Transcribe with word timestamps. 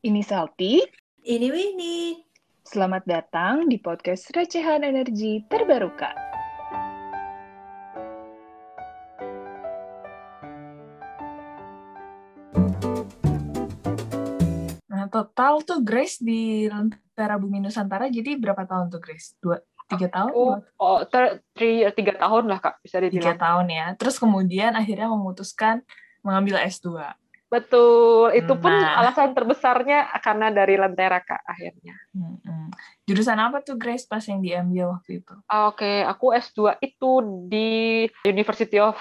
Ini 0.00 0.24
Salty. 0.24 0.80
Ini 1.28 1.52
Winnie. 1.52 2.24
Selamat 2.64 3.04
datang 3.04 3.68
di 3.68 3.76
podcast 3.76 4.32
Recehan 4.32 4.80
Energi 4.80 5.44
Terbarukan. 5.44 6.16
Nah, 14.88 15.04
total 15.12 15.60
tuh 15.68 15.84
Grace 15.84 16.24
di 16.24 16.64
Lentera 16.64 17.36
Bumi 17.36 17.60
Nusantara 17.60 18.08
jadi 18.08 18.40
berapa 18.40 18.64
tahun 18.64 18.88
tuh 18.88 19.04
Grace? 19.04 19.36
Dua, 19.36 19.60
tiga 19.84 20.08
tahun? 20.08 20.32
Oh, 20.32 20.56
oh 20.80 21.04
ter, 21.04 21.44
tri, 21.52 21.84
tiga 21.92 22.16
tahun 22.16 22.48
lah 22.48 22.56
kak 22.64 22.80
bisa 22.80 23.04
dibilang. 23.04 23.20
Tiga 23.20 23.34
tahun 23.36 23.66
ya. 23.68 23.86
Terus 24.00 24.16
kemudian 24.16 24.72
akhirnya 24.72 25.12
memutuskan 25.12 25.84
mengambil 26.24 26.56
S2. 26.64 27.20
Betul, 27.50 28.30
itu 28.38 28.52
pun 28.54 28.70
Nah. 28.70 29.02
alasan 29.02 29.34
terbesarnya 29.34 30.06
karena 30.22 30.54
dari 30.54 30.78
Lentera 30.78 31.18
kak 31.18 31.42
akhirnya. 31.42 31.98
Mm-mm. 32.14 32.70
Jurusan 33.10 33.42
apa 33.42 33.58
tuh 33.58 33.74
Grace 33.74 34.06
pas 34.06 34.22
yang 34.22 34.38
diambil 34.38 34.94
waktu 34.94 35.18
itu? 35.18 35.34
Oke, 35.50 36.06
aku 36.06 36.30
S2 36.30 36.78
itu 36.78 37.10
di 37.50 38.06
University 38.22 38.78
of 38.78 38.94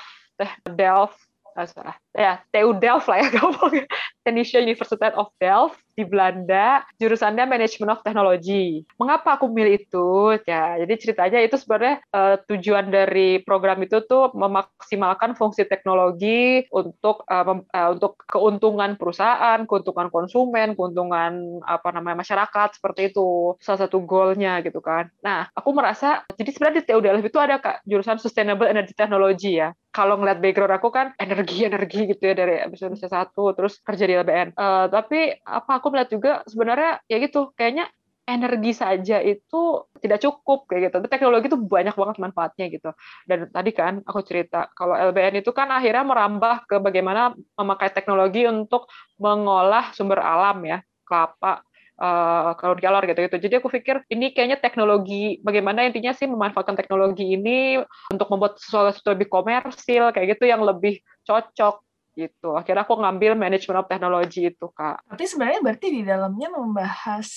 Delft, 0.65 1.21
ah, 1.53 1.69
salah. 1.69 1.93
Ya 2.13 2.41
TU 2.49 2.73
Delft 2.77 3.07
lah 3.09 3.21
ya 3.21 3.27
gampang. 3.35 3.85
Technische 4.23 4.61
Universiteit 4.61 5.17
of 5.17 5.33
Delft 5.41 5.81
di 5.99 6.07
Belanda, 6.07 6.87
jurusannya 6.95 7.43
Management 7.43 7.91
of 7.91 8.03
Technology. 8.07 8.87
Mengapa 8.95 9.35
aku 9.35 9.51
milih 9.51 9.83
itu? 9.83 10.39
Ya, 10.47 10.79
jadi 10.79 10.93
ceritanya 10.95 11.39
itu 11.43 11.59
sebenarnya 11.59 11.99
eh, 12.15 12.35
tujuan 12.47 12.87
dari 12.87 13.43
program 13.43 13.83
itu 13.83 13.99
tuh 14.07 14.31
memaksimalkan 14.31 15.35
fungsi 15.35 15.67
teknologi 15.67 16.63
untuk 16.71 17.27
eh, 17.27 17.43
mem- 17.43 17.67
eh, 17.67 17.89
untuk 17.91 18.15
keuntungan 18.31 18.95
perusahaan, 18.95 19.59
keuntungan 19.67 20.07
konsumen, 20.07 20.71
keuntungan 20.77 21.59
apa 21.67 21.89
namanya 21.91 22.23
masyarakat 22.23 22.79
seperti 22.79 23.11
itu. 23.11 23.59
Salah 23.59 23.89
satu 23.89 23.99
goalnya 23.99 24.63
gitu 24.63 24.79
kan. 24.79 25.11
Nah, 25.19 25.51
aku 25.51 25.75
merasa 25.75 26.23
jadi 26.39 26.47
sebenarnya 26.53 26.77
di 26.79 26.85
TU 26.87 27.01
Delft 27.03 27.27
itu 27.27 27.39
ada 27.43 27.59
kak 27.59 27.83
jurusan 27.83 28.21
Sustainable 28.23 28.71
Energy 28.71 28.95
Technology 28.95 29.59
ya. 29.59 29.75
Kalau 29.89 30.21
ngeliat 30.21 30.37
background 30.39 30.79
aku 30.79 30.93
kan 30.93 31.11
energi 31.17 31.65
energi 31.65 31.98
gitu 32.05 32.21
ya 32.23 32.33
dari 32.37 32.63
Indonesia 32.63 33.09
satu 33.09 33.51
terus 33.57 33.81
kerja 33.83 34.05
di 34.05 34.13
LBN. 34.15 34.55
Eh, 34.55 34.85
tapi 34.93 35.19
apa 35.43 35.71
aku 35.81 35.91
melihat 35.91 36.09
juga 36.13 36.31
sebenarnya 36.47 37.03
ya 37.09 37.17
gitu 37.19 37.51
kayaknya 37.57 37.89
energi 38.29 38.71
saja 38.77 39.17
itu 39.25 39.89
tidak 39.97 40.21
cukup 40.21 40.69
kayak 40.69 40.93
gitu. 40.93 40.97
Teknologi 41.09 41.49
itu 41.49 41.57
banyak 41.57 41.97
banget 41.97 42.17
manfaatnya 42.21 42.65
gitu. 42.69 42.89
Dan 43.25 43.49
tadi 43.49 43.73
kan 43.73 44.05
aku 44.05 44.21
cerita 44.21 44.69
kalau 44.77 44.93
LBN 44.93 45.41
itu 45.41 45.49
kan 45.49 45.73
akhirnya 45.73 46.05
merambah 46.05 46.69
ke 46.69 46.77
bagaimana 46.77 47.33
memakai 47.57 47.89
teknologi 47.89 48.45
untuk 48.45 48.85
mengolah 49.17 49.89
sumber 49.97 50.21
alam 50.21 50.61
ya, 50.61 50.77
kelapa, 51.09 51.65
eh, 51.97 52.51
kalori-kalor 52.61 53.03
gitu-gitu. 53.09 53.37
Jadi 53.49 53.53
aku 53.57 53.67
pikir 53.73 54.05
ini 54.13 54.29
kayaknya 54.29 54.61
teknologi 54.61 55.41
bagaimana 55.41 55.89
intinya 55.89 56.13
sih 56.13 56.29
memanfaatkan 56.29 56.77
teknologi 56.77 57.33
ini 57.33 57.81
untuk 58.13 58.29
membuat 58.29 58.61
sesuatu 58.61 59.09
lebih 59.09 59.25
komersil 59.25 60.13
kayak 60.13 60.37
gitu 60.37 60.45
yang 60.45 60.61
lebih 60.61 61.01
cocok 61.25 61.81
gitu. 62.13 62.55
Akhirnya 62.55 62.83
aku 62.85 62.97
ngambil 62.97 63.37
manajemen 63.37 63.81
of 63.81 63.89
teknologi 63.89 64.49
itu, 64.49 64.67
Kak. 64.71 65.05
Tapi 65.09 65.23
sebenarnya 65.25 65.59
berarti 65.61 65.87
di 65.89 66.01
dalamnya 66.05 66.49
membahas 66.53 67.27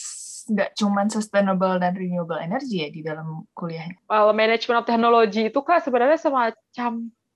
nggak 0.42 0.74
cuman 0.74 1.06
sustainable 1.06 1.78
dan 1.78 1.94
renewable 1.94 2.38
energy 2.38 2.82
ya 2.82 2.90
di 2.90 3.00
dalam 3.06 3.46
kuliahnya. 3.54 3.94
Kalau 4.10 4.34
manajemen 4.34 4.78
of 4.82 4.88
teknologi 4.88 5.42
itu 5.46 5.60
Kak 5.62 5.86
sebenarnya 5.86 6.18
semacam 6.18 6.92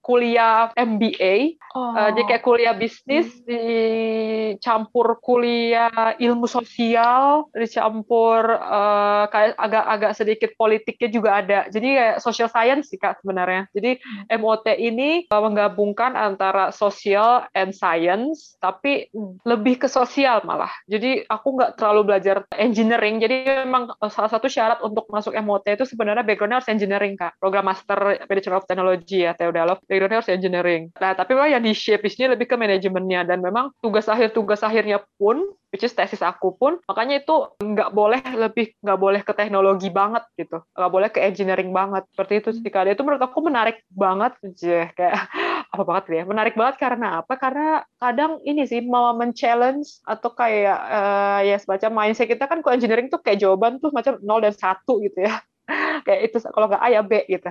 kuliah 0.06 0.70
MBA, 0.78 1.58
Oh, 1.76 1.92
Eh, 1.92 2.08
jadi 2.16 2.22
kayak 2.24 2.44
kuliah 2.44 2.72
bisnis 2.72 3.28
dicampur 3.44 5.20
kuliah 5.20 6.16
ilmu 6.16 6.48
sosial, 6.48 7.52
dicampur 7.52 8.48
eh, 8.48 9.24
kayak 9.28 9.60
agak-agak 9.60 10.12
sedikit 10.16 10.50
politiknya 10.56 11.08
juga 11.12 11.30
ada. 11.44 11.60
Jadi 11.68 11.88
kayak 12.00 12.16
social 12.24 12.48
science 12.48 12.88
sih 12.88 12.96
Kak 12.96 13.20
sebenarnya. 13.20 13.68
Jadi 13.76 14.00
MOT 14.40 14.72
ini 14.72 15.28
eh, 15.28 15.42
menggabungkan 15.44 16.16
antara 16.16 16.72
social 16.72 17.44
and 17.52 17.76
science, 17.76 18.56
tapi 18.56 19.12
lebih 19.44 19.84
ke 19.84 19.88
sosial 19.92 20.48
malah. 20.48 20.72
Jadi 20.88 21.28
aku 21.28 21.60
nggak 21.60 21.76
terlalu 21.76 22.08
belajar 22.08 22.48
engineering. 22.56 23.20
Jadi 23.20 23.68
memang 23.68 23.92
salah 24.08 24.32
satu 24.32 24.48
syarat 24.48 24.80
untuk 24.80 25.04
masuk 25.12 25.36
MOT 25.44 25.76
itu 25.76 25.84
sebenarnya 25.84 26.24
backgroundnya 26.24 26.64
harus 26.64 26.72
engineering 26.72 27.20
Kak. 27.20 27.36
Program 27.36 27.68
Master 27.68 28.24
Management 28.24 28.56
of 28.56 28.64
Technology 28.64 29.28
ya, 29.28 29.36
Delft. 29.36 29.84
Backgroundnya 29.96 30.20
harus 30.20 30.32
engineering. 30.36 30.82
Nah, 31.00 31.16
tapi 31.16 31.32
memang 31.32 31.50
yang 31.56 31.64
di 31.64 31.72
shape 31.72 32.04
di 32.04 32.28
lebih 32.28 32.44
ke 32.44 32.56
manajemennya. 32.60 33.24
Dan 33.24 33.40
memang 33.40 33.72
tugas 33.80 34.04
akhir 34.12 34.36
tugas 34.36 34.60
akhirnya 34.60 35.00
pun 35.16 35.56
which 35.72 35.82
is 35.82 35.92
tesis 35.92 36.22
aku 36.22 36.56
pun 36.56 36.78
makanya 36.88 37.20
itu 37.20 37.52
nggak 37.58 37.90
boleh 37.92 38.22
lebih 38.38 38.72
nggak 38.80 39.00
boleh 39.00 39.20
ke 39.24 39.32
teknologi 39.32 39.88
banget 39.88 40.22
gitu. 40.36 40.60
Nggak 40.76 40.92
boleh 40.92 41.08
ke 41.08 41.20
engineering 41.24 41.72
banget. 41.72 42.04
Seperti 42.12 42.32
itu 42.44 42.48
sih. 42.52 42.62
Dan 42.68 42.92
itu 42.92 43.02
menurut 43.02 43.24
aku 43.24 43.40
menarik 43.40 43.80
banget 43.88 44.36
Jeh, 44.60 44.92
kayak 44.92 45.16
apa 45.72 45.82
banget 45.82 46.04
ya? 46.12 46.22
Menarik 46.28 46.54
banget 46.54 46.76
karena 46.76 47.24
apa? 47.24 47.34
Karena 47.40 47.80
kadang 47.96 48.38
ini 48.44 48.68
sih 48.68 48.84
mau 48.84 49.16
men-challenge 49.16 50.04
atau 50.04 50.30
kayak 50.36 50.78
eh, 50.92 51.40
ya 51.48 51.56
semacam 51.56 52.04
mindset 52.04 52.28
kita 52.28 52.44
kan 52.44 52.60
kalau 52.60 52.76
engineering 52.76 53.08
tuh 53.08 53.24
kayak 53.24 53.40
jawaban 53.40 53.80
tuh 53.80 53.88
macam 53.96 54.20
0 54.20 54.44
dan 54.44 54.52
1 54.52 54.92
gitu 55.08 55.18
ya 55.24 55.40
kayak 56.06 56.20
itu 56.30 56.36
kalau 56.54 56.70
nggak 56.70 56.82
A 56.82 56.88
ya 56.90 57.02
B 57.02 57.12
gitu. 57.26 57.48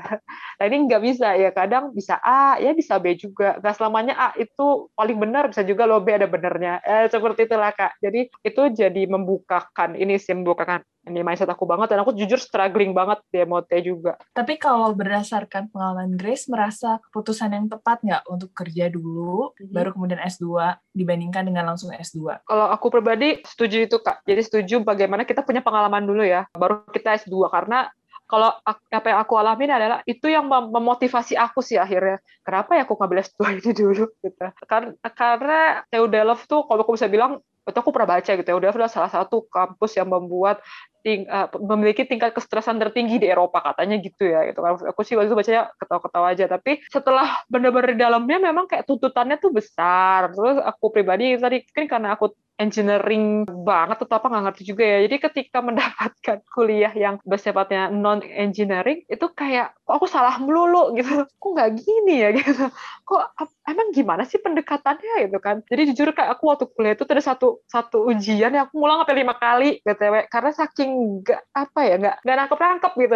Nah 0.59 0.63
ini 0.65 0.75
nggak 0.87 1.01
bisa 1.03 1.27
ya 1.35 1.49
kadang 1.51 1.91
bisa 1.91 2.15
A 2.23 2.55
ya 2.57 2.71
bisa 2.71 2.95
B 2.99 3.15
juga. 3.19 3.59
Nggak 3.59 3.75
selamanya 3.75 4.13
A 4.15 4.27
itu 4.39 4.87
paling 4.95 5.17
benar 5.19 5.51
bisa 5.51 5.61
juga 5.67 5.83
lo 5.83 5.99
B 5.99 6.15
ada 6.15 6.27
benernya. 6.27 6.79
Eh, 6.83 7.11
seperti 7.11 7.47
itulah 7.47 7.75
kak. 7.75 7.99
Jadi 7.99 8.31
itu 8.41 8.61
jadi 8.71 9.03
membukakan 9.07 9.99
ini 9.99 10.15
sih 10.15 10.31
membukakan 10.31 10.81
ini 11.05 11.21
mindset 11.21 11.45
aku 11.45 11.69
banget 11.69 11.93
dan 11.93 12.01
aku 12.01 12.17
jujur 12.17 12.41
struggling 12.41 12.89
banget 12.89 13.21
di 13.29 13.45
MOT 13.45 13.69
juga. 13.85 14.17
Tapi 14.33 14.57
kalau 14.57 14.89
berdasarkan 14.97 15.69
pengalaman 15.69 16.17
Grace, 16.17 16.49
merasa 16.49 16.97
keputusan 16.97 17.53
yang 17.53 17.69
tepat 17.69 18.01
nggak 18.01 18.25
untuk 18.25 18.49
kerja 18.57 18.89
dulu, 18.89 19.53
Mhm. 19.53 19.69
baru 19.69 19.93
kemudian 19.93 20.17
S2, 20.17 20.81
dibandingkan 20.97 21.45
dengan 21.45 21.69
langsung 21.69 21.93
S2? 21.93 22.41
Kalau 22.41 22.73
aku 22.73 22.89
pribadi 22.89 23.37
setuju 23.45 23.85
itu 23.85 24.01
kak. 24.01 24.25
Jadi 24.25 24.41
setuju 24.41 24.75
bagaimana 24.81 25.29
kita 25.29 25.45
punya 25.45 25.61
pengalaman 25.61 26.09
dulu 26.09 26.25
ya, 26.25 26.49
baru 26.57 26.81
kita 26.89 27.21
S2 27.21 27.53
karena 27.53 27.85
kalau 28.25 28.49
apa 28.65 29.05
yang 29.11 29.19
aku 29.21 29.33
alamin 29.37 29.69
adalah 29.77 29.99
itu 30.09 30.25
yang 30.29 30.45
mem- 30.49 30.71
memotivasi 30.73 31.33
aku 31.37 31.61
sih 31.61 31.77
akhirnya. 31.77 32.17
Kenapa 32.41 32.77
ya 32.77 32.83
aku 32.89 32.93
ngambil 32.97 33.19
S2 33.21 33.53
ini 33.53 33.71
dulu 33.71 34.03
gitu. 34.25 34.45
Karena 34.65 34.91
karena 35.13 35.59
TU 35.89 36.05
Delft 36.09 36.45
tuh 36.49 36.65
kalau 36.65 36.81
aku 36.85 36.97
bisa 36.97 37.09
bilang 37.09 37.41
itu 37.65 37.77
aku 37.81 37.89
pernah 37.89 38.21
baca 38.21 38.29
gitu 38.37 38.45
ya, 38.45 38.55
udah 38.61 38.69
adalah 38.69 38.93
salah 38.93 39.09
satu 39.09 39.49
kampus 39.49 39.97
yang 39.97 40.05
membuat 40.05 40.61
ting- 41.05 41.29
eh, 41.29 41.47
memiliki 41.61 42.05
tingkat 42.09 42.33
kestresan 42.33 42.81
tertinggi 42.81 43.21
di 43.21 43.29
Eropa 43.29 43.61
katanya 43.61 44.01
gitu 44.01 44.25
ya 44.25 44.41
gitu 44.49 44.57
kan 44.61 44.73
aku 44.89 45.01
sih 45.05 45.13
waktu 45.13 45.29
itu 45.29 45.37
bacanya 45.37 45.63
ketawa-ketawa 45.77 46.27
aja 46.33 46.45
tapi 46.49 46.81
setelah 46.89 47.45
benar-benar 47.45 47.93
di 47.93 47.99
dalamnya 48.01 48.37
memang 48.41 48.65
kayak 48.65 48.89
tuntutannya 48.89 49.37
tuh 49.37 49.53
besar 49.53 50.33
terus 50.33 50.57
aku 50.65 50.85
pribadi 50.89 51.37
tadi 51.37 51.61
kan 51.69 51.85
karena 51.85 52.17
aku 52.17 52.33
engineering 52.55 53.43
banget 53.67 53.99
atau 53.99 54.15
apa 54.15 54.27
nggak 54.31 54.43
ngerti 54.51 54.61
juga 54.67 54.83
ya. 54.83 54.97
Jadi 55.07 55.15
ketika 55.19 55.59
mendapatkan 55.67 56.37
kuliah 56.51 56.93
yang 56.95 57.19
bersifatnya 57.27 57.91
non 57.91 58.23
engineering 58.23 59.03
itu 59.11 59.25
kayak 59.35 59.75
kok 59.85 59.95
aku 60.01 60.07
salah 60.09 60.39
melulu? 60.41 60.95
gitu. 60.97 61.25
Kok 61.41 61.49
nggak 61.55 61.71
gini 61.77 62.13
ya? 62.25 62.29
gitu. 62.37 62.65
Kok 63.05 63.23
emang 63.69 63.87
gimana 63.93 64.23
sih 64.25 64.39
pendekatannya? 64.41 65.27
gitu 65.29 65.37
kan. 65.43 65.61
Jadi 65.67 65.93
jujur 65.93 66.15
kayak 66.15 66.37
aku 66.39 66.43
waktu 66.49 66.65
kuliah 66.73 66.93
itu 66.97 67.05
ada 67.05 67.23
satu 67.23 67.61
satu 67.69 68.07
ujian 68.09 68.51
yang 68.51 68.65
aku 68.67 68.81
ngulang 68.81 69.03
sampai 69.03 69.17
lima 69.21 69.35
kali 69.37 69.79
btw 69.85 70.27
karena 70.27 70.51
saking 70.51 71.21
nggak 71.21 71.41
apa 71.53 71.79
ya 71.85 71.95
nggak 72.01 72.15
nggak 72.25 72.35
nangkep 72.35 72.59
nangkep 72.59 72.91
gitu 72.99 73.15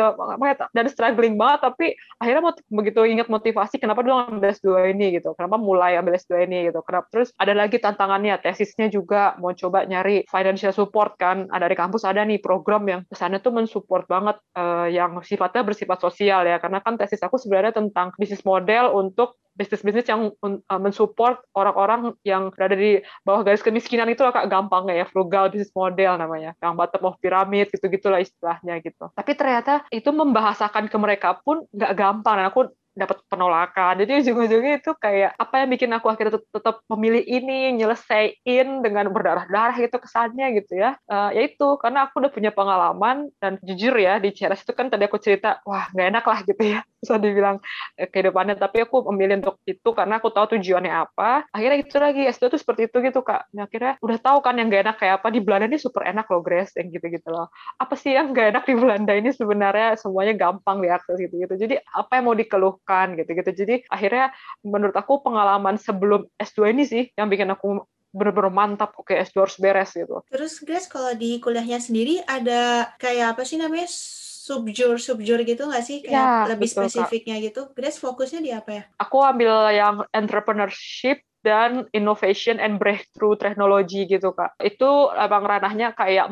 dan 0.76 0.86
struggling 0.92 1.36
banget 1.36 1.60
tapi 1.66 1.86
akhirnya 2.22 2.42
moti- 2.44 2.66
begitu 2.70 3.00
ingat 3.06 3.28
motivasi 3.28 3.76
kenapa 3.82 4.06
dulu 4.06 4.16
ambil 4.30 4.52
S2 4.54 4.94
ini 4.94 5.20
gitu. 5.20 5.34
Kenapa 5.34 5.58
mulai 5.58 5.98
ambil 5.98 6.16
S2 6.18 6.46
ini 6.46 6.70
gitu. 6.70 6.80
Kenapa 6.86 7.08
terus 7.10 7.34
ada 7.36 7.54
lagi 7.58 7.78
tantangannya 7.82 8.38
tesisnya 8.42 8.88
juga 8.92 9.29
mau 9.38 9.54
coba 9.54 9.86
nyari 9.86 10.26
financial 10.26 10.74
support 10.74 11.14
kan. 11.22 11.46
Ada 11.54 11.70
di 11.70 11.78
kampus 11.78 12.02
ada 12.08 12.26
nih 12.26 12.42
program 12.42 12.88
yang 12.90 13.02
ke 13.06 13.14
sana 13.14 13.38
tuh 13.38 13.54
mensupport 13.54 14.10
banget 14.10 14.38
eh, 14.58 14.98
yang 14.98 15.22
sifatnya 15.22 15.62
bersifat 15.62 16.02
sosial 16.02 16.50
ya. 16.50 16.58
Karena 16.58 16.82
kan 16.82 16.98
tesis 16.98 17.22
aku 17.22 17.38
sebenarnya 17.38 17.78
tentang 17.78 18.16
bisnis 18.18 18.42
model 18.42 18.96
untuk 18.98 19.38
bisnis-bisnis 19.60 20.08
yang 20.08 20.32
uh, 20.40 20.80
mensupport 20.80 21.44
orang-orang 21.52 22.16
yang 22.24 22.48
berada 22.56 22.80
di 22.80 23.04
bawah 23.28 23.44
garis 23.44 23.60
kemiskinan 23.60 24.08
itu 24.08 24.24
lah 24.24 24.32
kak. 24.32 24.48
Gampangnya 24.48 25.04
ya 25.04 25.06
frugal 25.12 25.52
business 25.52 25.76
model 25.76 26.16
namanya. 26.16 26.56
Yang 26.64 26.74
bottom 26.80 27.04
of 27.12 27.20
pyramid 27.20 27.68
gitu-gitulah 27.76 28.24
istilahnya 28.24 28.80
gitu. 28.80 29.12
Tapi 29.12 29.32
ternyata 29.36 29.84
itu 29.92 30.08
membahasakan 30.08 30.88
ke 30.88 30.96
mereka 30.96 31.36
pun 31.44 31.68
nggak 31.76 31.94
gampang. 32.00 32.40
Dan 32.40 32.48
aku 32.48 32.62
dapat 33.00 33.18
penolakan. 33.32 33.94
Jadi 34.04 34.12
ujung-ujungnya 34.24 34.74
itu 34.84 34.92
kayak 35.00 35.32
apa 35.40 35.54
yang 35.64 35.70
bikin 35.74 35.90
aku 35.96 36.08
akhirnya 36.12 36.34
tet- 36.38 36.52
tetap 36.52 36.76
memilih 36.92 37.24
ini 37.24 37.74
nyelesain 37.80 38.68
dengan 38.86 39.06
berdarah-darah 39.16 39.76
gitu 39.80 39.98
kesannya 40.04 40.46
gitu 40.60 40.74
ya. 40.84 41.00
Eh, 41.08 41.30
ya 41.40 41.42
itu 41.48 41.68
karena 41.82 42.08
aku 42.08 42.20
udah 42.22 42.32
punya 42.36 42.52
pengalaman 42.52 43.32
dan 43.42 43.58
jujur 43.64 43.94
ya 43.96 44.20
di 44.20 44.30
CRS 44.36 44.62
itu 44.68 44.74
kan 44.76 44.92
tadi 44.92 45.04
aku 45.08 45.18
cerita 45.22 45.64
wah 45.64 45.88
nggak 45.94 46.08
enak 46.12 46.26
lah 46.28 46.40
gitu 46.44 46.64
ya 46.76 46.80
bisa 47.00 47.16
dibilang 47.16 47.58
eh, 47.96 48.08
kehidupannya. 48.08 48.60
Tapi 48.60 48.84
aku 48.84 49.08
memilih 49.12 49.42
untuk 49.42 49.58
itu 49.64 49.90
karena 49.96 50.20
aku 50.20 50.30
tahu 50.30 50.60
tujuannya 50.60 50.92
apa. 50.92 51.48
Akhirnya 51.56 51.78
itu 51.80 51.96
lagi 51.98 52.22
S2 52.28 52.52
tuh 52.52 52.60
seperti 52.60 52.92
itu 52.92 52.98
gitu 53.00 53.24
kak. 53.24 53.48
Nah, 53.56 53.66
akhirnya 53.66 53.96
udah 54.04 54.18
tahu 54.20 54.38
kan 54.44 54.60
yang 54.60 54.68
gak 54.68 54.84
enak 54.86 54.98
kayak 55.00 55.14
apa. 55.24 55.28
Di 55.32 55.40
Belanda 55.40 55.66
ini 55.72 55.80
super 55.80 56.04
enak 56.04 56.28
loh 56.28 56.44
Grace 56.44 56.76
yang 56.76 56.92
gitu-gitu 56.92 57.28
loh. 57.32 57.48
Apa 57.80 57.96
sih 57.96 58.14
yang 58.14 58.36
gak 58.36 58.56
enak 58.56 58.64
di 58.68 58.76
Belanda 58.76 59.14
ini 59.16 59.32
sebenarnya? 59.32 59.96
Semuanya 59.96 60.36
gampang 60.36 60.84
diakses 60.84 61.18
gitu-gitu. 61.18 61.56
Jadi 61.56 61.76
apa 61.80 62.20
yang 62.20 62.24
mau 62.28 62.36
dikeluhkan 62.36 63.16
gitu-gitu. 63.16 63.52
Jadi 63.56 63.76
akhirnya 63.88 64.36
menurut 64.62 64.96
aku 64.96 65.24
pengalaman 65.24 65.80
sebelum 65.80 66.28
S2 66.36 66.76
ini 66.76 66.84
sih 66.84 67.04
yang 67.16 67.32
bikin 67.32 67.50
aku 67.50 67.88
bener-bener 68.10 68.50
mantap. 68.50 68.98
Oke 68.98 69.16
S2 69.16 69.38
harus 69.46 69.58
beres 69.62 69.92
gitu. 69.94 70.22
Terus 70.28 70.60
Grace 70.66 70.90
kalau 70.90 71.14
di 71.14 71.38
kuliahnya 71.38 71.80
sendiri 71.80 72.22
ada 72.26 72.94
kayak 72.98 73.38
apa 73.38 73.46
sih 73.46 73.62
namanya 73.62 73.88
subjur 74.50 74.98
subjur 74.98 75.38
gitu 75.46 75.70
nggak 75.70 75.86
sih? 75.86 76.02
Kayak 76.02 76.18
ya, 76.18 76.50
lebih 76.50 76.70
betul, 76.74 76.90
spesifiknya 76.90 77.38
Kak. 77.38 77.46
gitu. 77.46 77.62
Grace 77.78 78.00
fokusnya 78.02 78.42
di 78.42 78.50
apa 78.50 78.70
ya? 78.74 78.84
Aku 78.98 79.22
ambil 79.22 79.54
yang 79.70 79.96
entrepreneurship 80.10 81.22
dan 81.40 81.88
innovation 81.96 82.60
and 82.60 82.82
breakthrough 82.82 83.38
technology 83.40 84.04
gitu 84.04 84.36
kak. 84.36 84.58
Itu 84.60 85.08
abang 85.16 85.48
ranahnya 85.48 85.96
kayak 85.96 86.28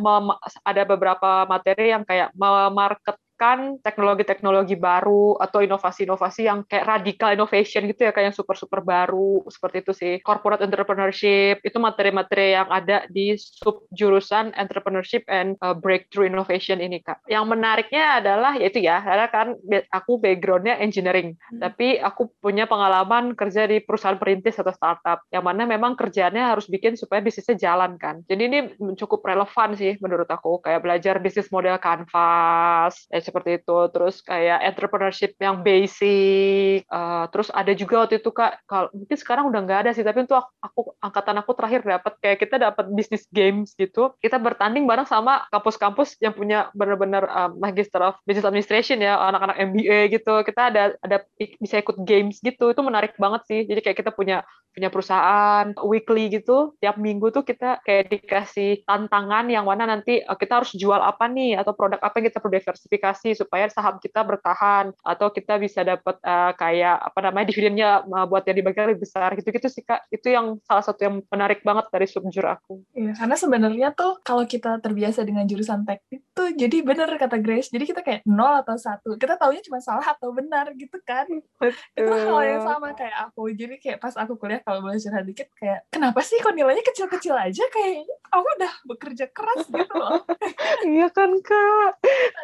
ada 0.68 0.84
beberapa 0.84 1.48
materi 1.48 1.96
yang 1.96 2.04
kayak 2.04 2.36
memarket 2.36 3.16
menemukan 3.38 3.78
teknologi-teknologi 3.86 4.74
baru 4.82 5.38
atau 5.38 5.62
inovasi-inovasi 5.62 6.50
yang 6.50 6.66
kayak 6.66 6.90
radical 6.90 7.30
innovation 7.30 7.86
gitu 7.86 8.10
ya, 8.10 8.12
kayak 8.12 8.34
yang 8.34 8.38
super-super 8.38 8.82
baru, 8.82 9.46
seperti 9.46 9.86
itu 9.86 9.94
sih. 9.94 10.14
Corporate 10.26 10.66
entrepreneurship, 10.66 11.62
itu 11.62 11.78
materi-materi 11.78 12.58
yang 12.58 12.66
ada 12.74 13.06
di 13.14 13.38
sub 13.38 13.86
jurusan 13.94 14.58
entrepreneurship 14.58 15.22
and 15.30 15.54
uh, 15.62 15.78
breakthrough 15.78 16.26
innovation 16.26 16.82
ini, 16.82 16.98
Kak. 17.06 17.22
Yang 17.30 17.46
menariknya 17.46 18.26
adalah, 18.26 18.58
yaitu 18.58 18.82
ya, 18.82 19.06
karena 19.06 19.30
kan 19.30 19.48
aku 19.94 20.18
background-nya 20.18 20.82
engineering, 20.82 21.38
hmm. 21.38 21.62
tapi 21.62 22.02
aku 22.02 22.34
punya 22.42 22.66
pengalaman 22.66 23.38
kerja 23.38 23.70
di 23.70 23.86
perusahaan 23.86 24.18
perintis 24.18 24.58
atau 24.58 24.74
startup, 24.74 25.22
yang 25.30 25.46
mana 25.46 25.70
memang 25.70 25.94
kerjaannya 25.94 26.58
harus 26.58 26.66
bikin 26.66 26.98
supaya 26.98 27.22
bisnisnya 27.22 27.70
jalan 27.70 28.02
kan. 28.02 28.26
Jadi 28.26 28.42
ini 28.50 28.60
cukup 28.98 29.22
relevan 29.22 29.78
sih 29.78 29.94
menurut 30.02 30.26
aku, 30.26 30.58
kayak 30.66 30.82
belajar 30.82 31.22
bisnis 31.22 31.54
model 31.54 31.78
canvas, 31.78 33.06
eh, 33.14 33.27
seperti 33.28 33.60
itu. 33.60 33.78
Terus 33.92 34.24
kayak 34.24 34.64
entrepreneurship 34.64 35.36
yang 35.38 35.60
basic 35.60 36.88
uh, 36.88 37.28
terus 37.30 37.52
ada 37.52 37.76
juga 37.76 38.08
waktu 38.08 38.24
itu 38.24 38.32
kak 38.32 38.64
kalau 38.64 38.88
mungkin 38.96 39.18
sekarang 39.20 39.52
udah 39.52 39.60
nggak 39.68 39.80
ada 39.84 39.92
sih 39.92 40.08
tapi 40.08 40.24
untuk 40.24 40.40
aku, 40.40 40.50
aku 40.64 40.82
angkatan 41.04 41.36
aku 41.44 41.52
terakhir 41.58 41.82
dapat 41.84 42.14
kayak 42.24 42.38
kita 42.40 42.56
dapat 42.56 42.86
bisnis 42.96 43.28
games 43.36 43.76
gitu. 43.76 44.16
Kita 44.24 44.40
bertanding 44.40 44.88
bareng 44.88 45.10
sama 45.10 45.44
kampus-kampus 45.52 46.16
yang 46.24 46.32
punya 46.32 46.72
benar-benar 46.72 47.28
uh, 47.28 47.52
magister 47.52 48.00
of 48.00 48.16
business 48.24 48.48
administration 48.48 49.04
ya 49.04 49.20
anak-anak 49.20 49.58
MBA 49.74 50.00
gitu. 50.16 50.34
Kita 50.48 50.72
ada 50.72 50.96
ada 51.04 51.18
bisa 51.36 51.82
ikut 51.82 52.00
games 52.08 52.40
gitu. 52.40 52.72
Itu 52.72 52.82
menarik 52.86 53.20
banget 53.20 53.44
sih. 53.50 53.60
Jadi 53.68 53.84
kayak 53.84 53.98
kita 54.00 54.12
punya 54.16 54.46
punya 54.78 54.94
perusahaan 54.94 55.74
weekly 55.90 56.30
gitu. 56.30 56.78
Tiap 56.78 57.02
minggu 57.02 57.34
tuh 57.34 57.42
kita 57.42 57.82
kayak 57.82 58.14
dikasih 58.14 58.86
tantangan 58.86 59.50
yang 59.50 59.66
mana 59.66 59.90
nanti 59.90 60.22
uh, 60.22 60.38
kita 60.38 60.62
harus 60.62 60.78
jual 60.78 61.02
apa 61.02 61.26
nih 61.26 61.58
atau 61.58 61.74
produk 61.74 61.98
apa 61.98 62.22
yang 62.22 62.30
kita 62.30 62.38
perlu 62.38 62.62
diversifikasi 62.62 63.17
supaya 63.34 63.70
saham 63.72 63.98
kita 63.98 64.22
bertahan 64.22 64.94
atau 65.02 65.28
kita 65.32 65.58
bisa 65.58 65.82
dapat 65.82 66.18
uh, 66.22 66.52
kayak 66.58 66.98
apa 67.02 67.20
namanya 67.24 67.46
dividennya 67.50 67.90
uh, 68.04 68.26
buat 68.30 68.44
yang 68.46 68.58
dibagi 68.60 68.94
lebih 68.94 69.08
besar 69.08 69.34
gitu-gitu 69.38 69.68
sih 69.72 69.84
kak. 69.86 70.06
Itu 70.12 70.30
yang 70.30 70.60
salah 70.66 70.84
satu 70.84 71.00
yang 71.06 71.16
menarik 71.32 71.66
banget 71.66 71.90
dari 71.90 72.08
subjur 72.10 72.46
aku. 72.46 72.84
Iya 72.94 73.18
karena 73.18 73.36
sebenarnya 73.36 73.88
tuh 73.98 74.20
kalau 74.22 74.44
kita 74.46 74.78
terbiasa 74.84 75.26
dengan 75.26 75.48
jurusan 75.50 75.88
teknik 75.88 76.22
tuh 76.38 76.54
jadi 76.54 76.86
bener 76.86 77.10
kata 77.18 77.42
Grace 77.42 77.74
jadi 77.74 77.86
kita 77.88 78.02
kayak 78.06 78.22
nol 78.28 78.62
atau 78.62 78.76
satu. 78.78 79.16
Kita 79.18 79.40
taunya 79.40 79.62
cuma 79.66 79.82
salah 79.82 80.06
atau 80.06 80.30
benar 80.36 80.72
gitu 80.76 80.98
kan. 81.04 81.26
Betul. 81.58 81.74
itu 81.98 82.14
hal 82.14 82.42
yang 82.46 82.62
sama 82.64 82.94
kayak 82.94 83.16
aku. 83.30 83.50
Jadi 83.54 83.76
kayak 83.82 83.98
pas 84.02 84.14
aku 84.14 84.38
kuliah 84.38 84.62
kalau 84.62 84.84
boleh 84.86 85.00
curhat 85.02 85.26
dikit 85.26 85.48
kayak 85.58 85.86
kenapa 85.90 86.20
sih 86.22 86.38
kok 86.42 86.54
nilainya 86.54 86.84
kecil-kecil 86.86 87.34
aja? 87.34 87.64
Kayak 87.70 88.06
aku 88.32 88.48
udah 88.60 88.74
bekerja 88.88 89.26
keras 89.32 89.64
gitu 89.68 89.94
loh. 89.96 90.22
Iya 90.88 91.08
kan 91.12 91.32
kak? 91.42 91.92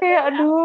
Kayak 0.01 0.21
aduh 0.33 0.62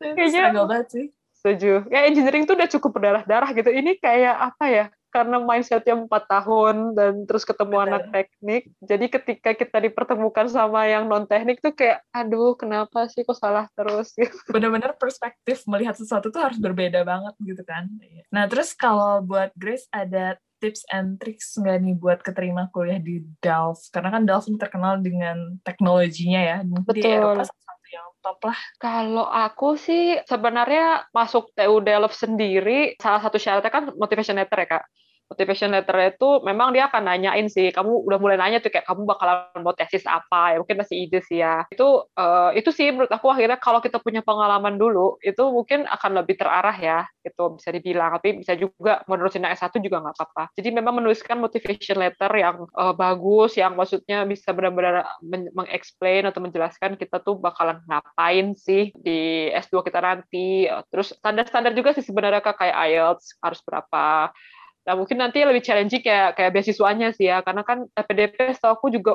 kayaknya 0.00 0.42
banget 0.64 0.88
sih 0.90 1.06
setuju 1.42 1.86
ya 1.90 2.06
engineering 2.06 2.46
tuh 2.46 2.54
udah 2.54 2.70
cukup 2.70 2.90
berdarah-darah 2.94 3.50
gitu 3.50 3.70
ini 3.74 3.98
kayak 3.98 4.54
apa 4.54 4.64
ya 4.70 4.86
karena 5.12 5.36
mindsetnya 5.44 5.92
empat 5.92 6.24
tahun 6.24 6.96
dan 6.96 7.28
terus 7.28 7.44
ketemu 7.44 7.76
anak 7.84 8.08
teknik 8.08 8.72
jadi 8.80 9.06
ketika 9.12 9.50
kita 9.52 9.78
dipertemukan 9.84 10.48
sama 10.48 10.88
yang 10.88 11.04
non 11.04 11.28
teknik 11.28 11.60
tuh 11.60 11.76
kayak 11.76 12.00
aduh 12.16 12.56
kenapa 12.56 13.10
sih 13.12 13.20
kok 13.20 13.36
salah 13.36 13.68
terus 13.76 14.14
gitu. 14.18 14.32
benar-benar 14.48 14.96
perspektif 14.96 15.68
melihat 15.68 15.98
sesuatu 15.98 16.32
tuh 16.32 16.40
harus 16.40 16.56
berbeda 16.56 17.04
banget 17.04 17.34
gitu 17.44 17.60
kan 17.66 17.92
nah 18.32 18.48
terus 18.48 18.72
kalau 18.72 19.20
buat 19.20 19.52
Grace 19.52 19.84
ada 19.92 20.40
tips 20.62 20.86
and 20.94 21.18
tricks 21.18 21.58
nggak 21.58 21.76
nih 21.82 21.94
buat 21.98 22.22
keterima 22.22 22.70
kuliah 22.70 23.02
di 23.02 23.26
Delft? 23.42 23.90
Karena 23.90 24.14
kan 24.14 24.22
Delft 24.22 24.46
terkenal 24.54 25.02
dengan 25.02 25.58
teknologinya 25.66 26.38
ya. 26.38 26.56
Betul. 26.62 27.02
Di 27.02 27.02
Eropa 27.02 27.42
satu 28.22 28.30
yang 28.30 28.38
top 28.38 28.38
lah. 28.46 28.58
Kalau 28.78 29.26
aku 29.26 29.74
sih 29.74 30.14
sebenarnya 30.30 31.10
masuk 31.10 31.50
TU 31.58 31.82
Delft 31.82 32.14
sendiri, 32.14 32.94
salah 33.02 33.18
satu 33.18 33.36
syaratnya 33.42 33.72
kan 33.74 33.90
motivation 33.98 34.38
letter 34.38 34.58
ya 34.62 34.68
Kak 34.78 34.84
motivation 35.32 35.72
letter 35.72 35.96
itu 36.12 36.44
memang 36.44 36.76
dia 36.76 36.92
akan 36.92 37.02
nanyain 37.08 37.48
sih. 37.48 37.72
Kamu 37.72 38.04
udah 38.04 38.18
mulai 38.20 38.36
nanya 38.36 38.60
tuh 38.60 38.68
kayak 38.68 38.84
kamu 38.84 39.08
bakalan 39.08 39.48
mau 39.64 39.72
tesis 39.72 40.04
apa 40.04 40.54
ya? 40.54 40.56
Mungkin 40.60 40.76
masih 40.84 40.96
ide 41.08 41.24
sih 41.24 41.40
ya. 41.40 41.64
Itu 41.72 42.06
uh, 42.14 42.52
itu 42.52 42.68
sih 42.70 42.92
menurut 42.92 43.10
aku 43.10 43.32
akhirnya 43.32 43.56
kalau 43.56 43.80
kita 43.80 43.98
punya 43.98 44.20
pengalaman 44.20 44.76
dulu 44.76 45.16
itu 45.24 45.42
mungkin 45.48 45.88
akan 45.88 46.22
lebih 46.22 46.36
terarah 46.36 46.76
ya 46.76 47.08
itu 47.22 47.42
bisa 47.56 47.70
dibilang 47.70 48.18
tapi 48.18 48.42
bisa 48.42 48.52
juga 48.58 49.00
menerusin 49.06 49.46
S1 49.46 49.72
juga 49.80 50.04
nggak 50.04 50.14
apa-apa. 50.14 50.44
Jadi 50.54 50.68
memang 50.74 51.00
menuliskan 51.00 51.40
motivation 51.40 51.98
letter 51.98 52.30
yang 52.36 52.68
uh, 52.76 52.92
bagus 52.92 53.56
yang 53.56 53.74
maksudnya 53.74 54.28
bisa 54.28 54.52
benar-benar 54.52 55.06
mengexplain 55.56 56.28
atau 56.28 56.44
menjelaskan 56.44 57.00
kita 57.00 57.22
tuh 57.24 57.38
bakalan 57.40 57.80
ngapain 57.88 58.52
sih 58.58 58.92
di 58.94 59.48
S2 59.54 59.86
kita 59.86 60.00
nanti. 60.02 60.68
Terus 60.92 61.14
standar-standar 61.16 61.72
juga 61.72 61.94
sih 61.96 62.04
sebenarnya 62.04 62.42
kayak 62.42 62.76
IELTS 62.90 63.38
harus 63.40 63.60
berapa 63.62 64.34
Nah, 64.82 64.94
mungkin 64.98 65.22
nanti 65.22 65.46
lebih 65.46 65.62
challenging 65.62 66.02
kayak 66.02 66.34
kayak 66.34 66.52
beasiswanya 66.52 67.14
sih 67.14 67.30
ya, 67.30 67.40
karena 67.46 67.62
kan 67.62 67.86
PDP 67.94 68.54
setahu 68.54 68.72
aku 68.78 68.86
juga 68.90 69.14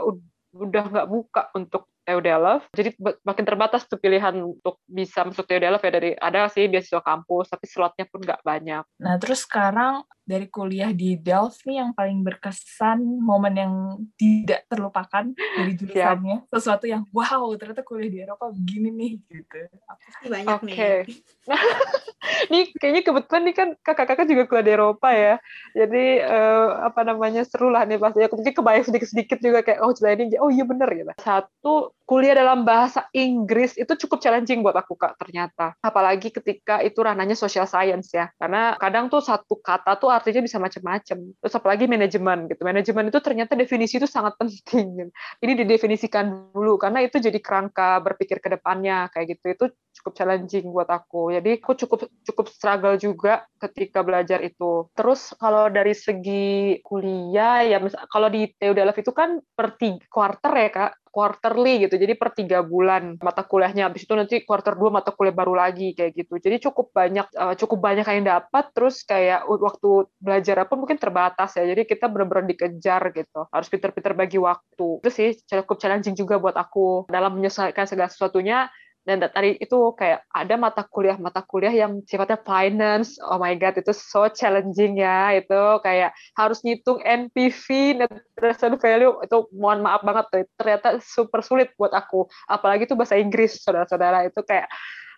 udah 0.56 0.84
nggak 0.88 1.08
buka 1.12 1.42
untuk 1.54 1.92
TUDLF. 2.08 2.72
Jadi 2.72 2.96
makin 3.28 3.44
terbatas 3.44 3.84
tuh 3.84 4.00
pilihan 4.00 4.32
untuk 4.40 4.80
bisa 4.88 5.28
masuk 5.28 5.44
TUDLF 5.44 5.84
ya 5.84 5.92
dari 5.92 6.12
ada 6.16 6.48
sih 6.48 6.72
beasiswa 6.72 7.04
kampus, 7.04 7.52
tapi 7.52 7.68
slotnya 7.68 8.08
pun 8.08 8.24
nggak 8.24 8.42
banyak. 8.48 8.84
Nah, 9.04 9.16
terus 9.20 9.44
sekarang 9.44 10.08
dari 10.28 10.52
kuliah 10.52 10.92
di 10.92 11.16
Delft 11.16 11.64
nih 11.64 11.80
yang 11.80 11.96
paling 11.96 12.20
berkesan, 12.20 13.00
momen 13.00 13.54
yang 13.56 13.74
tidak 14.20 14.68
terlupakan 14.68 15.32
dari 15.32 15.72
jurusannya, 15.80 16.44
Siap. 16.44 16.52
sesuatu 16.52 16.84
yang 16.84 17.08
wow 17.16 17.48
ternyata 17.56 17.88
kuliah 17.88 18.12
di 18.12 18.20
Eropa 18.28 18.52
begini 18.52 18.92
nih 18.92 19.12
gitu. 19.24 19.60
Apa 19.88 20.06
sih 20.20 20.28
banyak 20.28 20.60
okay. 20.68 20.98
nih. 21.08 21.18
nih 22.52 22.64
kayaknya 22.76 23.02
kebetulan 23.08 23.44
nih 23.48 23.56
kan 23.56 23.70
kakak-kakak 23.80 24.28
juga 24.28 24.44
kuliah 24.52 24.66
di 24.68 24.74
Eropa 24.76 25.10
ya. 25.16 25.36
Jadi 25.72 26.06
uh, 26.28 26.92
apa 26.92 27.02
namanya 27.08 27.48
seru 27.48 27.72
lah 27.72 27.88
nih 27.88 27.96
pasti. 27.96 28.20
Aku 28.28 28.36
mungkin 28.36 28.52
kebayang 28.52 28.86
sedikit-sedikit 28.92 29.40
juga 29.40 29.64
kayak 29.64 29.80
oh 29.80 29.96
cerita 29.96 30.20
ini 30.20 30.36
oh 30.44 30.52
iya 30.52 30.68
bener 30.68 30.92
gitu. 30.92 31.12
Satu 31.24 31.96
kuliah 32.08 32.40
dalam 32.40 32.64
bahasa 32.64 33.12
Inggris 33.12 33.76
itu 33.76 33.92
cukup 34.08 34.24
challenging 34.24 34.64
buat 34.64 34.80
aku 34.80 34.96
kak 34.96 35.20
ternyata. 35.20 35.76
Apalagi 35.84 36.32
ketika 36.32 36.80
itu 36.80 37.04
ranahnya 37.04 37.36
social 37.36 37.68
science 37.68 38.16
ya. 38.16 38.32
Karena 38.40 38.80
kadang 38.80 39.12
tuh 39.12 39.20
satu 39.20 39.60
kata 39.60 40.00
tuh 40.00 40.08
artinya 40.08 40.40
bisa 40.40 40.56
macam-macam 40.56 41.18
terus 41.36 41.54
apalagi 41.54 41.86
manajemen 41.92 42.48
gitu. 42.48 42.64
Manajemen 42.64 43.12
itu 43.12 43.20
ternyata 43.20 43.60
definisi 43.60 44.00
itu 44.00 44.08
sangat 44.08 44.34
penting 44.40 45.12
ini 45.44 45.54
didefinisikan 45.60 46.56
dulu 46.56 46.80
karena 46.80 47.04
itu 47.04 47.20
jadi 47.20 47.38
kerangka 47.44 48.00
berpikir 48.00 48.40
ke 48.40 48.56
depannya 48.56 49.12
kayak 49.12 49.36
gitu. 49.36 49.46
Itu 49.52 49.66
cukup 50.00 50.14
challenging 50.16 50.72
buat 50.72 50.88
aku. 50.88 51.36
Jadi 51.36 51.60
aku 51.60 51.76
cukup 51.76 52.08
cukup 52.24 52.46
struggle 52.48 52.96
juga 52.96 53.44
ketika 53.60 54.00
belajar 54.00 54.40
itu. 54.40 54.88
Terus 54.96 55.36
kalau 55.36 55.68
dari 55.68 55.92
segi 55.92 56.80
kuliah 56.88 57.68
ya 57.68 57.78
kalau 58.08 58.32
di 58.32 58.48
TU 58.56 58.72
Delft 58.72 59.04
itu 59.04 59.12
kan 59.12 59.44
per 59.44 59.76
tiga 59.76 60.08
quarter 60.08 60.54
ya 60.56 60.70
kak 60.72 60.92
quarterly 61.18 61.82
gitu. 61.82 61.98
Jadi 61.98 62.14
per 62.14 62.30
tiga 62.38 62.62
bulan 62.62 63.18
mata 63.18 63.42
kuliahnya. 63.42 63.90
Habis 63.90 64.06
itu 64.06 64.14
nanti 64.14 64.46
quarter 64.46 64.78
dua 64.78 65.02
mata 65.02 65.10
kuliah 65.10 65.34
baru 65.34 65.58
lagi 65.58 65.98
kayak 65.98 66.14
gitu. 66.14 66.38
Jadi 66.38 66.70
cukup 66.70 66.94
banyak 66.94 67.26
uh, 67.34 67.58
cukup 67.58 67.82
banyak 67.82 68.06
yang 68.06 68.30
dapat. 68.30 68.70
Terus 68.78 69.02
kayak 69.02 69.50
waktu 69.50 70.06
belajar 70.22 70.62
apa 70.62 70.78
mungkin 70.78 71.02
terbatas 71.02 71.58
ya. 71.58 71.66
Jadi 71.66 71.90
kita 71.90 72.06
benar-benar 72.06 72.46
dikejar 72.46 73.10
gitu. 73.18 73.50
Harus 73.50 73.66
pinter-pinter 73.74 74.14
bagi 74.14 74.38
waktu. 74.38 75.02
Itu 75.02 75.10
sih 75.10 75.34
cukup 75.42 75.82
challenging 75.82 76.14
juga 76.14 76.38
buat 76.38 76.54
aku 76.54 77.10
dalam 77.10 77.34
menyelesaikan 77.34 77.90
segala 77.90 78.14
sesuatunya 78.14 78.70
dan 79.08 79.24
tadi 79.32 79.56
itu 79.56 79.96
kayak 79.96 80.28
ada 80.36 80.60
mata 80.60 80.84
kuliah 80.84 81.16
mata 81.16 81.40
kuliah 81.40 81.72
yang 81.72 82.04
sifatnya 82.04 82.36
finance. 82.44 83.16
Oh 83.24 83.40
my 83.40 83.56
god 83.56 83.80
itu 83.80 83.96
so 83.96 84.28
challenging 84.28 85.00
ya 85.00 85.32
itu 85.40 85.62
kayak 85.80 86.12
harus 86.36 86.60
ngitung 86.60 87.00
NPV 87.00 87.66
net 88.04 88.12
present 88.36 88.76
value 88.84 89.16
itu 89.24 89.48
mohon 89.56 89.80
maaf 89.80 90.04
banget 90.04 90.28
tuh 90.28 90.44
ternyata 90.60 91.00
super 91.00 91.40
sulit 91.40 91.72
buat 91.80 91.96
aku. 91.96 92.28
Apalagi 92.52 92.84
itu 92.84 93.00
bahasa 93.00 93.16
Inggris 93.16 93.64
saudara-saudara 93.64 94.28
itu 94.28 94.44
kayak 94.44 94.68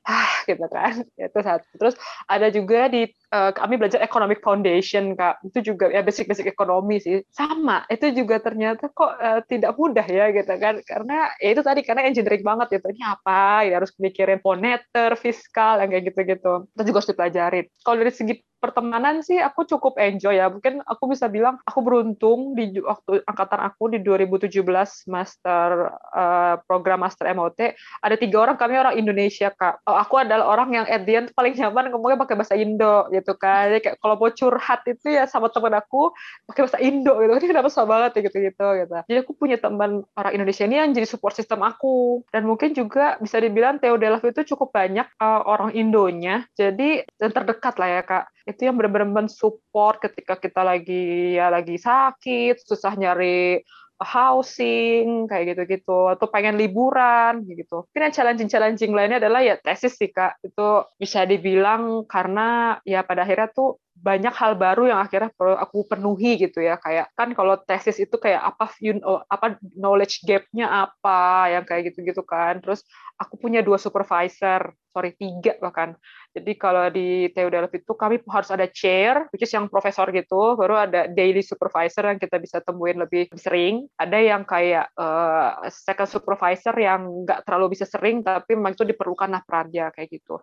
ah 0.05 0.31
gitu 0.47 0.65
kan. 0.69 1.03
Itu 1.15 1.39
satu. 1.41 1.65
Terus 1.75 1.95
ada 2.29 2.47
juga 2.53 2.87
di 2.87 3.09
uh, 3.33 3.51
kami 3.51 3.75
belajar 3.79 3.99
economic 4.03 4.39
foundation 4.43 5.17
kak. 5.17 5.41
Itu 5.47 5.73
juga 5.73 5.89
ya 5.91 6.03
basic 6.05 6.29
basic 6.29 6.47
ekonomi 6.47 7.01
sih. 7.01 7.23
Sama 7.33 7.83
itu 7.91 8.11
juga 8.13 8.39
ternyata 8.39 8.91
kok 8.91 9.11
uh, 9.19 9.41
tidak 9.47 9.75
mudah 9.75 10.05
ya 10.05 10.31
gitu 10.31 10.53
kan. 10.59 10.79
Karena 10.85 11.31
ya 11.41 11.49
itu 11.51 11.61
tadi 11.65 11.81
karena 11.83 12.07
engineering 12.07 12.43
banget 12.45 12.79
gitu. 12.79 12.87
Ini 12.93 13.03
apa? 13.05 13.67
Ya 13.67 13.79
harus 13.79 13.91
mikirin 13.99 14.39
moneter 14.43 15.15
fiskal 15.19 15.79
yang 15.83 15.89
kayak 15.89 16.05
gitu 16.11 16.19
gitu 16.25 16.53
itu 16.75 16.81
juga 16.89 16.97
harus 17.01 17.09
dipelajarin 17.11 17.65
kalau 17.83 17.97
dari 18.01 18.13
segi 18.13 18.33
pertemanan 18.59 19.23
sih 19.23 19.39
aku 19.39 19.63
cukup 19.65 19.95
enjoy 19.97 20.35
ya. 20.35 20.51
Mungkin 20.51 20.83
aku 20.83 21.09
bisa 21.11 21.31
bilang 21.31 21.57
aku 21.63 21.79
beruntung 21.79 22.53
di 22.53 22.77
waktu 22.83 23.23
angkatan 23.23 23.59
aku 23.63 23.89
di 23.95 24.03
2017 24.03 24.61
master 25.07 25.95
uh, 26.13 26.55
program 26.67 27.01
master 27.01 27.31
MOT 27.31 27.73
ada 28.03 28.15
tiga 28.19 28.43
orang 28.43 28.59
kami 28.59 28.75
orang 28.75 28.99
Indonesia 28.99 29.49
kak. 29.55 29.81
Oh, 29.87 29.95
aku 29.95 30.19
adalah 30.19 30.45
orang 30.45 30.75
yang 30.75 30.85
at 30.85 31.07
the 31.07 31.15
end 31.15 31.27
paling 31.33 31.55
nyaman 31.55 31.89
ngomongnya 31.89 32.19
pakai 32.19 32.35
bahasa 32.35 32.55
Indo 32.59 33.07
gitu 33.09 33.33
kan. 33.39 33.71
Jadi 33.71 33.79
kayak 33.89 33.97
kalau 34.03 34.15
mau 34.19 34.29
curhat 34.29 34.83
itu 34.85 35.07
ya 35.07 35.23
sama 35.25 35.47
teman 35.49 35.73
aku 35.79 36.11
pakai 36.51 36.61
bahasa 36.67 36.79
Indo 36.83 37.15
gitu. 37.23 37.31
Ini 37.31 37.47
kenapa 37.47 37.71
susah 37.71 37.87
banget 37.87 38.11
ya 38.19 38.21
gitu 38.27 38.37
gitu 38.43 38.67
gitu. 38.83 38.95
Jadi 39.07 39.17
aku 39.23 39.31
punya 39.33 39.57
teman 39.57 40.03
orang 40.19 40.35
Indonesia 40.35 40.67
ini 40.67 40.75
yang 40.77 40.91
jadi 40.91 41.07
support 41.07 41.33
system 41.33 41.63
aku 41.63 42.21
dan 42.35 42.43
mungkin 42.43 42.75
juga 42.75 43.15
bisa 43.23 43.39
dibilang 43.39 43.79
Theo 43.79 43.95
Delaf 43.95 44.21
itu 44.27 44.43
cukup 44.55 44.75
banyak 44.75 45.07
uh, 45.23 45.41
orang 45.47 45.71
Indonya. 45.71 46.43
Jadi 46.59 47.07
yang 47.07 47.31
terdekat 47.31 47.79
lah 47.79 47.89
ya 47.89 48.01
kak 48.03 48.25
itu 48.49 48.65
yang 48.65 48.75
benar-benar 48.75 49.25
mensupport 49.25 50.01
ketika 50.09 50.41
kita 50.41 50.65
lagi 50.65 51.37
ya 51.37 51.53
lagi 51.53 51.77
sakit 51.77 52.57
susah 52.65 52.97
nyari 52.97 53.61
housing 53.99 55.27
kayak 55.27 55.53
gitu-gitu 55.53 56.07
atau 56.07 56.31
pengen 56.31 56.55
liburan 56.55 57.43
gitu. 57.43 57.83
Mungkin 57.83 58.07
yang 58.07 58.15
challenging-challenging 58.15 58.91
lainnya 58.95 59.19
adalah 59.19 59.43
ya 59.43 59.59
tesis 59.59 59.99
sih 59.99 60.07
kak 60.07 60.39
itu 60.39 60.87
bisa 60.95 61.27
dibilang 61.27 62.07
karena 62.07 62.79
ya 62.87 63.03
pada 63.03 63.27
akhirnya 63.27 63.51
tuh 63.51 63.75
banyak 63.99 64.31
hal 64.31 64.55
baru 64.55 64.87
yang 64.87 64.99
akhirnya 65.03 65.29
perlu 65.35 65.59
aku 65.59 65.83
penuhi 65.91 66.39
gitu 66.39 66.63
ya. 66.63 66.79
Kayak 66.79 67.11
kan 67.13 67.29
kalau 67.35 67.59
tesis 67.59 67.99
itu 67.99 68.15
kayak 68.15 68.39
apa 68.39 68.71
you 68.79 68.95
know, 68.95 69.19
apa 69.27 69.59
knowledge 69.75 70.23
gapnya 70.23 70.87
apa 70.87 71.51
yang 71.51 71.63
kayak 71.67 71.91
gitu-gitu 71.91 72.23
kan. 72.23 72.63
Terus 72.63 72.87
aku 73.19 73.35
punya 73.35 73.59
dua 73.59 73.75
supervisor 73.75 74.71
sorry 74.89 75.13
tiga 75.19 75.59
bahkan. 75.59 75.93
Jadi 76.31 76.51
kalau 76.55 76.87
di 76.87 77.27
TU 77.35 77.49
itu 77.51 77.93
kami 77.93 78.21
harus 78.31 78.49
ada 78.49 78.65
chair 78.71 79.27
which 79.35 79.43
is 79.43 79.51
yang 79.51 79.67
profesor 79.67 80.07
gitu. 80.15 80.55
Baru 80.55 80.79
ada 80.79 81.05
daily 81.11 81.43
supervisor 81.43 82.07
yang 82.07 82.17
kita 82.17 82.39
bisa 82.39 82.63
temuin 82.63 82.97
lebih 83.03 83.27
sering. 83.35 83.85
Ada 83.99 84.17
yang 84.17 84.47
kayak 84.47 84.95
uh, 84.95 85.59
second 85.67 86.07
supervisor 86.07 86.73
yang 86.79 87.27
nggak 87.27 87.43
terlalu 87.43 87.75
bisa 87.75 87.83
sering 87.83 88.23
tapi 88.23 88.55
memang 88.55 88.73
itu 88.79 88.87
diperlukan 88.87 89.29
lah 89.29 89.43
perannya 89.43 89.91
kayak 89.91 90.09
gitu 90.09 90.39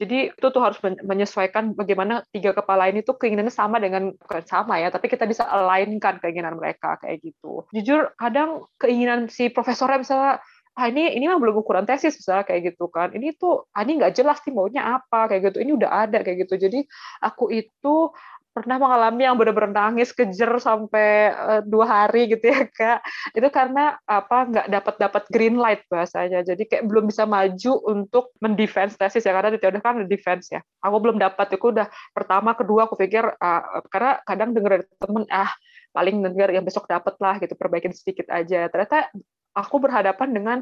jadi 0.00 0.32
itu 0.32 0.46
tuh 0.48 0.62
harus 0.64 0.80
menyesuaikan 0.80 1.76
bagaimana 1.76 2.24
tiga 2.32 2.56
kepala 2.56 2.88
ini 2.88 3.04
tuh 3.04 3.20
keinginannya 3.20 3.52
sama 3.52 3.76
dengan 3.76 4.16
bukan 4.16 4.42
sama 4.48 4.80
ya, 4.80 4.88
tapi 4.88 5.12
kita 5.12 5.28
bisa 5.28 5.44
alignkan 5.44 6.16
keinginan 6.24 6.56
mereka 6.56 6.96
kayak 7.04 7.20
gitu. 7.20 7.68
Jujur 7.76 8.16
kadang 8.16 8.64
keinginan 8.80 9.28
si 9.28 9.52
profesornya 9.52 10.00
misalnya 10.00 10.32
ah 10.80 10.86
ini 10.88 11.12
ini 11.12 11.28
mah 11.28 11.36
belum 11.36 11.60
ukuran 11.60 11.84
tesis 11.84 12.16
misalnya 12.16 12.48
kayak 12.48 12.72
gitu 12.72 12.88
kan. 12.88 13.12
Ini 13.12 13.36
tuh 13.36 13.68
ah, 13.76 13.84
ini 13.84 14.00
nggak 14.00 14.16
jelas 14.16 14.40
nih 14.40 14.56
maunya 14.56 14.82
apa 14.88 15.28
kayak 15.28 15.52
gitu. 15.52 15.58
Ini 15.68 15.72
udah 15.76 15.90
ada 15.92 16.18
kayak 16.24 16.48
gitu. 16.48 16.54
Jadi 16.56 16.80
aku 17.20 17.52
itu 17.52 17.94
pernah 18.50 18.76
mengalami 18.82 19.22
yang 19.24 19.38
benar-benar 19.38 19.70
nangis 19.70 20.10
kejer 20.10 20.50
sampai 20.58 21.30
uh, 21.30 21.60
dua 21.62 21.86
hari 21.86 22.30
gitu 22.34 22.50
ya 22.50 22.66
kak. 22.78 23.00
Itu 23.32 23.48
karena 23.48 23.96
apa 24.04 24.50
nggak 24.50 24.66
dapat 24.68 24.94
dapat 24.98 25.22
green 25.30 25.56
light 25.56 25.86
bahasanya. 25.86 26.42
Jadi 26.42 26.66
kayak 26.66 26.84
belum 26.90 27.06
bisa 27.08 27.24
maju 27.24 27.72
untuk 27.86 28.34
mendefense 28.42 28.98
tesis 28.98 29.22
ya 29.22 29.32
karena 29.32 29.54
tidak 29.54 29.82
kan 29.82 30.02
defense 30.10 30.50
ya. 30.50 30.60
Aku 30.82 30.98
belum 30.98 31.22
dapat 31.22 31.54
itu 31.54 31.66
udah 31.70 31.86
pertama 32.10 32.52
kedua 32.58 32.90
aku 32.90 32.98
pikir 32.98 33.22
uh, 33.22 33.62
karena 33.88 34.18
kadang 34.26 34.50
dengar 34.50 34.70
dari 34.82 34.84
temen 34.98 35.24
ah 35.30 35.50
paling 35.90 36.22
dengar 36.22 36.48
yang 36.54 36.62
besok 36.62 36.86
dapat 36.86 37.18
lah 37.18 37.38
gitu 37.38 37.54
perbaikin 37.54 37.94
sedikit 37.94 38.30
aja. 38.30 38.66
Ternyata 38.70 39.10
aku 39.54 39.82
berhadapan 39.82 40.28
dengan 40.30 40.58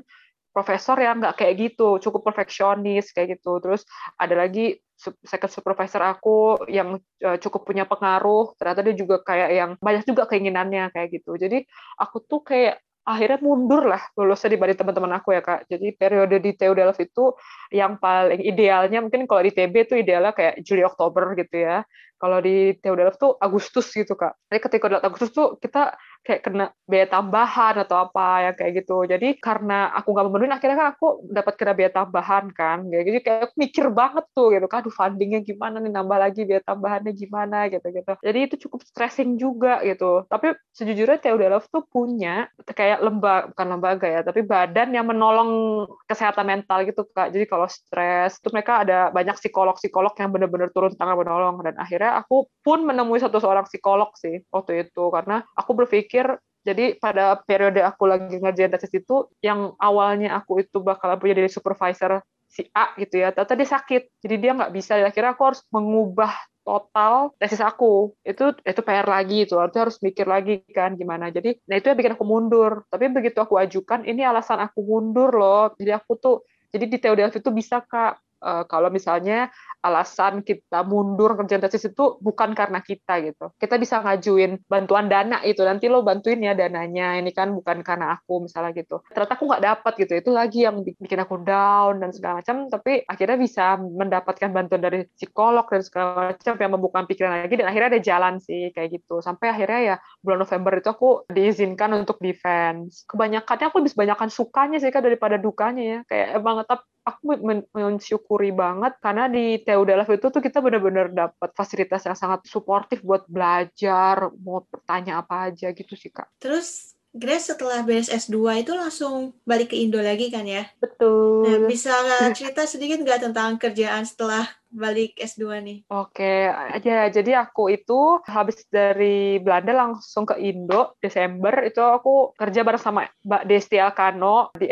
profesor 0.50 0.96
yang 0.98 1.22
nggak 1.22 1.36
kayak 1.38 1.54
gitu, 1.58 2.02
cukup 2.02 2.32
perfeksionis 2.32 3.14
kayak 3.14 3.38
gitu. 3.38 3.62
Terus 3.62 3.86
ada 4.18 4.34
lagi 4.34 4.78
second 4.98 5.52
supervisor 5.52 6.02
aku 6.02 6.66
yang 6.66 6.98
uh, 7.22 7.38
cukup 7.38 7.62
punya 7.62 7.86
pengaruh, 7.86 8.52
ternyata 8.58 8.82
dia 8.82 8.94
juga 8.98 9.22
kayak 9.22 9.50
yang 9.54 9.70
banyak 9.78 10.04
juga 10.04 10.26
keinginannya 10.26 10.90
kayak 10.90 11.08
gitu. 11.22 11.38
Jadi 11.38 11.62
aku 11.98 12.26
tuh 12.26 12.42
kayak 12.42 12.82
akhirnya 13.08 13.40
mundur 13.40 13.88
lah 13.88 14.04
lulusnya 14.20 14.52
dibanding 14.52 14.76
teman-teman 14.84 15.16
aku 15.16 15.32
ya 15.32 15.40
kak. 15.40 15.64
Jadi 15.72 15.96
periode 15.96 16.36
di 16.44 16.52
TU 16.52 16.76
Delft 16.76 17.00
itu 17.00 17.32
yang 17.72 17.96
paling 17.96 18.44
idealnya 18.44 19.00
mungkin 19.00 19.24
kalau 19.24 19.40
di 19.40 19.52
TB 19.56 19.74
itu 19.88 19.94
idealnya 19.96 20.36
kayak 20.36 20.60
Juli 20.60 20.84
Oktober 20.84 21.32
gitu 21.32 21.56
ya. 21.56 21.88
Kalau 22.20 22.42
di 22.44 22.76
TU 22.76 22.92
Delft 22.98 23.16
tuh 23.16 23.32
Agustus 23.40 23.88
gitu 23.96 24.12
kak. 24.12 24.36
Jadi 24.52 24.60
ketika 24.60 24.86
Agustus 25.00 25.32
tuh 25.32 25.56
kita 25.56 25.96
kayak 26.26 26.42
kena 26.44 26.66
biaya 26.84 27.08
tambahan 27.08 27.74
atau 27.80 27.96
apa 28.04 28.48
ya 28.48 28.50
kayak 28.52 28.84
gitu. 28.84 29.08
Jadi 29.08 29.40
karena 29.40 29.88
aku 29.96 30.12
nggak 30.12 30.26
memenuhi, 30.28 30.50
akhirnya 30.52 30.76
kan 30.76 30.88
aku 30.96 31.06
dapat 31.24 31.54
kena 31.56 31.72
biaya 31.72 31.92
tambahan 31.92 32.44
kan. 32.52 32.84
Jadi 32.88 33.20
kayak 33.24 33.40
aku 33.48 33.54
mikir 33.56 33.86
banget 33.88 34.24
tuh 34.36 34.52
gitu 34.52 34.66
kan, 34.68 34.84
aduh 34.84 34.92
fundingnya 34.92 35.40
gimana 35.40 35.80
nih, 35.80 35.92
nambah 35.92 36.18
lagi 36.20 36.44
biaya 36.44 36.62
tambahannya 36.64 37.12
gimana 37.16 37.72
gitu-gitu. 37.72 38.12
Jadi 38.20 38.38
itu 38.44 38.54
cukup 38.68 38.80
stressing 38.84 39.40
juga 39.40 39.80
gitu. 39.84 40.28
Tapi 40.28 40.52
sejujurnya 40.76 41.18
Theodolov 41.20 41.64
tuh 41.72 41.84
punya 41.88 42.52
kayak 42.76 43.00
lembaga, 43.00 43.48
bukan 43.52 43.66
lembaga 43.72 44.06
ya, 44.06 44.20
tapi 44.20 44.44
badan 44.44 44.92
yang 44.92 45.08
menolong 45.08 45.84
kesehatan 46.04 46.44
mental 46.44 46.84
gitu 46.84 47.08
kak. 47.08 47.32
Jadi 47.32 47.44
kalau 47.48 47.68
stres, 47.68 48.36
tuh 48.44 48.52
mereka 48.52 48.84
ada 48.84 49.08
banyak 49.12 49.36
psikolog-psikolog 49.40 50.12
yang 50.20 50.30
benar-benar 50.32 50.68
turun 50.76 50.92
tangan 50.92 51.16
menolong. 51.16 51.56
Dan 51.64 51.74
akhirnya 51.80 52.20
aku 52.20 52.48
pun 52.60 52.84
menemui 52.84 53.20
satu 53.20 53.40
seorang 53.40 53.64
psikolog 53.64 54.12
sih 54.20 54.44
waktu 54.52 54.88
itu. 54.88 55.04
Karena 55.08 55.40
aku 55.56 55.72
berpikir 55.72 56.07
berpikir 56.08 56.40
jadi 56.64 56.96
pada 57.00 57.38
periode 57.44 57.80
aku 57.80 58.04
lagi 58.08 58.34
ngerjain 58.40 58.72
tesis 58.72 58.92
itu 58.92 59.28
yang 59.40 59.72
awalnya 59.80 60.36
aku 60.36 60.60
itu 60.64 60.80
bakal 60.80 61.12
punya 61.16 61.36
dari 61.36 61.48
supervisor 61.48 62.20
si 62.48 62.64
A 62.76 62.92
gitu 62.96 63.20
ya 63.20 63.32
ternyata 63.32 63.56
dia 63.56 63.68
sakit. 63.68 64.02
Jadi 64.20 64.34
dia 64.36 64.52
nggak 64.52 64.72
bisa 64.74 65.00
akhirnya 65.00 65.32
aku 65.32 65.42
harus 65.48 65.60
mengubah 65.72 66.28
total 66.66 67.32
tesis 67.40 67.64
aku. 67.64 68.12
Itu 68.20 68.52
itu 68.60 68.80
PR 68.84 69.08
lagi 69.08 69.48
itu 69.48 69.56
artinya 69.56 69.88
harus 69.88 69.96
mikir 70.04 70.28
lagi 70.28 70.60
kan 70.68 70.92
gimana. 70.98 71.32
Jadi 71.32 71.56
nah 71.64 71.80
itu 71.80 71.88
yang 71.88 71.96
bikin 71.96 72.12
aku 72.20 72.26
mundur. 72.28 72.84
Tapi 72.92 73.04
begitu 73.16 73.38
aku 73.40 73.56
ajukan 73.56 74.04
ini 74.04 74.20
alasan 74.26 74.60
aku 74.60 74.84
mundur 74.84 75.32
loh. 75.32 75.72
Jadi 75.80 75.94
aku 75.94 76.20
tuh 76.20 76.44
jadi 76.68 76.84
di 76.84 76.98
TUDF 77.00 77.32
itu 77.40 77.48
bisa 77.48 77.80
kak 77.80 78.20
uh, 78.42 78.64
kalau 78.66 78.88
misalnya 78.88 79.50
alasan 79.78 80.42
kita 80.42 80.82
mundur 80.82 81.38
kerjaan 81.38 81.62
tesis 81.62 81.94
itu 81.94 82.18
bukan 82.18 82.54
karena 82.54 82.82
kita 82.82 83.22
gitu. 83.22 83.54
Kita 83.54 83.78
bisa 83.78 84.02
ngajuin 84.02 84.66
bantuan 84.66 85.06
dana 85.06 85.38
itu 85.46 85.62
nanti 85.62 85.86
lo 85.86 86.02
bantuin 86.02 86.42
ya 86.42 86.54
dananya. 86.54 87.18
Ini 87.22 87.30
kan 87.30 87.54
bukan 87.54 87.86
karena 87.86 88.18
aku 88.18 88.46
misalnya 88.46 88.74
gitu. 88.74 89.02
Ternyata 89.14 89.38
aku 89.38 89.44
nggak 89.46 89.64
dapat 89.64 89.92
gitu. 90.02 90.12
Itu 90.18 90.30
lagi 90.34 90.66
yang 90.66 90.82
bikin 90.82 91.22
aku 91.22 91.42
down 91.46 92.02
dan 92.02 92.10
segala 92.10 92.42
macam. 92.42 92.66
Tapi 92.66 93.06
akhirnya 93.06 93.38
bisa 93.38 93.78
mendapatkan 93.78 94.50
bantuan 94.50 94.82
dari 94.82 95.06
psikolog 95.14 95.66
dan 95.70 95.82
segala 95.86 96.34
macam 96.34 96.54
yang 96.58 96.72
membuka 96.74 96.98
pikiran 97.06 97.46
lagi 97.46 97.54
dan 97.54 97.66
akhirnya 97.70 97.88
ada 97.94 98.02
jalan 98.02 98.34
sih 98.42 98.74
kayak 98.74 98.98
gitu. 98.98 99.22
Sampai 99.22 99.54
akhirnya 99.54 99.94
ya 99.94 99.96
bulan 100.22 100.42
November 100.42 100.72
itu 100.82 100.90
aku 100.90 101.08
diizinkan 101.30 101.94
untuk 101.94 102.18
defense. 102.18 103.06
Kebanyakannya 103.06 103.66
aku 103.70 103.76
lebih 103.78 103.94
kebanyakan 103.94 104.28
sukanya 104.28 104.78
sih 104.82 104.90
kan 104.90 105.06
daripada 105.06 105.38
dukanya 105.38 105.82
ya. 105.82 105.98
Kayak 106.10 106.28
emang 106.42 106.56
tetap 106.66 106.82
aku 107.08 107.40
mensyukuri 107.72 108.52
banget 108.52 109.00
karena 109.00 109.24
di 109.32 109.60
TU 109.64 109.82
Delft 109.88 110.12
itu 110.12 110.26
tuh 110.28 110.42
kita 110.44 110.60
benar-benar 110.60 111.08
dapat 111.08 111.50
fasilitas 111.56 112.04
yang 112.04 112.16
sangat 112.18 112.44
suportif 112.44 113.00
buat 113.00 113.24
belajar, 113.24 114.28
mau 114.44 114.60
bertanya 114.68 115.24
apa 115.24 115.48
aja 115.48 115.72
gitu 115.72 115.96
sih 115.96 116.12
Kak. 116.12 116.28
Terus 116.36 116.97
Grace 117.18 117.50
setelah 117.50 117.82
beres 117.82 118.06
S2 118.06 118.62
itu 118.62 118.72
langsung 118.72 119.34
balik 119.42 119.74
ke 119.74 119.76
Indo 119.76 119.98
lagi 119.98 120.30
kan 120.30 120.46
ya? 120.46 120.70
Betul. 120.78 121.42
Nah, 121.42 121.56
bisa 121.66 121.92
cerita 122.30 122.62
sedikit 122.62 123.02
nggak 123.02 123.26
tentang 123.26 123.58
kerjaan 123.58 124.06
setelah 124.06 124.46
balik 124.68 125.16
S2 125.16 125.64
nih? 125.64 125.78
Oke, 125.88 126.46
aja. 126.52 127.08
Jadi 127.08 127.32
aku 127.32 127.72
itu 127.72 128.20
habis 128.28 128.68
dari 128.68 129.40
Belanda 129.40 129.72
langsung 129.72 130.28
ke 130.28 130.36
Indo 130.38 130.94
Desember 131.00 131.64
itu 131.64 131.80
aku 131.80 132.36
kerja 132.36 132.60
bareng 132.62 132.82
sama 132.82 133.08
Mbak 133.24 133.42
Desti 133.48 133.80
Alkano 133.80 134.52
di 134.54 134.68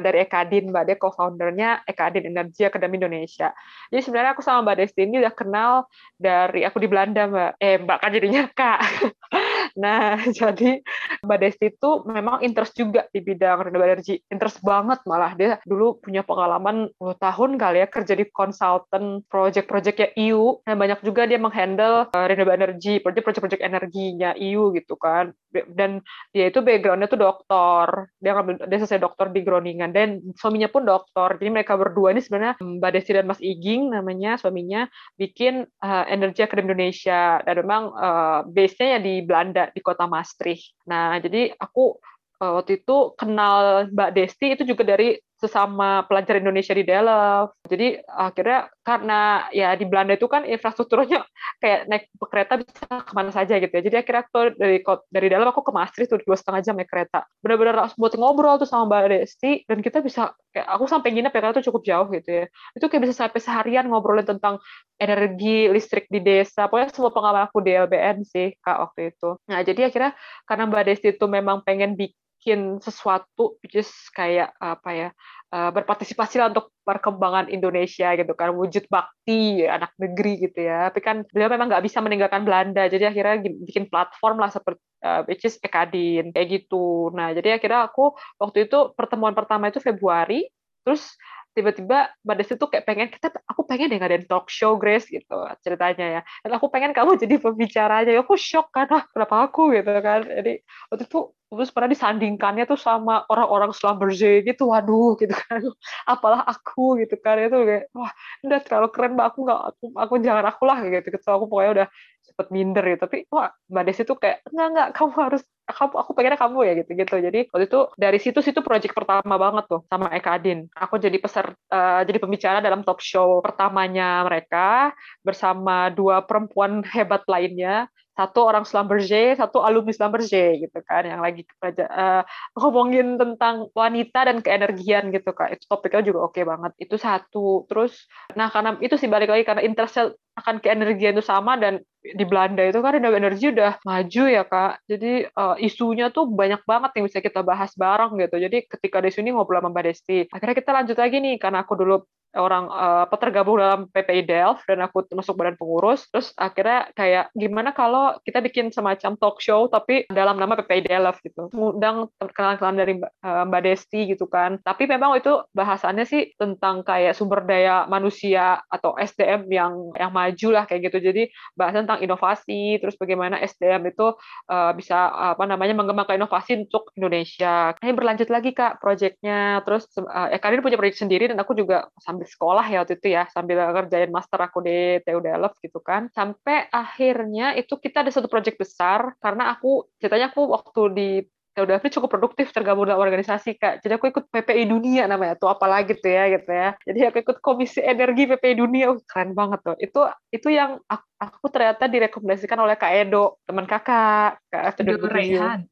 dari 0.00 0.18
Ekadin, 0.22 0.68
Mbak 0.70 0.84
De 0.86 0.94
co-foundernya 1.00 1.82
Ekadin 1.88 2.28
Energi 2.28 2.68
Akademi 2.68 3.00
Indonesia. 3.00 3.50
Jadi 3.88 4.00
sebenarnya 4.04 4.36
aku 4.36 4.44
sama 4.44 4.62
Mbak 4.62 4.76
Desti 4.84 5.00
ini 5.08 5.18
udah 5.18 5.34
kenal 5.34 5.72
dari 6.20 6.62
aku 6.62 6.78
di 6.78 6.88
Belanda, 6.88 7.26
Mbak. 7.26 7.50
Eh, 7.58 7.76
Mbak 7.80 7.98
kan 7.98 8.10
jadinya 8.12 8.42
Kak. 8.52 8.78
Nah, 9.80 10.20
jadi 10.38 10.84
Mbak 11.24 11.38
Desti 11.40 11.72
itu 11.72 11.90
memang 12.04 12.44
interest 12.44 12.76
juga 12.76 13.08
di 13.08 13.24
bidang 13.24 13.64
renewable 13.64 13.96
energy. 13.96 14.20
Interest 14.28 14.60
banget 14.60 15.00
malah. 15.08 15.32
Dia 15.32 15.56
dulu 15.64 15.96
punya 15.96 16.20
pengalaman 16.20 16.92
10 17.00 17.16
tahun 17.16 17.50
kali 17.56 17.78
ya 17.80 17.88
kerja 17.88 18.14
di 18.14 18.28
konsultan 18.28 19.24
project-project 19.32 19.96
ya 19.96 20.08
EU. 20.28 20.60
Dan 20.68 20.76
banyak 20.76 21.00
juga 21.00 21.24
dia 21.24 21.40
menghandle 21.40 22.12
uh, 22.12 22.26
renewable 22.28 22.52
energy, 22.52 23.00
project-project 23.00 23.64
energinya 23.64 24.36
EU 24.36 24.76
gitu 24.76 25.00
kan. 25.00 25.32
Dan 25.50 26.04
dia 26.30 26.52
itu 26.52 26.60
backgroundnya 26.60 27.08
tuh 27.08 27.18
dokter. 27.18 28.12
Dia 28.20 28.36
ngambil 28.36 28.68
dia 28.68 28.78
selesai 28.84 29.00
dokter 29.00 29.32
di 29.32 29.40
Groningen 29.40 29.90
dan 29.90 30.20
suaminya 30.36 30.68
pun 30.68 30.84
dokter. 30.84 31.40
Jadi 31.40 31.50
mereka 31.50 31.74
berdua 31.80 32.12
ini 32.12 32.20
sebenarnya 32.20 32.60
Mbak 32.60 32.90
Desti 32.92 33.12
dan 33.16 33.26
Mas 33.26 33.40
Iging 33.40 33.90
namanya 33.90 34.36
suaminya 34.36 34.86
bikin 35.16 35.64
uh, 35.82 36.04
Energi 36.06 36.44
Akademi 36.44 36.70
Indonesia 36.70 37.42
dan 37.42 37.54
memang 37.62 37.82
uh, 37.94 38.40
base-nya 38.46 38.98
ya 38.98 39.00
di 39.02 39.14
Belanda 39.22 39.69
di 39.74 39.80
kota 39.84 40.04
Maastricht. 40.10 40.74
Nah, 40.86 41.18
jadi 41.22 41.54
aku 41.54 41.98
uh, 42.40 42.52
waktu 42.60 42.82
itu 42.82 43.14
kenal 43.14 43.86
Mbak 43.92 44.10
Desti 44.16 44.46
itu 44.56 44.62
juga 44.64 44.82
dari 44.96 45.16
sesama 45.40 46.04
pelajar 46.04 46.36
Indonesia 46.36 46.76
di 46.76 46.84
Delft. 46.84 47.56
Jadi 47.64 47.96
akhirnya 48.04 48.68
karena 48.84 49.48
ya 49.56 49.72
di 49.72 49.88
Belanda 49.88 50.12
itu 50.12 50.28
kan 50.28 50.44
infrastrukturnya 50.44 51.24
kayak 51.62 51.88
naik 51.88 52.04
kereta 52.20 52.60
bisa 52.60 52.84
ke 53.00 53.12
mana 53.16 53.32
saja 53.32 53.56
gitu 53.56 53.72
ya. 53.72 53.82
Jadi 53.82 53.96
akhirnya 54.04 54.22
aku 54.28 54.38
dari 54.60 54.78
dari 55.08 55.28
dalam 55.32 55.48
aku 55.48 55.64
ke 55.64 55.72
Maastricht 55.72 56.12
tuh 56.12 56.20
dua 56.20 56.36
setengah 56.36 56.60
jam 56.60 56.74
naik 56.76 56.92
kereta. 56.92 57.24
Benar-benar 57.40 57.96
buat 57.96 58.14
ngobrol 58.20 58.60
tuh 58.60 58.68
sama 58.68 58.84
Mbak 58.86 59.02
Desti 59.08 59.64
dan 59.64 59.80
kita 59.80 60.04
bisa 60.04 60.36
kayak 60.52 60.68
aku 60.68 60.84
sampai 60.84 61.08
nginep 61.14 61.32
ya 61.32 61.40
karena 61.40 61.54
itu 61.56 61.64
cukup 61.72 61.82
jauh 61.88 62.06
gitu 62.12 62.30
ya. 62.30 62.44
Itu 62.76 62.84
kayak 62.92 63.02
bisa 63.08 63.14
sampai 63.24 63.40
seharian 63.40 63.88
ngobrolin 63.88 64.28
tentang 64.28 64.60
energi 65.00 65.72
listrik 65.72 66.04
di 66.12 66.20
desa. 66.20 66.68
Pokoknya 66.68 66.92
semua 66.92 67.12
pengalaman 67.16 67.48
aku 67.48 67.64
di 67.64 67.72
LBN 67.72 68.28
sih 68.28 68.52
kak 68.60 68.76
waktu 68.76 69.16
itu. 69.16 69.40
Nah 69.48 69.64
jadi 69.64 69.88
akhirnya 69.88 70.12
karena 70.44 70.64
Mbak 70.68 70.82
Desti 70.84 71.08
itu 71.16 71.24
memang 71.24 71.64
pengen 71.64 71.96
bikin 71.96 72.19
bikin 72.40 72.80
sesuatu 72.80 73.60
which 73.60 73.76
is 73.76 73.92
kayak 74.16 74.56
apa 74.56 74.90
ya 74.96 75.08
uh, 75.52 75.68
berpartisipasi 75.76 76.40
lah 76.40 76.48
untuk 76.48 76.72
perkembangan 76.88 77.52
Indonesia 77.52 78.16
gitu 78.16 78.32
kan 78.32 78.56
wujud 78.56 78.88
bakti 78.88 79.68
anak 79.68 79.92
negeri 80.00 80.48
gitu 80.48 80.64
ya. 80.64 80.88
Tapi 80.88 81.04
kan 81.04 81.16
beliau 81.28 81.52
memang 81.52 81.68
nggak 81.68 81.84
bisa 81.84 82.00
meninggalkan 82.00 82.48
Belanda 82.48 82.88
jadi 82.88 83.12
akhirnya 83.12 83.44
bikin 83.44 83.92
platform 83.92 84.40
lah 84.40 84.48
seperti 84.48 84.80
uh, 85.04 85.20
which 85.28 85.44
is 85.44 85.60
Ekadin 85.60 86.32
kayak 86.32 86.48
gitu. 86.64 87.12
Nah 87.12 87.36
jadi 87.36 87.60
akhirnya 87.60 87.92
aku 87.92 88.16
waktu 88.40 88.64
itu 88.64 88.96
pertemuan 88.96 89.36
pertama 89.36 89.68
itu 89.68 89.84
Februari 89.84 90.48
terus 90.80 91.12
tiba-tiba 91.50 92.08
Mbak 92.22 92.36
Desi 92.40 92.54
tuh 92.56 92.70
kayak 92.70 92.84
pengen 92.86 93.08
kita 93.10 93.28
aku 93.44 93.66
pengen 93.66 93.90
deh 93.90 93.98
ngadain 93.98 94.24
talk 94.24 94.46
show 94.48 94.78
Grace 94.78 95.10
gitu 95.10 95.36
ceritanya 95.60 96.06
ya. 96.18 96.20
Dan 96.46 96.56
aku 96.56 96.72
pengen 96.72 96.96
kamu 96.96 97.18
jadi 97.22 97.36
pembicaranya. 97.36 98.16
Aku 98.22 98.38
shock 98.38 98.72
karena 98.72 99.04
kenapa 99.10 99.50
aku? 99.50 99.74
gitu 99.74 99.90
kan. 100.00 100.24
Jadi 100.24 100.62
waktu 100.88 101.04
itu 101.04 101.20
terus 101.50 101.74
pernah 101.74 101.90
disandingkannya 101.90 102.64
tuh 102.70 102.78
sama 102.78 103.26
orang-orang 103.26 103.74
Schlumberger 103.74 104.46
gitu 104.46 104.70
waduh 104.70 105.18
gitu 105.18 105.34
kan. 105.34 105.60
Apalah 106.12 106.46
aku 106.46 107.02
gitu 107.02 107.18
kan. 107.18 107.42
Itu 107.42 107.66
kayak 107.66 107.90
wah 107.90 108.12
udah 108.46 108.58
terlalu 108.62 108.88
keren 108.94 109.12
mbak. 109.18 109.26
Aku 109.34 109.38
nggak 109.42 109.60
aku 109.74 109.84
aku 109.98 110.14
jangan 110.22 110.44
aku 110.46 110.62
lah 110.64 110.78
gitu. 110.86 111.06
Gitu. 111.10 111.26
Aku 111.26 111.44
pokoknya 111.50 111.70
udah 111.74 111.86
cepet 112.30 112.46
minder 112.54 112.84
gitu. 112.86 113.00
Tapi 113.02 113.18
wah 113.34 113.50
mbak 113.66 113.82
Desi 113.90 114.02
tuh 114.06 114.16
kayak 114.16 114.46
enggak 114.54 114.68
enggak 114.70 114.88
kamu 114.94 115.12
harus 115.18 115.42
kamu 115.70 115.94
aku 116.02 116.10
pengennya 116.18 116.38
kamu 116.38 116.58
ya 116.66 116.72
gitu 116.82 116.90
gitu 116.98 117.14
jadi 117.22 117.40
waktu 117.54 117.66
itu 117.70 117.80
dari 117.94 118.18
situ 118.18 118.42
situ 118.42 118.58
project 118.58 118.90
pertama 118.90 119.34
banget 119.38 119.64
tuh 119.70 119.80
sama 119.86 120.10
Eka 120.14 120.38
Adin. 120.38 120.66
Aku 120.74 120.98
jadi 120.98 121.14
peser 121.18 121.54
uh, 121.70 122.02
jadi 122.06 122.18
pembicara 122.18 122.58
dalam 122.62 122.82
talk 122.82 122.98
show 123.02 123.38
pertamanya 123.42 124.26
mereka 124.26 124.94
bersama 125.22 125.90
dua 125.90 126.22
perempuan 126.26 126.82
hebat 126.86 127.22
lainnya 127.30 127.86
satu 128.20 128.44
orang 128.44 128.68
Schlumberger, 128.68 129.40
satu 129.40 129.64
alumni 129.64 129.96
Schlumberger 129.96 130.60
gitu 130.60 130.78
kan, 130.84 131.08
yang 131.08 131.24
lagi 131.24 131.48
uh, 131.64 132.20
ngomongin 132.52 133.16
tentang 133.16 133.72
wanita 133.72 134.28
dan 134.28 134.44
keenergian 134.44 135.08
gitu 135.08 135.32
kak. 135.32 135.56
Itu 135.56 135.64
topiknya 135.64 136.12
juga 136.12 136.28
oke 136.28 136.36
okay 136.36 136.44
banget. 136.44 136.72
Itu 136.76 137.00
satu. 137.00 137.64
Terus, 137.64 138.04
nah 138.36 138.52
karena 138.52 138.76
itu 138.84 139.00
sih 139.00 139.08
balik 139.08 139.32
lagi 139.32 139.48
karena 139.48 139.64
interest 139.64 139.96
akan 140.36 140.60
keenergian 140.60 141.16
itu 141.16 141.24
sama 141.24 141.56
dan 141.56 141.80
di 142.00 142.24
Belanda 142.24 142.64
itu 142.64 142.80
kan 142.80 142.96
renewable 142.96 143.20
energy 143.20 143.52
udah 143.52 143.76
maju 143.84 144.22
ya 144.26 144.42
kak. 144.48 144.72
Jadi 144.88 145.28
uh, 145.36 145.56
isunya 145.60 146.08
tuh 146.08 146.24
banyak 146.28 146.64
banget 146.64 146.90
yang 146.96 147.04
bisa 147.06 147.20
kita 147.20 147.44
bahas 147.44 147.72
bareng 147.76 148.16
gitu. 148.16 148.36
Jadi 148.40 148.64
ketika 148.66 148.98
di 149.04 149.12
sini 149.12 149.28
ngobrol 149.36 149.60
sama 149.60 149.70
Mbak 149.72 149.84
Desti, 149.84 150.18
akhirnya 150.32 150.56
kita 150.56 150.70
lanjut 150.72 150.96
lagi 150.96 151.16
nih 151.20 151.36
karena 151.36 151.60
aku 151.62 151.74
dulu 151.76 151.96
orang 152.38 152.70
uh, 152.70 153.06
tergabung 153.18 153.58
dalam 153.58 153.90
PPI 153.90 154.22
Delft 154.26 154.62
dan 154.70 154.82
aku 154.84 155.02
masuk 155.14 155.34
badan 155.34 155.58
pengurus. 155.58 156.06
Terus 156.10 156.30
akhirnya 156.38 156.90
kayak 156.94 157.34
gimana 157.34 157.74
kalau 157.74 158.14
kita 158.22 158.38
bikin 158.38 158.70
semacam 158.70 159.18
talk 159.18 159.42
show 159.42 159.66
tapi 159.66 160.06
dalam 160.10 160.38
nama 160.38 160.54
PPI 160.58 160.86
Delft 160.86 161.20
gitu. 161.26 161.50
Undang 161.50 162.10
kenalan-kenalan 162.18 162.78
dari 162.78 162.94
uh, 163.02 163.44
Mbak 163.46 163.62
Desti 163.66 164.00
gitu 164.14 164.30
kan. 164.30 164.62
Tapi 164.62 164.86
memang 164.86 165.18
itu 165.18 165.42
bahasannya 165.54 166.06
sih 166.06 166.30
tentang 166.38 166.86
kayak 166.86 167.18
sumber 167.18 167.42
daya 167.42 167.86
manusia 167.90 168.62
atau 168.70 168.94
SDM 168.94 169.50
yang 169.50 169.72
yang 169.98 170.10
maju 170.14 170.48
lah 170.54 170.64
kayak 170.70 170.90
gitu. 170.90 171.10
Jadi 171.10 171.22
bahas 171.58 171.74
tentang 171.90 172.06
inovasi 172.06 172.78
terus 172.78 172.94
bagaimana 172.94 173.42
SDM 173.42 173.90
itu 173.90 174.14
uh, 174.46 174.70
bisa 174.78 175.10
apa 175.34 175.42
namanya 175.42 175.74
mengembangkan 175.74 176.22
inovasi 176.22 176.62
untuk 176.62 176.94
Indonesia. 176.94 177.74
Ini 177.82 177.90
berlanjut 177.90 178.30
lagi 178.30 178.54
kak 178.54 178.78
proyeknya 178.78 179.66
terus 179.66 179.90
uh, 179.98 180.30
ya 180.30 180.38
kalian 180.38 180.62
punya 180.62 180.78
proyek 180.78 180.94
sendiri 180.94 181.26
dan 181.26 181.42
aku 181.42 181.58
juga 181.58 181.90
sambil 181.98 182.30
sekolah 182.30 182.62
ya 182.70 182.86
waktu 182.86 183.02
itu 183.02 183.10
ya 183.10 183.26
sambil 183.34 183.58
ngerjain 183.74 184.14
master 184.14 184.38
aku 184.38 184.62
di 184.62 185.02
TU 185.02 185.18
Delft 185.18 185.58
gitu 185.58 185.82
kan. 185.82 186.06
Sampai 186.14 186.70
akhirnya 186.70 187.58
itu 187.58 187.74
kita 187.74 188.06
ada 188.06 188.14
satu 188.14 188.30
project 188.30 188.54
besar 188.62 189.18
karena 189.18 189.50
aku 189.50 189.90
ceritanya 189.98 190.30
aku 190.30 190.46
waktu 190.46 190.82
di 190.94 191.10
TU 191.50 191.66
Delft 191.66 191.82
ini 191.82 191.92
cukup 191.98 192.10
produktif 192.14 192.54
tergabung 192.54 192.86
dalam 192.86 193.02
organisasi 193.02 193.58
kak. 193.58 193.82
Jadi 193.82 193.92
aku 193.98 194.06
ikut 194.14 194.30
PPI 194.30 194.70
Dunia 194.70 195.10
namanya 195.10 195.34
tuh 195.34 195.50
apalagi 195.50 195.98
tuh 195.98 196.10
ya 196.10 196.30
gitu 196.30 196.50
ya. 196.50 196.70
Jadi 196.86 197.00
aku 197.10 197.16
ikut 197.26 197.36
Komisi 197.42 197.82
Energi 197.82 198.30
PPI 198.30 198.54
Dunia. 198.54 198.94
Uh, 198.94 199.02
keren 199.02 199.34
banget 199.34 199.60
tuh. 199.66 199.76
Itu 199.82 200.00
itu 200.30 200.48
yang 200.54 200.78
aku, 200.86 201.06
aku 201.18 201.46
ternyata 201.50 201.90
direkomendasikan 201.90 202.58
oleh 202.62 202.78
Kak 202.78 202.92
Edo 202.94 203.42
teman 203.44 203.66
kakak 203.66 204.38
Kak 204.46 204.78
Edo 204.78 205.10
Raihan? 205.10 205.66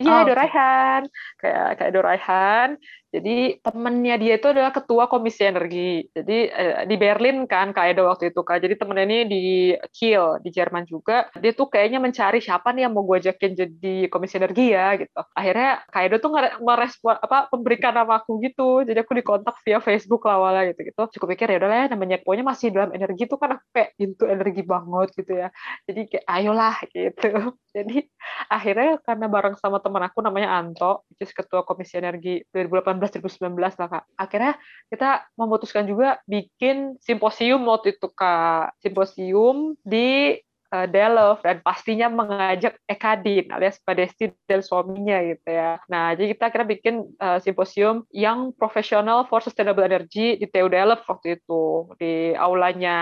Iya, 0.00 0.08
oh, 0.08 0.20
Edo 0.24 0.32
Raihan. 0.32 1.02
Kayak 1.36 1.66
kayak 1.76 1.88
Edo 1.92 2.00
Raihan. 2.00 2.68
Jadi 3.10 3.58
temennya 3.58 4.14
dia 4.22 4.38
itu 4.38 4.46
adalah 4.46 4.70
ketua 4.70 5.10
komisi 5.10 5.42
energi. 5.42 6.06
Jadi 6.14 6.38
eh, 6.46 6.86
di 6.86 6.94
Berlin 6.94 7.42
kan 7.50 7.74
Kak 7.74 7.86
Edo 7.90 8.06
waktu 8.06 8.30
itu 8.30 8.46
Kak. 8.46 8.62
Jadi 8.62 8.78
temennya 8.78 9.04
ini 9.10 9.18
di 9.26 9.44
Kiel 9.90 10.38
di 10.38 10.54
Jerman 10.54 10.86
juga. 10.86 11.26
Dia 11.34 11.50
tuh 11.50 11.66
kayaknya 11.66 11.98
mencari 11.98 12.38
siapa 12.38 12.70
nih 12.70 12.86
yang 12.86 12.94
mau 12.94 13.02
gue 13.02 13.18
ajakin 13.18 13.52
jadi 13.58 13.94
komisi 14.06 14.38
energi 14.38 14.70
ya 14.70 14.94
gitu. 14.94 15.20
Akhirnya 15.34 15.82
Kak 15.90 16.02
Edo 16.06 16.16
tuh 16.22 16.30
merespon 16.62 17.18
apa 17.18 17.50
memberikan 17.50 17.98
nama 17.98 18.22
aku 18.22 18.38
gitu. 18.46 18.86
Jadi 18.86 18.98
aku 19.02 19.12
dikontak 19.18 19.58
via 19.66 19.82
Facebook 19.82 20.22
lah 20.30 20.38
awalnya 20.38 20.70
gitu 20.70 20.80
gitu. 20.86 21.02
Cukup 21.18 21.34
pikir 21.34 21.50
ya 21.50 21.58
udah 21.58 21.70
lah 21.70 21.86
namanya 21.90 22.22
pokoknya 22.22 22.46
masih 22.46 22.70
dalam 22.70 22.94
energi 22.94 23.26
tuh 23.26 23.42
kan 23.42 23.58
aku 23.58 23.66
kayak 23.74 23.90
itu 23.98 24.22
energi 24.30 24.62
banget 24.62 25.08
gitu 25.18 25.32
ya. 25.34 25.48
Jadi 25.90 26.00
kayak 26.14 26.26
ayolah 26.30 26.76
gitu. 26.94 27.28
Jadi 27.74 28.06
akhirnya 28.46 29.02
karena 29.02 29.26
bareng 29.26 29.58
sama 29.58 29.82
teman 29.82 30.06
aku 30.06 30.22
namanya 30.22 30.58
Anto, 30.62 31.06
is 31.18 31.30
ketua 31.34 31.66
komisi 31.66 31.98
energi 31.98 32.42
2018 32.50 32.99
2019 33.00 33.56
lah 33.56 33.88
kak. 33.88 34.04
Akhirnya 34.14 34.54
kita 34.92 35.24
memutuskan 35.40 35.88
juga 35.88 36.20
bikin 36.28 37.00
simposium 37.00 37.64
waktu 37.64 37.96
itu 37.96 38.12
kak. 38.12 38.76
Simposium 38.84 39.74
di 39.80 40.36
uh, 40.70 40.86
Delft 40.86 41.42
dan 41.42 41.60
pastinya 41.60 42.08
mengajak 42.08 42.78
Ekadin 42.86 43.50
alias 43.50 43.78
Padesti 43.82 44.32
dan 44.46 44.62
suaminya 44.62 45.18
gitu 45.22 45.48
ya. 45.50 45.82
Nah, 45.90 46.14
jadi 46.14 46.34
kita 46.34 46.46
kira 46.50 46.64
bikin 46.66 46.94
uh, 47.18 47.38
simposium 47.42 48.06
yang 48.14 48.54
profesional 48.54 49.26
for 49.26 49.42
sustainable 49.42 49.84
energy 49.84 50.38
di 50.38 50.46
TU 50.46 50.70
Delft 50.70 51.06
waktu 51.10 51.38
itu 51.38 51.90
di 51.98 52.32
aulanya 52.34 52.96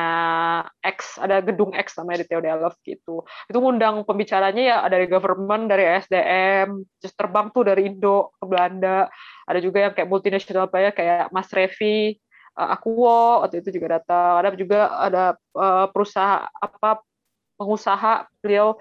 X 0.80 1.20
ada 1.20 1.44
gedung 1.44 1.76
X 1.76 1.96
namanya 2.00 2.24
di 2.24 2.26
TU 2.28 2.42
Delft 2.42 2.80
gitu. 2.84 3.22
Itu 3.46 3.58
ngundang 3.60 4.02
pembicaranya 4.08 4.62
ya 4.64 4.76
dari 4.88 5.06
government, 5.06 5.68
dari 5.68 5.84
SDM, 6.00 6.82
just 7.00 7.14
terbang 7.14 7.52
tuh 7.52 7.68
dari 7.68 7.88
Indo 7.88 8.32
ke 8.40 8.44
Belanda. 8.48 9.08
Ada 9.48 9.60
juga 9.64 9.88
yang 9.88 9.92
kayak 9.96 10.08
multinasional 10.08 10.68
player 10.68 10.92
kayak 10.92 11.32
Mas 11.32 11.48
Revi, 11.52 12.16
uh, 12.58 12.74
Akuo 12.74 13.44
waktu 13.44 13.62
itu 13.62 13.78
juga 13.78 14.00
datang. 14.00 14.42
Ada 14.42 14.48
juga 14.58 14.80
ada 14.98 15.24
uh, 15.56 15.86
perusahaan 15.92 16.50
apa 16.58 17.00
pengusaha 17.58 18.30
beliau 18.40 18.78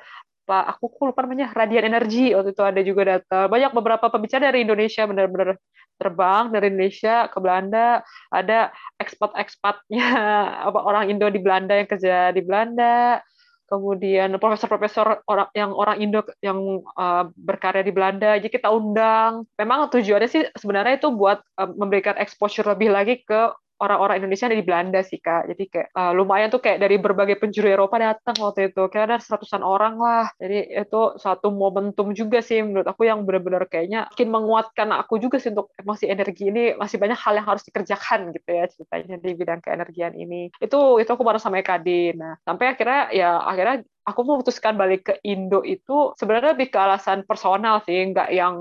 Pak 0.47 0.79
aku 0.79 1.11
lupa 1.11 1.27
namanya 1.27 1.51
Radian 1.51 1.91
Energi 1.91 2.31
waktu 2.31 2.55
itu 2.55 2.63
ada 2.63 2.79
juga 2.79 3.19
datang. 3.19 3.51
Banyak 3.51 3.75
beberapa 3.75 4.07
pembicara 4.07 4.47
dari 4.47 4.63
Indonesia 4.63 5.03
benar-benar 5.03 5.59
terbang 5.99 6.55
dari 6.55 6.71
Indonesia 6.71 7.27
ke 7.27 7.37
Belanda. 7.43 7.99
Ada 8.31 8.71
ekspat-ekspatnya 8.95 10.07
apa 10.71 10.79
orang 10.87 11.11
Indo 11.11 11.27
di 11.27 11.43
Belanda 11.43 11.75
yang 11.75 11.91
kerja 11.91 12.31
di 12.31 12.39
Belanda. 12.39 13.19
Kemudian 13.67 14.31
profesor-profesor 14.39 15.27
orang 15.27 15.51
yang 15.51 15.75
orang 15.75 15.97
Indo 15.99 16.23
yang 16.39 16.79
uh, 16.95 17.27
berkarya 17.35 17.83
di 17.83 17.91
Belanda 17.91 18.39
jadi 18.39 18.47
kita 18.47 18.71
undang. 18.71 19.43
Memang 19.59 19.91
tujuannya 19.91 20.31
sih 20.31 20.47
sebenarnya 20.55 20.95
itu 20.95 21.11
buat 21.11 21.43
uh, 21.59 21.75
memberikan 21.75 22.15
exposure 22.15 22.63
lebih 22.71 22.95
lagi 22.95 23.19
ke 23.27 23.51
orang-orang 23.81 24.21
Indonesia 24.23 24.47
di 24.49 24.65
Belanda 24.65 24.99
sih 25.05 25.21
kak. 25.21 25.49
Jadi 25.53 25.63
kayak 25.69 25.89
uh, 25.93 26.11
lumayan 26.13 26.49
tuh 26.49 26.61
kayak 26.61 26.81
dari 26.81 26.97
berbagai 26.97 27.37
penjuru 27.37 27.67
Eropa 27.69 27.97
datang 28.01 28.35
waktu 28.41 28.73
itu. 28.73 28.89
Kayak 28.89 29.05
ada 29.13 29.17
seratusan 29.21 29.61
orang 29.61 29.95
lah. 30.01 30.25
Jadi 30.41 30.73
itu 30.73 31.01
satu 31.21 31.53
momentum 31.53 32.11
juga 32.13 32.41
sih 32.41 32.61
menurut 32.61 32.87
aku 32.87 33.05
yang 33.05 33.23
benar-benar 33.23 33.69
kayaknya 33.69 34.09
makin 34.11 34.29
menguatkan 34.29 34.89
aku 34.93 35.21
juga 35.21 35.37
sih 35.37 35.53
untuk 35.53 35.69
masih 35.85 36.09
energi 36.09 36.49
ini 36.49 36.73
masih 36.75 36.97
banyak 36.97 37.17
hal 37.17 37.33
yang 37.37 37.47
harus 37.47 37.63
dikerjakan 37.65 38.33
gitu 38.33 38.49
ya 38.49 38.65
ceritanya 38.69 39.15
di 39.21 39.31
bidang 39.37 39.61
keenergian 39.61 40.13
ini. 40.17 40.49
Itu 40.57 40.97
itu 40.97 41.09
aku 41.09 41.23
baru 41.25 41.37
sama 41.37 41.61
Ekadin. 41.61 42.17
Nah 42.17 42.33
sampai 42.43 42.73
akhirnya 42.73 43.01
ya 43.13 43.29
akhirnya 43.41 43.85
aku 44.07 44.23
memutuskan 44.23 44.79
balik 44.79 45.11
ke 45.11 45.13
Indo 45.27 45.59
itu 45.67 46.15
sebenarnya 46.15 46.55
lebih 46.55 46.71
ke 46.71 46.79
alasan 46.79 47.27
personal 47.27 47.83
sih, 47.83 48.15
nggak 48.15 48.31
yang 48.31 48.55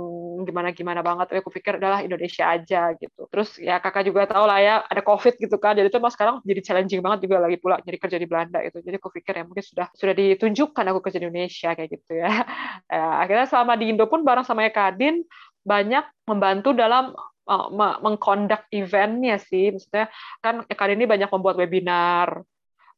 gimana-gimana 0.47 1.03
banget. 1.03 1.27
Tapi 1.29 1.39
aku 1.43 1.51
pikir 1.51 1.83
adalah 1.83 2.01
Indonesia 2.07 2.47
aja 2.47 2.95
gitu. 2.95 3.27
Terus 3.27 3.59
ya 3.59 3.83
kakak 3.83 4.07
juga 4.07 4.31
tahu 4.31 4.45
lah 4.47 4.59
ya 4.63 4.75
ada 4.87 5.03
COVID 5.03 5.35
gitu 5.43 5.57
kan. 5.59 5.75
Jadi 5.75 5.91
itu 5.91 5.99
mas 5.99 6.15
sekarang 6.15 6.39
jadi 6.47 6.61
challenging 6.63 7.03
banget 7.03 7.27
juga 7.27 7.43
lagi 7.43 7.59
pula 7.59 7.83
jadi 7.83 7.99
kerja 7.99 8.17
di 8.23 8.27
Belanda 8.31 8.59
itu. 8.63 8.79
Jadi 8.79 8.97
aku 8.97 9.11
pikir 9.11 9.33
ya 9.37 9.45
mungkin 9.45 9.65
sudah 9.67 9.87
sudah 9.93 10.15
ditunjukkan 10.15 10.85
aku 10.95 11.01
kerja 11.03 11.19
di 11.19 11.27
Indonesia 11.27 11.71
kayak 11.75 11.91
gitu 11.91 12.13
ya. 12.15 12.31
ya 12.95 13.07
akhirnya 13.21 13.47
selama 13.51 13.73
di 13.75 13.85
Indo 13.91 14.07
pun 14.07 14.23
bareng 14.23 14.47
sama 14.47 14.65
Ekadin 14.65 15.27
banyak 15.67 16.07
membantu 16.31 16.71
dalam 16.71 17.11
uh, 17.51 17.69
mengkondak 18.01 18.71
eventnya 18.71 19.43
sih. 19.43 19.75
Maksudnya 19.75 20.07
kan 20.39 20.63
Ekadin 20.71 21.03
ini 21.03 21.07
banyak 21.11 21.31
membuat 21.31 21.59
webinar, 21.59 22.47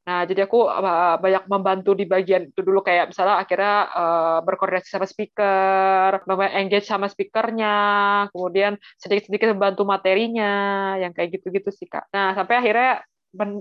Nah, 0.08 0.24
jadi 0.24 0.48
aku 0.48 0.64
banyak 1.20 1.44
membantu 1.52 1.92
di 1.92 2.08
bagian 2.08 2.48
itu 2.48 2.64
dulu 2.64 2.80
kayak 2.80 3.12
misalnya 3.12 3.44
akhirnya 3.44 3.76
uh, 3.92 4.38
berkoordinasi 4.40 4.88
sama 4.88 5.04
speaker, 5.04 6.24
engage 6.56 6.88
sama 6.88 7.12
speakernya, 7.12 7.76
kemudian 8.32 8.80
sedikit-sedikit 8.96 9.52
membantu 9.52 9.84
materinya, 9.84 10.96
yang 10.96 11.12
kayak 11.12 11.36
gitu-gitu 11.36 11.68
sih 11.68 11.84
kak. 11.84 12.08
Nah, 12.08 12.32
sampai 12.32 12.56
akhirnya 12.56 13.04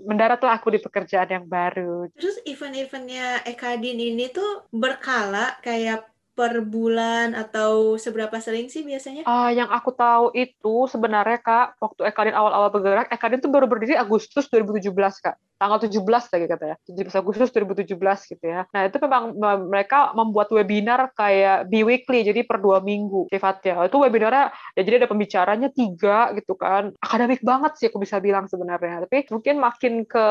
mendaratlah 0.07 0.55
aku 0.55 0.71
di 0.71 0.79
pekerjaan 0.79 1.27
yang 1.27 1.43
baru. 1.43 2.07
Terus 2.15 2.39
event-eventnya 2.47 3.43
Ekadin 3.43 3.99
ini 3.99 4.31
tuh 4.31 4.71
berkala 4.71 5.59
kayak 5.59 6.07
per 6.31 6.63
bulan 6.63 7.35
atau 7.35 7.99
seberapa 7.99 8.39
sering 8.39 8.71
sih 8.71 8.87
biasanya? 8.87 9.27
Uh, 9.27 9.51
yang 9.51 9.67
aku 9.67 9.91
tahu 9.91 10.31
itu 10.31 10.87
sebenarnya 10.87 11.43
kak 11.43 11.75
waktu 11.83 12.07
Ekadin 12.07 12.39
awal-awal 12.39 12.71
bergerak, 12.71 13.11
Ekadin 13.11 13.43
tuh 13.43 13.51
baru 13.51 13.67
berdiri 13.67 13.99
Agustus 13.99 14.47
2017 14.47 14.95
kak 14.95 15.35
tanggal 15.57 15.81
17 15.81 16.05
lagi 16.05 16.45
katanya 16.45 16.75
17 16.85 17.19
Agustus 17.19 17.49
2017 17.51 18.31
gitu 18.37 18.45
ya. 18.45 18.63
Nah 18.69 18.81
itu 18.85 18.97
memang 19.01 19.23
mereka 19.67 20.13
membuat 20.13 20.53
webinar 20.53 21.11
kayak 21.17 21.67
bi-weekly 21.67 22.23
jadi 22.23 22.45
per 22.45 22.61
dua 22.61 22.79
minggu 22.79 23.27
sifatnya. 23.33 23.89
Itu 23.89 23.99
webinarnya 24.01 24.53
ya 24.77 24.81
jadi 24.85 25.05
ada 25.05 25.09
pembicaranya 25.09 25.69
tiga 25.73 26.31
gitu 26.37 26.53
kan. 26.55 26.93
Akademik 27.01 27.41
banget 27.41 27.75
sih 27.81 27.89
aku 27.89 27.97
bisa 28.01 28.21
bilang 28.21 28.45
sebenarnya 28.45 29.09
tapi 29.09 29.25
mungkin 29.33 29.55
makin 29.57 29.93
ke 30.05 30.27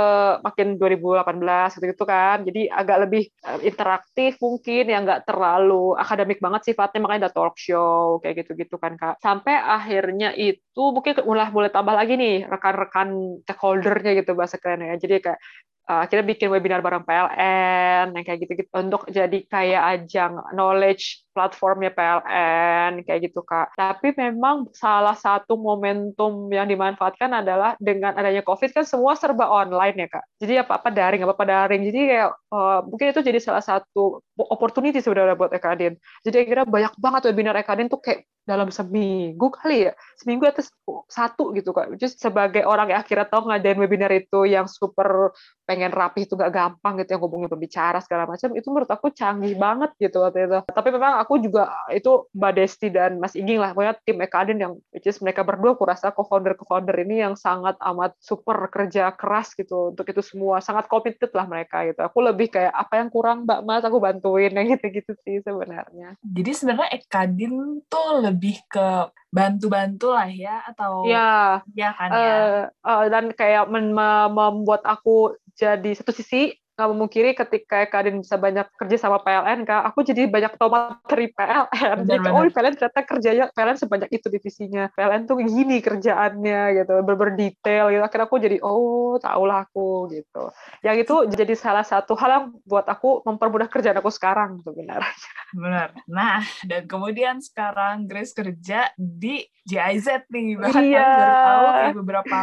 makin 0.47 0.79
2018 0.79 1.77
gitu 1.77 1.85
gitu 1.91 2.05
kan. 2.07 2.47
Jadi 2.47 2.71
agak 2.71 2.97
lebih 3.11 3.23
eh, 3.27 3.61
interaktif 3.67 4.39
mungkin 4.39 4.85
yang 4.87 5.03
nggak 5.03 5.27
terlalu 5.27 5.99
akademik 5.99 6.39
banget 6.39 6.73
sifatnya 6.73 7.03
makanya 7.03 7.21
ada 7.29 7.33
talk 7.35 7.59
show 7.59 8.23
kayak 8.23 8.47
gitu 8.47 8.55
gitu 8.55 8.79
kan 8.79 8.95
kak. 8.95 9.19
Sampai 9.19 9.59
akhirnya 9.59 10.31
itu 10.39 10.83
mungkin 10.95 11.19
mulai 11.27 11.51
mulai 11.51 11.71
tambah 11.75 11.95
lagi 11.97 12.15
nih 12.15 12.47
rekan-rekan 12.47 13.43
stakeholdernya 13.43 14.13
gitu 14.23 14.39
bahasa 14.39 14.61
kerennya 14.61 14.95
ya 15.17 15.21
jadi 15.21 15.25
kayak 15.25 15.41
uh, 15.87 16.05
kita 16.11 16.23
bikin 16.27 16.51
webinar 16.51 16.83
bareng 16.83 17.07
PLN 17.07 18.13
yang 18.15 18.25
kayak 18.27 18.39
gitu-gitu 18.45 18.71
untuk 18.75 19.07
jadi 19.09 19.39
kayak 19.47 19.83
ajang 19.97 20.43
knowledge 20.53 21.27
platformnya 21.31 21.93
PLN 21.93 23.05
kayak 23.05 23.31
gitu 23.31 23.45
kak. 23.45 23.73
Tapi 23.77 24.17
memang 24.17 24.73
salah 24.73 25.15
satu 25.15 25.55
momentum 25.55 26.49
yang 26.49 26.67
dimanfaatkan 26.67 27.29
adalah 27.45 27.77
dengan 27.77 28.17
adanya 28.17 28.41
COVID 28.41 28.73
kan 28.73 28.85
semua 28.89 29.15
serba 29.15 29.47
online 29.47 30.07
ya 30.07 30.09
kak. 30.19 30.25
Jadi 30.43 30.53
apa 30.61 30.81
apa 30.81 30.89
daring 30.89 31.23
apa 31.23 31.33
apa 31.37 31.45
daring. 31.45 31.83
Jadi 31.87 32.01
kayak 32.09 32.31
uh, 32.51 32.81
mungkin 32.89 33.07
itu 33.13 33.21
jadi 33.21 33.39
salah 33.39 33.65
satu 33.65 34.25
opportunity 34.37 34.99
sebenarnya 34.99 35.37
buat 35.37 35.53
Ekadin. 35.53 35.97
Jadi 36.25 36.37
akhirnya 36.45 36.67
banyak 36.67 36.95
banget 36.97 37.23
webinar 37.31 37.55
Ekadin 37.61 37.93
tuh 37.93 38.01
kayak 38.01 38.25
dalam 38.47 38.71
seminggu 38.71 39.51
kali 39.51 39.91
ya 39.91 39.93
seminggu 40.23 40.47
atas 40.47 40.71
satu 41.11 41.51
gitu 41.59 41.75
kak 41.75 41.99
just 41.99 42.23
sebagai 42.23 42.63
orang 42.63 42.95
yang 42.95 43.03
akhirnya 43.03 43.27
tahu 43.27 43.51
ngadain 43.51 43.75
webinar 43.75 44.15
itu 44.15 44.47
yang 44.47 44.71
super 44.71 45.35
pengen 45.77 45.93
rapi 45.93 46.25
itu 46.25 46.33
gak 46.41 46.49
gampang 46.57 46.97
gitu 47.05 47.13
yang 47.13 47.23
hubungin 47.29 47.53
pembicara 47.53 48.01
segala 48.01 48.25
macam 48.25 48.49
itu 48.57 48.65
menurut 48.73 48.89
aku 48.89 49.13
canggih 49.13 49.53
banget 49.61 49.93
gitu 50.01 50.25
waktu 50.25 50.49
itu. 50.49 50.59
Tapi 50.73 50.89
memang 50.89 51.21
aku 51.21 51.37
juga 51.37 51.69
itu 51.93 52.25
Mbak 52.33 52.53
Desti 52.57 52.89
dan 52.89 53.21
Mas 53.21 53.37
Iging 53.37 53.61
lah 53.61 53.77
pokoknya 53.77 54.01
tim 54.01 54.17
Ekadin 54.25 54.59
yang 54.65 54.73
which 54.97 55.05
is 55.05 55.21
mereka 55.21 55.45
berdua 55.45 55.77
aku 55.77 55.85
rasa 55.85 56.17
co-founder 56.17 56.57
co-founder 56.57 56.97
ini 57.05 57.21
yang 57.21 57.37
sangat 57.37 57.77
amat 57.85 58.17
super 58.25 58.57
kerja 58.73 59.13
keras 59.13 59.53
gitu 59.53 59.93
untuk 59.93 60.09
itu 60.09 60.25
semua. 60.25 60.65
Sangat 60.65 60.89
committed 60.89 61.29
lah 61.37 61.45
mereka 61.45 61.85
gitu. 61.85 62.01
Aku 62.01 62.25
lebih 62.25 62.49
kayak 62.49 62.73
apa 62.73 63.05
yang 63.05 63.13
kurang 63.13 63.45
Mbak 63.45 63.61
Mas? 63.69 63.85
Aku 63.85 64.01
bantuin 64.01 64.57
yang 64.57 64.65
gitu-gitu 64.73 65.13
sih 65.29 65.45
sebenarnya. 65.45 66.17
Jadi 66.25 66.51
sebenarnya 66.57 66.89
Ekadin 66.97 67.85
tuh 67.93 68.25
lebih 68.25 68.65
ke 68.65 69.13
bantu-bantu 69.29 70.17
lah 70.17 70.31
ya 70.33 70.65
atau 70.65 71.05
ya 71.05 71.61
ya 71.77 71.93
kan 71.93 72.09
ya? 72.09 72.25
Uh, 72.25 72.63
uh, 72.89 73.05
dan 73.13 73.29
kayak 73.37 73.69
membuat 73.69 74.81
aku 74.89 75.37
jadi 75.57 75.91
satu 75.97 76.13
sisi 76.13 76.53
nggak 76.77 76.91
memungkiri 76.93 77.33
ketika 77.33 77.89
Kadin 77.89 78.21
bisa 78.21 78.37
banyak 78.37 78.69
kerja 78.77 78.97
sama 79.01 79.25
PLN 79.25 79.65
kak. 79.65 79.83
Aku 79.89 80.05
jadi 80.05 80.29
banyak 80.29 80.61
tahu 80.61 80.69
materi 80.69 81.33
PLN 81.33 82.05
benar, 82.05 82.21
jadi 82.21 82.29
oh 82.29 82.45
PLN 82.53 82.75
ternyata 82.77 83.01
kerjanya 83.09 83.45
PLN 83.57 83.81
sebanyak 83.81 84.11
itu 84.13 84.29
divisinya. 84.29 84.93
PLN 84.93 85.25
tuh 85.25 85.41
gini 85.41 85.81
kerjaannya 85.81 86.85
gitu. 86.85 86.93
Berber 87.01 87.33
detail 87.33 87.89
gitu. 87.89 88.05
Akhirnya 88.05 88.29
aku 88.29 88.37
jadi 88.37 88.57
oh 88.61 89.17
tau 89.17 89.49
lah 89.49 89.65
aku 89.65 90.13
gitu. 90.13 90.53
Yang 90.85 91.09
itu 91.09 91.15
jadi 91.33 91.55
salah 91.57 91.83
satu 91.83 92.13
hal 92.13 92.31
yang 92.31 92.45
buat 92.69 92.85
aku 92.85 93.25
mempermudah 93.25 93.73
kerjaan 93.73 93.97
aku 93.97 94.13
sekarang 94.13 94.61
sebenarnya. 94.61 95.17
Benar. 95.57 95.89
Nah 96.13 96.45
dan 96.69 96.85
kemudian 96.85 97.41
sekarang 97.41 98.05
Grace 98.05 98.37
kerja 98.37 98.93
di 99.01 99.49
GIZ 99.65 100.29
nih. 100.29 100.61
Bahkan 100.61 100.83
iya. 100.85 101.09
baru 101.09 101.33
tahu 101.33 101.67
kayak 101.73 101.97
beberapa 102.05 102.39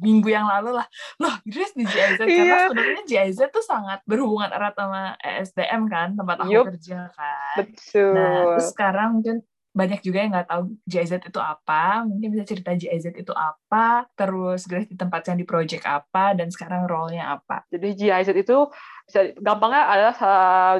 minggu 0.00 0.28
yang 0.32 0.48
lalu 0.48 0.80
lah. 0.80 0.86
Loh 1.20 1.36
Grace 1.44 1.76
di 1.76 1.84
karena 1.84 2.24
iya. 2.24 2.58
sebenarnya 2.72 3.02
GIZ 3.04 3.33
GIZ 3.34 3.50
tuh 3.50 3.66
sangat 3.66 3.98
berhubungan 4.06 4.54
erat 4.54 4.78
sama 4.78 5.18
ESDM 5.18 5.82
kan 5.90 6.14
tempat 6.14 6.46
aku 6.46 6.54
yep. 6.54 6.64
kerja 6.70 7.10
kan. 7.10 7.58
Betul. 7.58 8.14
Nah 8.14 8.54
terus 8.54 8.70
sekarang 8.70 9.18
mungkin 9.18 9.42
banyak 9.74 10.06
juga 10.06 10.22
yang 10.22 10.30
nggak 10.30 10.46
tahu 10.54 10.62
GIZ 10.86 11.18
itu 11.18 11.40
apa, 11.42 12.06
mungkin 12.06 12.30
bisa 12.30 12.46
cerita 12.46 12.78
GIZ 12.78 13.10
itu 13.10 13.34
apa, 13.34 14.06
terus 14.14 14.70
Grace 14.70 14.86
ditempatkan 14.86 15.34
di 15.34 15.42
project 15.42 15.82
apa, 15.82 16.30
dan 16.30 16.46
sekarang 16.46 16.86
role-nya 16.86 17.34
apa. 17.34 17.66
Jadi 17.74 17.98
GIZ 17.98 18.38
itu 18.38 18.70
bisa 19.02 19.34
gampangnya 19.42 19.82
adalah 19.90 20.14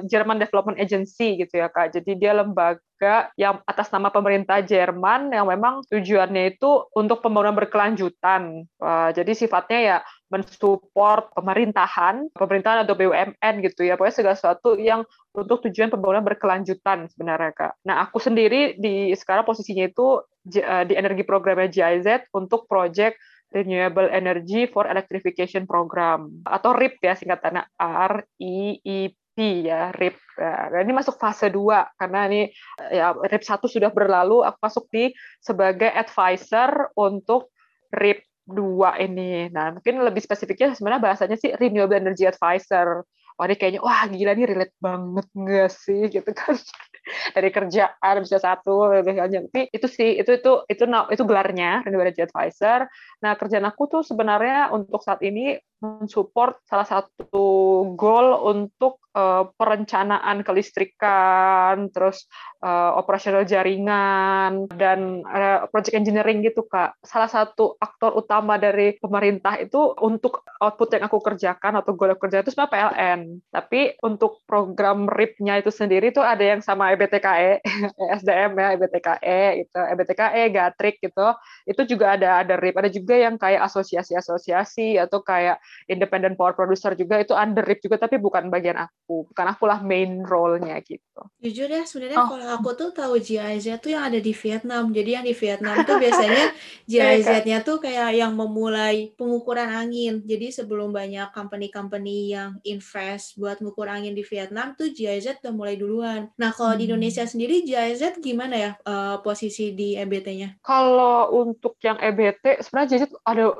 German 0.06 0.38
Development 0.38 0.78
Agency 0.78 1.42
gitu 1.42 1.58
ya 1.58 1.74
kak. 1.74 1.90
Jadi 1.90 2.22
dia 2.22 2.38
lembaga 2.38 3.34
yang 3.34 3.58
atas 3.66 3.90
nama 3.90 4.14
pemerintah 4.14 4.62
Jerman 4.62 5.34
yang 5.34 5.50
memang 5.50 5.82
tujuannya 5.90 6.54
itu 6.54 6.86
untuk 6.94 7.18
pembangunan 7.18 7.58
berkelanjutan. 7.58 8.62
Jadi 9.10 9.32
sifatnya 9.34 9.78
ya 9.82 9.96
mensupport 10.34 11.30
pemerintahan, 11.38 12.34
pemerintahan 12.34 12.82
atau 12.82 12.98
BUMN 12.98 13.54
gitu 13.62 13.86
ya, 13.86 13.94
pokoknya 13.94 14.16
segala 14.18 14.34
sesuatu 14.34 14.74
yang 14.74 15.06
untuk 15.30 15.62
tujuan 15.70 15.94
pembangunan 15.94 16.26
berkelanjutan 16.26 17.06
sebenarnya 17.14 17.54
kak. 17.54 17.72
Nah 17.86 18.02
aku 18.02 18.18
sendiri 18.18 18.74
di 18.74 19.14
sekarang 19.14 19.46
posisinya 19.46 19.86
itu 19.86 20.26
eh, 20.50 20.84
di 20.90 20.98
energi 20.98 21.22
programnya 21.22 21.70
GIZ 21.70 22.34
untuk 22.34 22.66
project 22.66 23.14
Renewable 23.54 24.10
Energy 24.10 24.66
for 24.66 24.90
Electrification 24.90 25.70
Program 25.70 26.42
atau 26.42 26.74
RIP 26.74 26.98
ya 26.98 27.14
singkatannya 27.14 27.62
R 27.78 28.26
I 28.42 28.82
I 28.82 28.98
P 29.14 29.70
ya 29.70 29.94
RIP. 29.94 30.18
Nah, 30.34 30.82
ini 30.82 30.90
masuk 30.90 31.14
fase 31.14 31.46
2 31.54 31.94
karena 31.94 32.20
ini 32.26 32.42
ya 32.90 33.14
RIP 33.14 33.46
1 33.46 33.62
sudah 33.70 33.94
berlalu, 33.94 34.42
aku 34.42 34.58
masuk 34.58 34.84
di 34.90 35.14
sebagai 35.38 35.86
advisor 35.86 36.90
untuk 36.98 37.54
RIP 37.94 38.26
dua 38.44 39.00
ini. 39.00 39.48
Nah, 39.48 39.72
mungkin 39.74 40.04
lebih 40.04 40.20
spesifiknya 40.20 40.76
sebenarnya 40.76 41.02
bahasanya 41.02 41.36
sih 41.40 41.50
renewable 41.56 41.96
energy 41.96 42.28
advisor. 42.28 43.04
Wah, 43.34 43.50
ini 43.50 43.58
kayaknya 43.58 43.82
wah 43.82 44.06
gila 44.06 44.32
nih 44.38 44.46
relate 44.46 44.76
banget 44.78 45.26
nggak 45.34 45.70
sih 45.72 46.00
gitu 46.06 46.30
kan. 46.30 46.54
Dari 47.34 47.50
kerjaan 47.50 48.14
bisa 48.22 48.38
satu. 48.38 48.94
Tapi 49.02 49.60
itu 49.74 49.86
sih 49.90 50.10
itu 50.20 50.30
itu 50.38 50.52
itu 50.70 50.84
itu, 50.86 51.00
itu 51.10 51.22
gelarnya 51.26 51.82
renewable 51.82 52.06
energy 52.06 52.22
advisor. 52.22 52.86
Nah, 53.24 53.32
kerjaan 53.34 53.66
aku 53.66 53.90
tuh 53.90 54.02
sebenarnya 54.06 54.70
untuk 54.70 55.02
saat 55.02 55.18
ini 55.26 55.58
mensupport 55.84 56.56
salah 56.64 56.88
satu 56.88 57.46
goal 57.92 58.40
untuk 58.48 59.04
uh, 59.14 59.48
perencanaan 59.54 60.42
kelistrikan, 60.42 61.88
terus 61.94 62.26
uh, 62.60 62.98
operasional 62.98 63.46
jaringan 63.46 64.66
dan 64.74 65.22
uh, 65.24 65.68
project 65.70 65.94
engineering 65.96 66.42
gitu 66.42 66.66
kak. 66.66 66.98
Salah 67.06 67.30
satu 67.30 67.78
aktor 67.78 68.16
utama 68.18 68.58
dari 68.58 68.98
pemerintah 68.98 69.56
itu 69.60 69.94
untuk 70.02 70.42
output 70.58 70.98
yang 70.98 71.04
aku 71.06 71.22
kerjakan 71.22 71.80
atau 71.80 71.94
goal 71.94 72.12
aku 72.12 72.26
kerjakan 72.26 72.44
itu 72.44 72.52
sebenarnya 72.52 72.74
PLN. 72.74 73.20
Tapi 73.48 73.80
untuk 74.02 74.42
program 74.44 75.06
RIP-nya 75.06 75.62
itu 75.62 75.70
sendiri 75.70 76.10
itu 76.10 76.20
ada 76.20 76.42
yang 76.42 76.60
sama 76.60 76.90
EBTKE, 76.92 77.62
SDM 78.20 78.52
ya 78.58 78.68
EBTKE 78.76 79.42
gitu, 79.64 79.78
EBTKE, 79.78 80.42
Gatrik 80.50 80.96
gitu. 81.00 81.26
Itu 81.64 81.82
juga 81.86 82.18
ada 82.18 82.42
ada 82.42 82.58
RIP, 82.58 82.74
ada 82.76 82.90
juga 82.90 83.14
yang 83.14 83.38
kayak 83.38 83.62
asosiasi-asosiasi 83.70 84.98
atau 84.98 85.22
kayak 85.22 85.62
independent 85.86 86.34
power 86.34 86.56
producer 86.56 86.96
juga 86.96 87.20
itu 87.20 87.36
under 87.36 87.62
RIP 87.64 87.84
juga 87.84 87.96
tapi 88.00 88.16
bukan 88.18 88.48
bagian 88.48 88.80
aku. 88.88 88.94
Aku 89.04 89.28
bukan 89.28 89.46
akulah 89.52 89.84
main 89.84 90.24
role-nya 90.24 90.80
gitu. 90.80 91.20
Jujur 91.44 91.68
ya 91.68 91.84
sebenarnya 91.84 92.24
oh. 92.24 92.28
kalau 92.32 92.46
aku 92.56 92.72
tuh 92.72 92.90
tahu 92.96 93.20
GIZ 93.20 93.76
tuh 93.84 93.92
yang 93.92 94.08
ada 94.08 94.16
di 94.16 94.32
Vietnam. 94.32 94.88
Jadi 94.88 95.10
yang 95.12 95.26
di 95.28 95.36
Vietnam 95.36 95.76
tuh 95.84 96.00
biasanya 96.00 96.44
GIZ-nya 96.90 97.60
tuh 97.60 97.84
kayak 97.84 98.16
yang 98.16 98.32
memulai 98.32 99.12
pengukuran 99.20 99.68
angin. 99.68 100.24
Jadi 100.24 100.56
sebelum 100.56 100.88
banyak 100.88 101.36
company-company 101.36 102.32
yang 102.32 102.56
invest 102.64 103.36
buat 103.36 103.60
mengukur 103.60 103.92
angin 103.92 104.16
di 104.16 104.24
Vietnam 104.24 104.72
tuh 104.72 104.88
GIZ 104.88 105.44
udah 105.44 105.52
mulai 105.52 105.76
duluan. 105.76 106.32
Nah 106.40 106.48
kalau 106.56 106.72
hmm. 106.72 106.80
di 106.80 106.84
Indonesia 106.88 107.24
sendiri 107.28 107.60
GIZ 107.60 108.24
gimana 108.24 108.56
ya 108.56 108.70
uh, 108.88 109.20
posisi 109.20 109.76
di 109.76 110.00
EBT-nya 110.00 110.64
kalau 110.64 111.44
untuk 111.44 111.76
yang 111.84 112.00
EBT 112.00 112.64
sebenarnya 112.64 112.88
GIZ 112.96 113.04
ada 113.20 113.52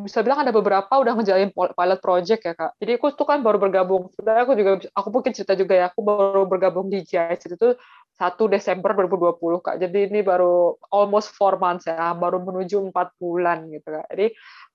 bisa 0.00 0.20
bilang 0.20 0.44
ada 0.44 0.52
beberapa 0.52 0.90
udah 0.90 1.16
ngejalanin 1.16 1.52
pilot 1.54 2.00
project 2.04 2.40
ya 2.44 2.52
kak. 2.52 2.76
Jadi 2.76 2.92
aku 3.00 3.06
tuh 3.16 3.26
kan 3.28 3.40
baru 3.40 3.56
bergabung. 3.56 4.12
Sebenarnya 4.12 4.42
aku 4.44 4.54
juga 4.58 4.70
aku 4.92 5.08
mungkin 5.08 5.32
cerita 5.32 5.54
juga 5.56 5.74
ya. 5.76 5.84
Aku 5.88 6.00
baru 6.04 6.44
bergabung 6.44 6.92
di 6.92 7.00
JIS 7.00 7.50
itu 7.50 7.74
1 8.20 8.52
Desember 8.52 8.92
2020 8.92 9.64
kak. 9.64 9.76
Jadi 9.80 9.98
ini 10.12 10.20
baru 10.20 10.76
almost 10.92 11.32
four 11.32 11.56
months 11.56 11.88
ya. 11.88 12.12
Baru 12.12 12.44
menuju 12.44 12.92
empat 12.92 13.16
bulan 13.16 13.68
gitu 13.72 13.88
kak. 13.88 14.06
Jadi 14.12 14.26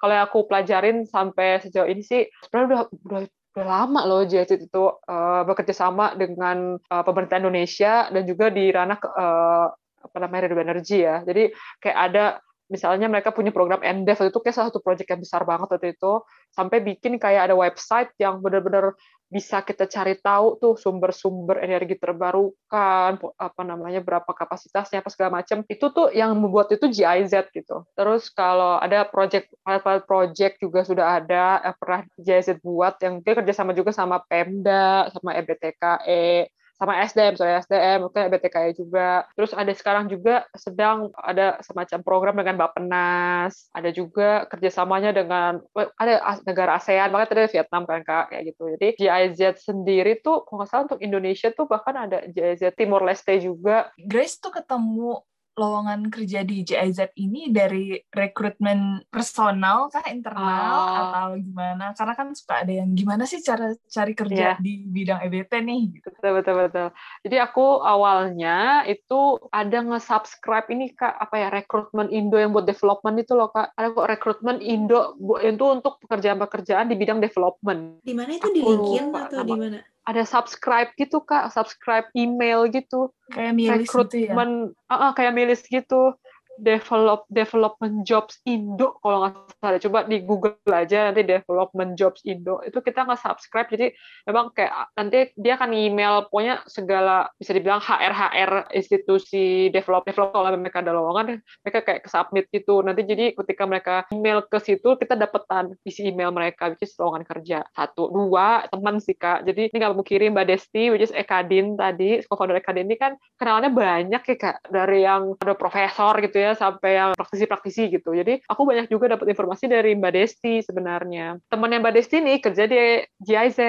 kalau 0.02 0.14
yang 0.18 0.26
aku 0.26 0.40
pelajarin 0.50 0.98
sampai 1.06 1.62
sejauh 1.62 1.86
ini 1.86 2.02
sih 2.02 2.26
sebenarnya 2.46 2.66
udah 2.66 2.82
udah 3.06 3.22
udah 3.56 3.66
lama 3.72 4.02
loh 4.04 4.22
JIS 4.28 4.68
itu 4.68 4.84
uh, 4.84 5.42
bekerja 5.48 5.72
sama 5.72 6.12
dengan 6.20 6.76
uh, 6.76 7.04
pemerintah 7.08 7.40
Indonesia 7.40 8.12
dan 8.12 8.28
juga 8.28 8.52
di 8.52 8.68
ranah 8.68 9.00
uh, 9.00 9.68
apa 10.06 10.18
namanya 10.22 10.52
renewable 10.52 10.76
energy 10.76 11.08
ya. 11.08 11.24
Jadi 11.24 11.56
kayak 11.82 11.98
ada 12.12 12.26
misalnya 12.68 13.06
mereka 13.06 13.30
punya 13.30 13.54
program 13.54 13.82
NDEV 13.82 14.34
itu 14.34 14.40
kayak 14.42 14.56
salah 14.56 14.68
satu 14.74 14.82
proyek 14.82 15.10
yang 15.10 15.22
besar 15.22 15.46
banget 15.46 15.68
waktu 15.70 15.94
itu. 15.94 16.14
Sampai 16.54 16.82
bikin 16.82 17.22
kayak 17.22 17.52
ada 17.52 17.56
website 17.56 18.14
yang 18.18 18.42
benar-benar 18.42 18.98
bisa 19.26 19.66
kita 19.66 19.90
cari 19.90 20.16
tahu 20.22 20.62
tuh 20.62 20.74
sumber-sumber 20.78 21.58
energi 21.60 21.98
terbarukan 21.98 23.18
apa 23.18 23.62
namanya 23.66 24.00
berapa 24.00 24.30
kapasitasnya 24.30 25.02
apa 25.02 25.10
segala 25.10 25.42
macam 25.42 25.66
itu 25.66 25.86
tuh 25.90 26.14
yang 26.14 26.38
membuat 26.38 26.70
itu 26.72 26.86
GIZ 26.86 27.50
gitu. 27.50 27.84
Terus 27.98 28.30
kalau 28.30 28.78
ada 28.78 29.04
project 29.10 29.50
pilot 29.66 30.06
project 30.06 30.62
juga 30.62 30.86
sudah 30.86 31.20
ada 31.20 31.60
yang 31.66 31.76
pernah 31.76 32.02
GIZ 32.22 32.62
buat 32.62 32.96
yang 33.02 33.20
dia 33.26 33.34
kerjasama 33.34 33.74
juga 33.74 33.90
sama 33.92 34.22
Pemda 34.24 35.10
sama 35.10 35.34
EBTKE 35.42 36.54
sama 36.76 37.00
SDM, 37.08 37.34
soalnya 37.40 37.64
SDM, 37.64 38.00
mungkin 38.08 38.28
BTKI 38.28 38.72
juga. 38.76 39.24
Terus 39.36 39.52
ada 39.56 39.72
sekarang 39.72 40.12
juga 40.12 40.44
sedang 40.56 41.12
ada 41.16 41.60
semacam 41.64 42.00
program 42.04 42.36
dengan 42.36 42.56
Bappenas, 42.60 43.72
ada 43.72 43.90
juga 43.96 44.44
kerjasamanya 44.52 45.16
dengan 45.16 45.64
ada 45.96 46.36
negara 46.44 46.76
ASEAN, 46.76 47.16
makanya 47.16 47.30
tadi 47.32 47.56
Vietnam 47.56 47.84
kan 47.88 48.02
kak 48.04 48.26
kayak 48.36 48.44
gitu. 48.52 48.64
Jadi 48.76 48.88
GIZ 49.00 49.42
sendiri 49.64 50.20
tuh, 50.20 50.44
kalau 50.44 50.64
nggak 50.64 50.70
salah 50.70 50.86
untuk 50.92 51.02
Indonesia 51.02 51.50
tuh 51.56 51.66
bahkan 51.66 51.96
ada 51.96 52.28
GIZ 52.28 52.76
Timor 52.76 53.08
Leste 53.08 53.40
juga. 53.40 53.90
Grace 53.96 54.38
tuh 54.38 54.52
ketemu 54.52 55.24
lowongan 55.56 56.12
kerja 56.12 56.44
di 56.44 56.68
JIZ 56.68 57.16
ini 57.16 57.50
dari 57.50 57.96
rekrutmen 58.12 59.08
personal 59.08 59.88
kah 59.88 60.04
internal 60.12 60.76
oh. 60.76 61.00
atau 61.00 61.28
gimana? 61.40 61.96
Karena 61.96 62.14
kan 62.14 62.36
suka 62.36 62.68
ada 62.68 62.74
yang 62.76 62.92
gimana 62.92 63.24
sih 63.24 63.40
cara 63.40 63.72
cari 63.88 64.14
kerja 64.14 64.56
yeah. 64.56 64.58
di 64.60 64.84
bidang 64.84 65.24
EBT 65.24 65.52
nih 65.64 65.82
gitu. 66.00 66.08
Betul 66.12 66.32
betul 66.44 66.56
betul. 66.68 66.88
Jadi 67.24 67.38
aku 67.40 67.80
awalnya 67.80 68.84
itu 68.84 69.40
ada 69.50 69.80
nge-subscribe 69.80 70.68
ini 70.76 70.92
Kak 70.92 71.16
apa 71.16 71.36
ya 71.40 71.48
rekrutmen 71.48 72.12
Indo 72.12 72.36
yang 72.36 72.52
buat 72.52 72.68
development 72.68 73.16
itu 73.24 73.34
loh 73.34 73.50
Kak. 73.50 73.72
Ada 73.80 73.96
kok 73.96 74.08
rekrutmen 74.12 74.58
Indo 74.60 75.16
itu 75.40 75.66
untuk 75.72 76.04
pekerjaan-pekerjaan 76.04 76.92
di 76.92 76.96
bidang 77.00 77.24
development. 77.24 78.04
Di 78.04 78.12
mana 78.12 78.36
itu 78.36 78.52
di 78.52 78.60
LinkedIn 78.60 79.08
atau 79.16 79.44
di 79.48 79.56
mana? 79.56 79.80
Ada 80.06 80.22
subscribe 80.22 80.94
gitu 80.96 81.22
kak, 81.26 81.50
subscribe 81.50 82.06
email 82.14 82.70
gitu. 82.70 83.10
Kayak 83.34 83.54
milis 83.58 83.90
gitu 83.90 84.18
ya? 84.30 84.34
Uh, 84.38 84.94
uh, 84.94 85.12
kayak 85.18 85.34
milis 85.34 85.66
gitu 85.66 86.14
develop 86.60 87.28
development 87.28 88.08
jobs 88.08 88.40
Indo 88.48 88.98
kalau 89.04 89.28
nggak 89.28 89.36
salah. 89.60 89.80
Coba 89.82 90.00
di 90.08 90.24
Google 90.24 90.56
aja 90.72 91.12
nanti 91.12 91.22
development 91.28 92.00
jobs 92.00 92.24
Indo. 92.24 92.64
Itu 92.64 92.80
kita 92.80 93.04
nggak 93.04 93.22
subscribe 93.22 93.68
jadi 93.68 93.92
memang 94.28 94.56
kayak 94.56 94.96
nanti 94.96 95.20
dia 95.36 95.60
akan 95.60 95.72
email 95.76 96.28
pokoknya 96.32 96.64
segala 96.68 97.28
bisa 97.36 97.52
dibilang 97.52 97.84
HR 97.84 98.14
HR 98.14 98.52
institusi 98.72 99.70
develop 99.72 100.08
develop 100.08 100.32
kalau 100.32 100.56
mereka 100.56 100.80
ada 100.80 100.94
lowongan 100.96 101.42
mereka 101.66 101.80
kayak 101.84 102.02
ke 102.08 102.10
submit 102.10 102.46
gitu. 102.52 102.80
Nanti 102.86 103.04
jadi 103.04 103.36
ketika 103.36 103.64
mereka 103.68 103.96
email 104.16 104.44
ke 104.46 104.58
situ 104.64 104.96
kita 104.96 105.20
dapetan 105.20 105.76
isi 105.84 106.08
email 106.08 106.32
mereka 106.32 106.72
which 106.72 106.86
is 106.86 106.96
lowongan 106.96 107.28
kerja. 107.28 107.68
Satu 107.76 108.08
dua 108.12 108.68
teman 108.70 109.02
sih 109.02 109.18
kak. 109.18 109.44
Jadi 109.44 109.72
ini 109.74 109.76
nggak 109.76 109.94
mau 109.96 110.06
kirim 110.06 110.32
Mbak 110.36 110.46
Desti 110.48 110.94
which 110.94 111.04
is 111.04 111.14
Ekadin 111.16 111.76
tadi 111.76 112.24
co-founder 112.28 112.60
Ekadin 112.60 112.88
ini 112.88 112.98
kan 113.00 113.18
kenalannya 113.42 113.72
banyak 113.74 114.22
ya 114.24 114.36
kak. 114.38 114.58
Dari 114.70 115.04
yang 115.04 115.34
ada 115.42 115.56
profesor 115.58 116.14
gitu 116.22 116.38
ya 116.38 116.45
ya 116.46 116.54
sampai 116.54 116.92
yang 117.02 117.12
praktisi-praktisi 117.18 117.90
gitu. 117.90 118.14
Jadi 118.14 118.46
aku 118.46 118.62
banyak 118.64 118.88
juga 118.88 119.18
dapat 119.18 119.34
informasi 119.34 119.66
dari 119.66 119.98
Mbak 119.98 120.14
Desti 120.14 120.62
sebenarnya. 120.62 121.42
Temennya 121.50 121.82
Mbak 121.82 121.94
Desti 121.98 122.18
nih 122.22 122.38
kerja 122.38 122.64
di 122.70 123.02
GIZ, 123.26 123.60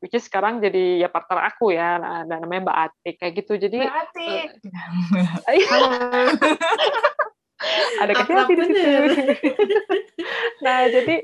which 0.00 0.16
is 0.16 0.24
sekarang 0.24 0.64
jadi 0.64 1.04
ya 1.04 1.08
partner 1.12 1.44
aku 1.44 1.76
ya, 1.76 2.00
nah, 2.00 2.24
namanya 2.24 2.70
Mbak 2.70 2.78
Atik 2.88 3.14
kayak 3.20 3.34
gitu. 3.44 3.52
Jadi 3.60 3.78
Mbak 3.84 4.00
Atik. 4.08 4.48
Uh, 5.44 6.30
ada 8.02 8.12
kecil 8.14 8.36
di 8.48 8.54
situ. 8.56 8.90
nah, 10.64 10.86
jadi 10.88 11.14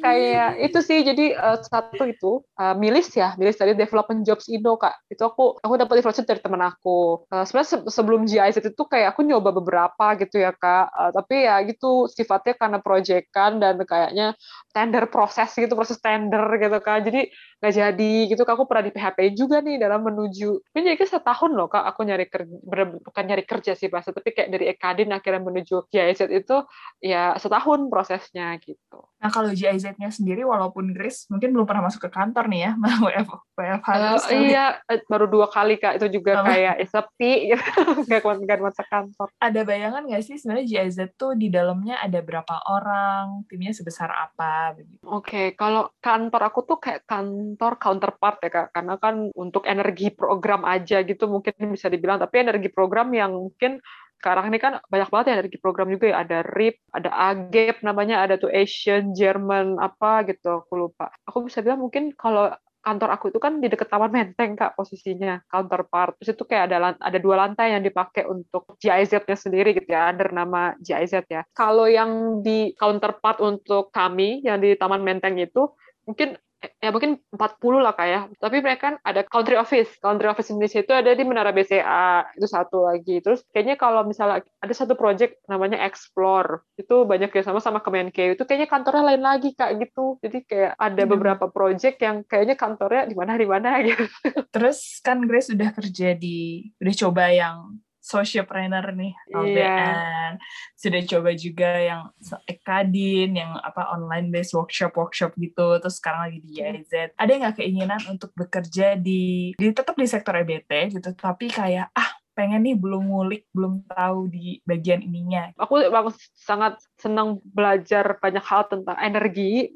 kayak 0.00 0.50
itu 0.62 0.78
sih 0.82 0.98
jadi 1.02 1.26
uh, 1.36 1.58
satu 1.62 2.04
itu 2.06 2.42
uh, 2.58 2.74
milis 2.76 3.12
ya, 3.14 3.34
milis 3.36 3.56
dari 3.56 3.72
development 3.72 4.26
jobs 4.26 4.48
Indo 4.50 4.76
Kak. 4.76 5.08
Itu 5.10 5.28
aku 5.28 5.58
aku 5.60 5.74
dapat 5.78 6.02
informasi 6.02 6.26
dari 6.26 6.40
teman 6.42 6.62
aku. 6.64 7.26
Uh, 7.30 7.44
sebenarnya 7.46 7.70
se 7.70 7.78
sebelum 7.88 8.28
GIZ 8.28 8.62
itu 8.62 8.84
kayak 8.88 9.16
aku 9.16 9.24
nyoba 9.26 9.54
beberapa 9.54 10.16
gitu 10.20 10.42
ya 10.42 10.52
Kak. 10.52 10.86
Uh, 10.92 11.10
tapi 11.14 11.46
ya 11.46 11.60
gitu 11.64 12.10
sifatnya 12.10 12.54
karena 12.58 12.78
proyekan 12.82 13.62
dan 13.62 13.80
kayaknya 13.82 14.36
tender 14.76 15.08
proses 15.08 15.48
gitu, 15.56 15.72
proses 15.72 15.96
tender 15.96 16.44
gitu 16.60 16.76
Kak. 16.84 17.08
Jadi 17.08 17.32
nggak 17.64 17.72
jadi 17.72 18.12
gitu 18.28 18.42
Kak. 18.44 18.60
Aku 18.60 18.68
pernah 18.68 18.84
di 18.84 18.92
PHP 18.92 19.32
juga 19.32 19.64
nih 19.64 19.80
dalam 19.80 20.04
menuju. 20.04 20.76
Ini 20.76 20.92
jadi 20.92 21.08
setahun 21.08 21.56
loh 21.56 21.72
Kak 21.72 21.88
aku 21.88 22.04
nyari 22.04 22.28
kerja 22.28 22.52
bukan 23.00 23.24
nyari 23.24 23.44
kerja 23.48 23.72
sih 23.72 23.88
bahasa 23.88 24.12
tapi 24.12 24.36
kayak 24.36 24.52
dari 24.52 24.68
Ekadin 24.68 25.08
akhirnya 25.16 25.40
menuju 25.40 25.88
GIZ 25.88 26.28
itu 26.28 26.56
ya 27.00 27.32
setahun 27.40 27.88
prosesnya 27.88 28.60
gitu. 28.60 29.00
Nah 29.16 29.32
kalau 29.32 29.48
GIZ-nya 29.48 30.12
sendiri 30.12 30.44
walaupun 30.44 30.92
Grace 30.92 31.24
mungkin 31.32 31.56
belum 31.56 31.64
pernah 31.64 31.88
masuk 31.88 32.08
ke 32.08 32.10
kantor 32.12 32.52
nih 32.52 32.60
ya, 32.68 32.72
WF, 33.04 33.28
WFH 33.56 33.88
uh, 33.88 34.18
Iya, 34.28 34.66
eh, 34.86 35.00
baru 35.08 35.26
dua 35.26 35.48
kali 35.48 35.80
Kak, 35.80 35.98
itu 35.98 36.20
juga 36.20 36.44
kayak 36.44 36.74
eh, 36.78 36.88
sepi 36.88 37.32
gitu, 37.52 37.64
nggak 38.06 38.22
nggak 38.22 38.60
masuk 38.60 38.86
kantor. 38.86 39.28
Ada 39.40 39.60
bayangan 39.64 40.02
nggak 40.04 40.22
sih 40.22 40.36
sebenarnya 40.36 40.66
GIZ 40.68 40.98
tuh 41.16 41.32
di 41.34 41.48
dalamnya 41.48 41.98
ada 41.98 42.20
berapa 42.20 42.54
orang, 42.68 43.46
timnya 43.48 43.72
sebesar 43.72 44.12
apa? 44.12 44.65
Oke, 45.06 45.22
okay, 45.22 45.46
kalau 45.54 45.92
kantor 46.02 46.42
aku 46.48 46.60
tuh 46.66 46.78
kayak 46.82 47.06
kantor 47.06 47.72
counterpart 47.78 48.38
ya 48.42 48.50
Kak, 48.50 48.68
karena 48.74 48.94
kan 48.98 49.14
untuk 49.36 49.68
energi 49.68 50.10
program 50.10 50.66
aja 50.66 51.04
gitu 51.06 51.30
mungkin 51.30 51.54
bisa 51.74 51.86
dibilang, 51.86 52.18
tapi 52.18 52.42
energi 52.42 52.72
program 52.72 53.14
yang 53.14 53.36
mungkin 53.36 53.78
sekarang 54.16 54.48
ini 54.48 54.58
kan 54.58 54.80
banyak 54.88 55.08
banget 55.12 55.26
ya 55.28 55.36
dari 55.44 55.60
program 55.60 55.88
juga 55.92 56.06
ya. 56.10 56.16
Ada 56.24 56.38
RIP, 56.42 56.76
ada 56.90 57.10
AGEP 57.12 57.76
namanya, 57.84 58.24
ada 58.24 58.34
tuh 58.40 58.48
Asian, 58.48 59.12
German 59.12 59.76
apa 59.76 60.24
gitu, 60.26 60.64
aku 60.64 60.74
lupa. 60.74 61.12
Aku 61.28 61.44
bisa 61.46 61.60
bilang 61.60 61.84
mungkin 61.84 62.16
kalau 62.16 62.48
kantor 62.86 63.18
aku 63.18 63.34
itu 63.34 63.42
kan 63.42 63.58
di 63.58 63.66
dekat 63.66 63.90
Taman 63.90 64.14
Menteng 64.14 64.54
kak 64.54 64.78
posisinya 64.78 65.42
counterpart 65.50 66.22
terus 66.22 66.38
itu 66.38 66.46
kayak 66.46 66.70
ada 66.70 66.94
ada 66.94 67.18
dua 67.18 67.42
lantai 67.42 67.74
yang 67.74 67.82
dipakai 67.82 68.30
untuk 68.30 68.78
GIZ-nya 68.78 69.34
sendiri 69.34 69.74
gitu 69.74 69.90
ya 69.90 70.14
ada 70.14 70.30
nama 70.30 70.78
GIZ 70.78 71.26
ya. 71.26 71.42
Kalau 71.50 71.90
yang 71.90 72.40
di 72.46 72.70
counterpart 72.78 73.42
untuk 73.42 73.90
kami 73.90 74.46
yang 74.46 74.62
di 74.62 74.78
Taman 74.78 75.02
Menteng 75.02 75.34
itu 75.42 75.74
mungkin 76.06 76.38
ya 76.80 76.88
mungkin 76.88 77.20
40 77.32 77.84
lah 77.84 77.92
kayak 77.92 78.12
ya. 78.16 78.20
tapi 78.40 78.64
mereka 78.64 78.92
kan 78.92 78.94
ada 79.04 79.20
country 79.26 79.56
office. 79.58 79.90
Country 80.00 80.28
office 80.30 80.48
Indonesia 80.48 80.80
itu 80.80 80.92
ada 80.94 81.10
di 81.12 81.22
Menara 81.26 81.52
BCA 81.52 82.32
itu 82.36 82.46
satu 82.48 82.88
lagi. 82.88 83.20
Terus 83.20 83.44
kayaknya 83.52 83.76
kalau 83.76 84.06
misalnya 84.08 84.44
ada 84.60 84.74
satu 84.74 84.96
project 84.96 85.40
namanya 85.50 85.82
Explore 85.84 86.64
itu 86.80 87.04
banyak 87.04 87.30
ya 87.32 87.42
sama 87.44 87.60
sama 87.60 87.84
Kemenkeu. 87.84 88.34
Itu 88.34 88.48
kayaknya 88.48 88.68
kantornya 88.70 89.04
lain 89.14 89.22
lagi 89.22 89.52
kak 89.52 89.76
gitu. 89.80 90.16
Jadi 90.24 90.38
kayak 90.48 90.72
ada 90.80 91.02
hmm. 91.04 91.12
beberapa 91.12 91.44
project 91.52 91.96
yang 92.00 92.24
kayaknya 92.24 92.56
kantornya 92.56 93.04
di 93.08 93.14
mana 93.16 93.36
di 93.36 93.48
mana 93.48 93.70
gitu. 93.86 94.04
Terus 94.50 95.00
kan 95.04 95.24
Grace 95.28 95.52
udah 95.52 95.70
kerja 95.76 96.16
di 96.16 96.70
udah 96.80 96.94
coba 97.06 97.24
yang 97.30 97.76
socialpreneur 98.06 98.94
nih 98.94 99.12
LBN 99.34 100.38
yeah. 100.38 100.38
sudah 100.78 101.02
coba 101.10 101.30
juga 101.34 101.70
yang 101.82 102.02
Ekadin 102.46 103.34
yang 103.34 103.58
apa 103.58 103.90
online 103.90 104.30
based 104.30 104.54
workshop 104.54 104.94
workshop 104.94 105.34
gitu 105.34 105.82
terus 105.82 105.98
sekarang 105.98 106.30
lagi 106.30 106.38
di 106.38 106.62
YZ 106.62 107.18
ada 107.18 107.32
nggak 107.34 107.58
keinginan 107.58 107.98
untuk 108.06 108.30
bekerja 108.38 108.94
di 108.94 109.50
di 109.58 109.66
tetap 109.74 109.98
di 109.98 110.06
sektor 110.06 110.38
EBT 110.38 110.94
gitu 110.94 111.10
tapi 111.18 111.50
kayak 111.50 111.90
ah 111.90 112.15
pengen 112.36 112.60
nih 112.68 112.76
belum 112.76 113.08
ngulik, 113.08 113.48
belum 113.56 113.88
tahu 113.88 114.28
di 114.28 114.60
bagian 114.68 115.00
ininya. 115.00 115.56
Aku, 115.56 115.80
aku 115.80 116.12
sangat 116.36 116.76
senang 117.00 117.40
belajar 117.40 118.20
banyak 118.20 118.44
hal 118.44 118.68
tentang 118.68 119.00
energi, 119.00 119.72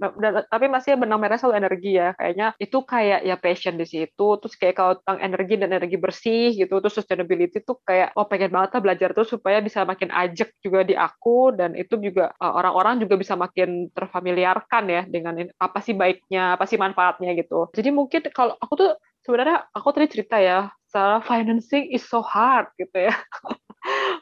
tapi 0.52 0.68
masih 0.68 1.00
benang 1.00 1.16
merah 1.16 1.40
selalu 1.40 1.56
energi 1.64 1.96
ya. 1.96 2.12
Kayaknya 2.20 2.46
itu 2.60 2.78
kayak 2.84 3.20
ya 3.24 3.36
passion 3.40 3.80
di 3.80 3.88
situ. 3.88 4.28
Terus 4.36 4.54
kayak 4.60 4.76
kalau 4.76 4.92
tentang 5.00 5.18
energi 5.24 5.54
dan 5.56 5.72
energi 5.72 5.96
bersih 5.96 6.52
gitu, 6.52 6.84
terus 6.84 7.00
sustainability 7.00 7.64
tuh 7.64 7.80
kayak 7.80 8.12
oh 8.14 8.28
pengen 8.28 8.52
banget 8.52 8.76
lah 8.76 8.82
belajar 8.84 9.08
tuh 9.16 9.24
supaya 9.24 9.64
bisa 9.64 9.82
makin 9.88 10.12
ajak 10.12 10.52
juga 10.60 10.84
di 10.84 10.92
aku 10.92 11.56
dan 11.56 11.72
itu 11.72 11.96
juga 11.96 12.36
e, 12.36 12.44
orang-orang 12.44 13.00
juga 13.00 13.16
bisa 13.16 13.34
makin 13.40 13.88
terfamiliarkan 13.96 14.84
ya 14.86 15.02
dengan 15.08 15.48
apa 15.56 15.78
sih 15.80 15.96
baiknya, 15.96 16.60
apa 16.60 16.68
sih 16.68 16.76
manfaatnya 16.76 17.32
gitu. 17.40 17.72
Jadi 17.72 17.88
mungkin 17.88 18.20
kalau 18.36 18.54
aku 18.60 18.74
tuh 18.76 18.90
sebenarnya 19.24 19.68
aku 19.72 19.88
tadi 19.92 20.06
cerita 20.08 20.36
ya 20.40 20.68
secara 20.88 21.22
financing 21.22 21.92
is 21.92 22.02
so 22.02 22.20
hard 22.24 22.66
gitu 22.80 23.08
ya 23.10 23.14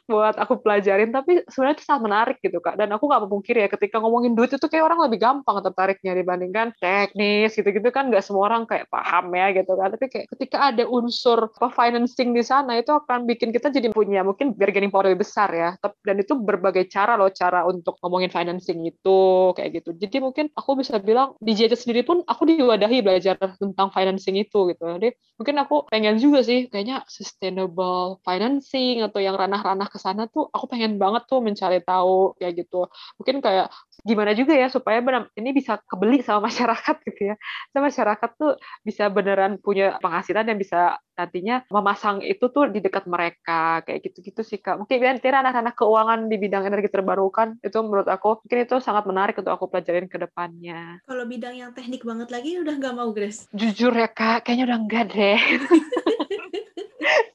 buat 0.09 0.35
aku 0.41 0.63
pelajarin 0.65 1.13
tapi 1.13 1.43
sebenarnya 1.45 1.75
itu 1.77 1.85
sangat 1.85 2.03
menarik 2.07 2.37
gitu 2.41 2.57
kak. 2.63 2.79
Dan 2.79 2.89
aku 2.95 3.05
nggak 3.05 3.23
memungkiri 3.29 3.59
ya 3.67 3.69
ketika 3.69 4.01
ngomongin 4.01 4.33
duit 4.33 4.49
itu 4.49 4.65
kayak 4.65 4.89
orang 4.89 4.99
lebih 5.05 5.19
gampang 5.21 5.61
tertariknya 5.61 6.17
dibandingkan 6.17 6.73
teknis 6.79 7.53
gitu-gitu 7.53 7.93
kan 7.93 8.09
nggak 8.09 8.23
semua 8.25 8.49
orang 8.49 8.63
kayak 8.65 8.89
paham 8.89 9.29
ya 9.35 9.53
gitu 9.53 9.71
kan. 9.75 9.87
Tapi 9.93 10.05
kayak 10.09 10.25
ketika 10.37 10.57
ada 10.73 10.83
unsur 10.87 11.51
apa 11.51 11.69
financing 11.69 12.31
di 12.33 12.43
sana 12.43 12.79
itu 12.79 12.89
akan 12.89 13.27
bikin 13.27 13.53
kita 13.53 13.69
jadi 13.69 13.91
punya 13.91 14.23
mungkin 14.25 14.55
bargaining 14.55 14.89
power 14.89 15.11
lebih 15.11 15.27
besar 15.27 15.51
ya. 15.51 15.75
Dan 16.03 16.15
itu 16.17 16.33
berbagai 16.39 16.87
cara 16.89 17.19
loh 17.19 17.29
cara 17.29 17.67
untuk 17.67 17.99
ngomongin 18.01 18.31
financing 18.31 18.81
itu 18.87 19.51
kayak 19.53 19.83
gitu. 19.83 19.89
Jadi 19.95 20.17
mungkin 20.23 20.45
aku 20.55 20.79
bisa 20.79 20.97
bilang 20.97 21.35
di 21.37 21.53
JJ 21.53 21.75
sendiri 21.75 22.01
pun 22.07 22.23
aku 22.25 22.47
diwadahi 22.49 23.03
belajar 23.05 23.35
tentang 23.37 23.91
financing 23.93 24.39
itu 24.39 24.71
gitu. 24.73 24.85
Jadi 24.97 25.09
mungkin 25.39 25.55
aku 25.61 25.75
pengen 25.87 26.19
juga 26.19 26.43
sih 26.43 26.67
kayaknya 26.67 27.03
sustainable 27.07 28.19
financing 28.23 29.05
atau 29.05 29.19
yang 29.23 29.35
ranah-ranah 29.49 29.89
ke 29.89 29.97
sana 29.97 30.29
tuh 30.29 30.45
aku 30.53 30.69
pengen 30.69 31.01
banget 31.01 31.25
tuh 31.25 31.41
mencari 31.41 31.81
tahu 31.81 32.37
kayak 32.37 32.61
gitu. 32.61 32.85
Mungkin 33.17 33.41
kayak 33.41 33.73
gimana 34.05 34.31
juga 34.37 34.53
ya 34.53 34.69
supaya 34.69 35.01
benar 35.01 35.27
ini 35.33 35.49
bisa 35.51 35.81
kebeli 35.89 36.21
sama 36.21 36.53
masyarakat 36.53 36.95
gitu 37.09 37.33
ya. 37.33 37.35
Sama 37.73 37.89
masyarakat 37.89 38.29
tuh 38.37 38.53
bisa 38.85 39.09
beneran 39.09 39.57
punya 39.57 39.97
penghasilan 39.97 40.45
yang 40.45 40.61
bisa 40.61 41.01
nantinya 41.17 41.67
memasang 41.67 42.23
itu 42.23 42.47
tuh 42.47 42.71
di 42.71 42.79
dekat 42.79 43.03
mereka 43.09 43.83
kayak 43.83 43.99
gitu-gitu 44.07 44.45
sih 44.45 44.61
Kak. 44.61 44.79
Mungkin 44.85 45.03
nanti 45.03 45.27
anak-anak 45.27 45.75
keuangan 45.75 46.31
di 46.31 46.37
bidang 46.39 46.63
energi 46.69 46.87
terbarukan 46.87 47.59
itu 47.59 47.75
menurut 47.83 48.07
aku 48.07 48.45
mungkin 48.45 48.59
itu 48.63 48.75
sangat 48.79 49.03
menarik 49.09 49.35
untuk 49.35 49.51
aku 49.51 49.67
pelajarin 49.67 50.07
ke 50.07 50.15
depannya. 50.15 51.01
Kalau 51.03 51.25
bidang 51.27 51.57
yang 51.57 51.71
teknik 51.75 52.05
banget 52.07 52.29
lagi 52.31 52.61
udah 52.61 52.73
nggak 52.77 52.93
mau 52.95 53.09
Grace? 53.11 53.49
Jujur 53.51 53.91
ya 53.91 54.07
Kak, 54.07 54.47
kayaknya 54.47 54.71
udah 54.71 54.77
enggak 54.79 55.05
deh. 55.11 55.41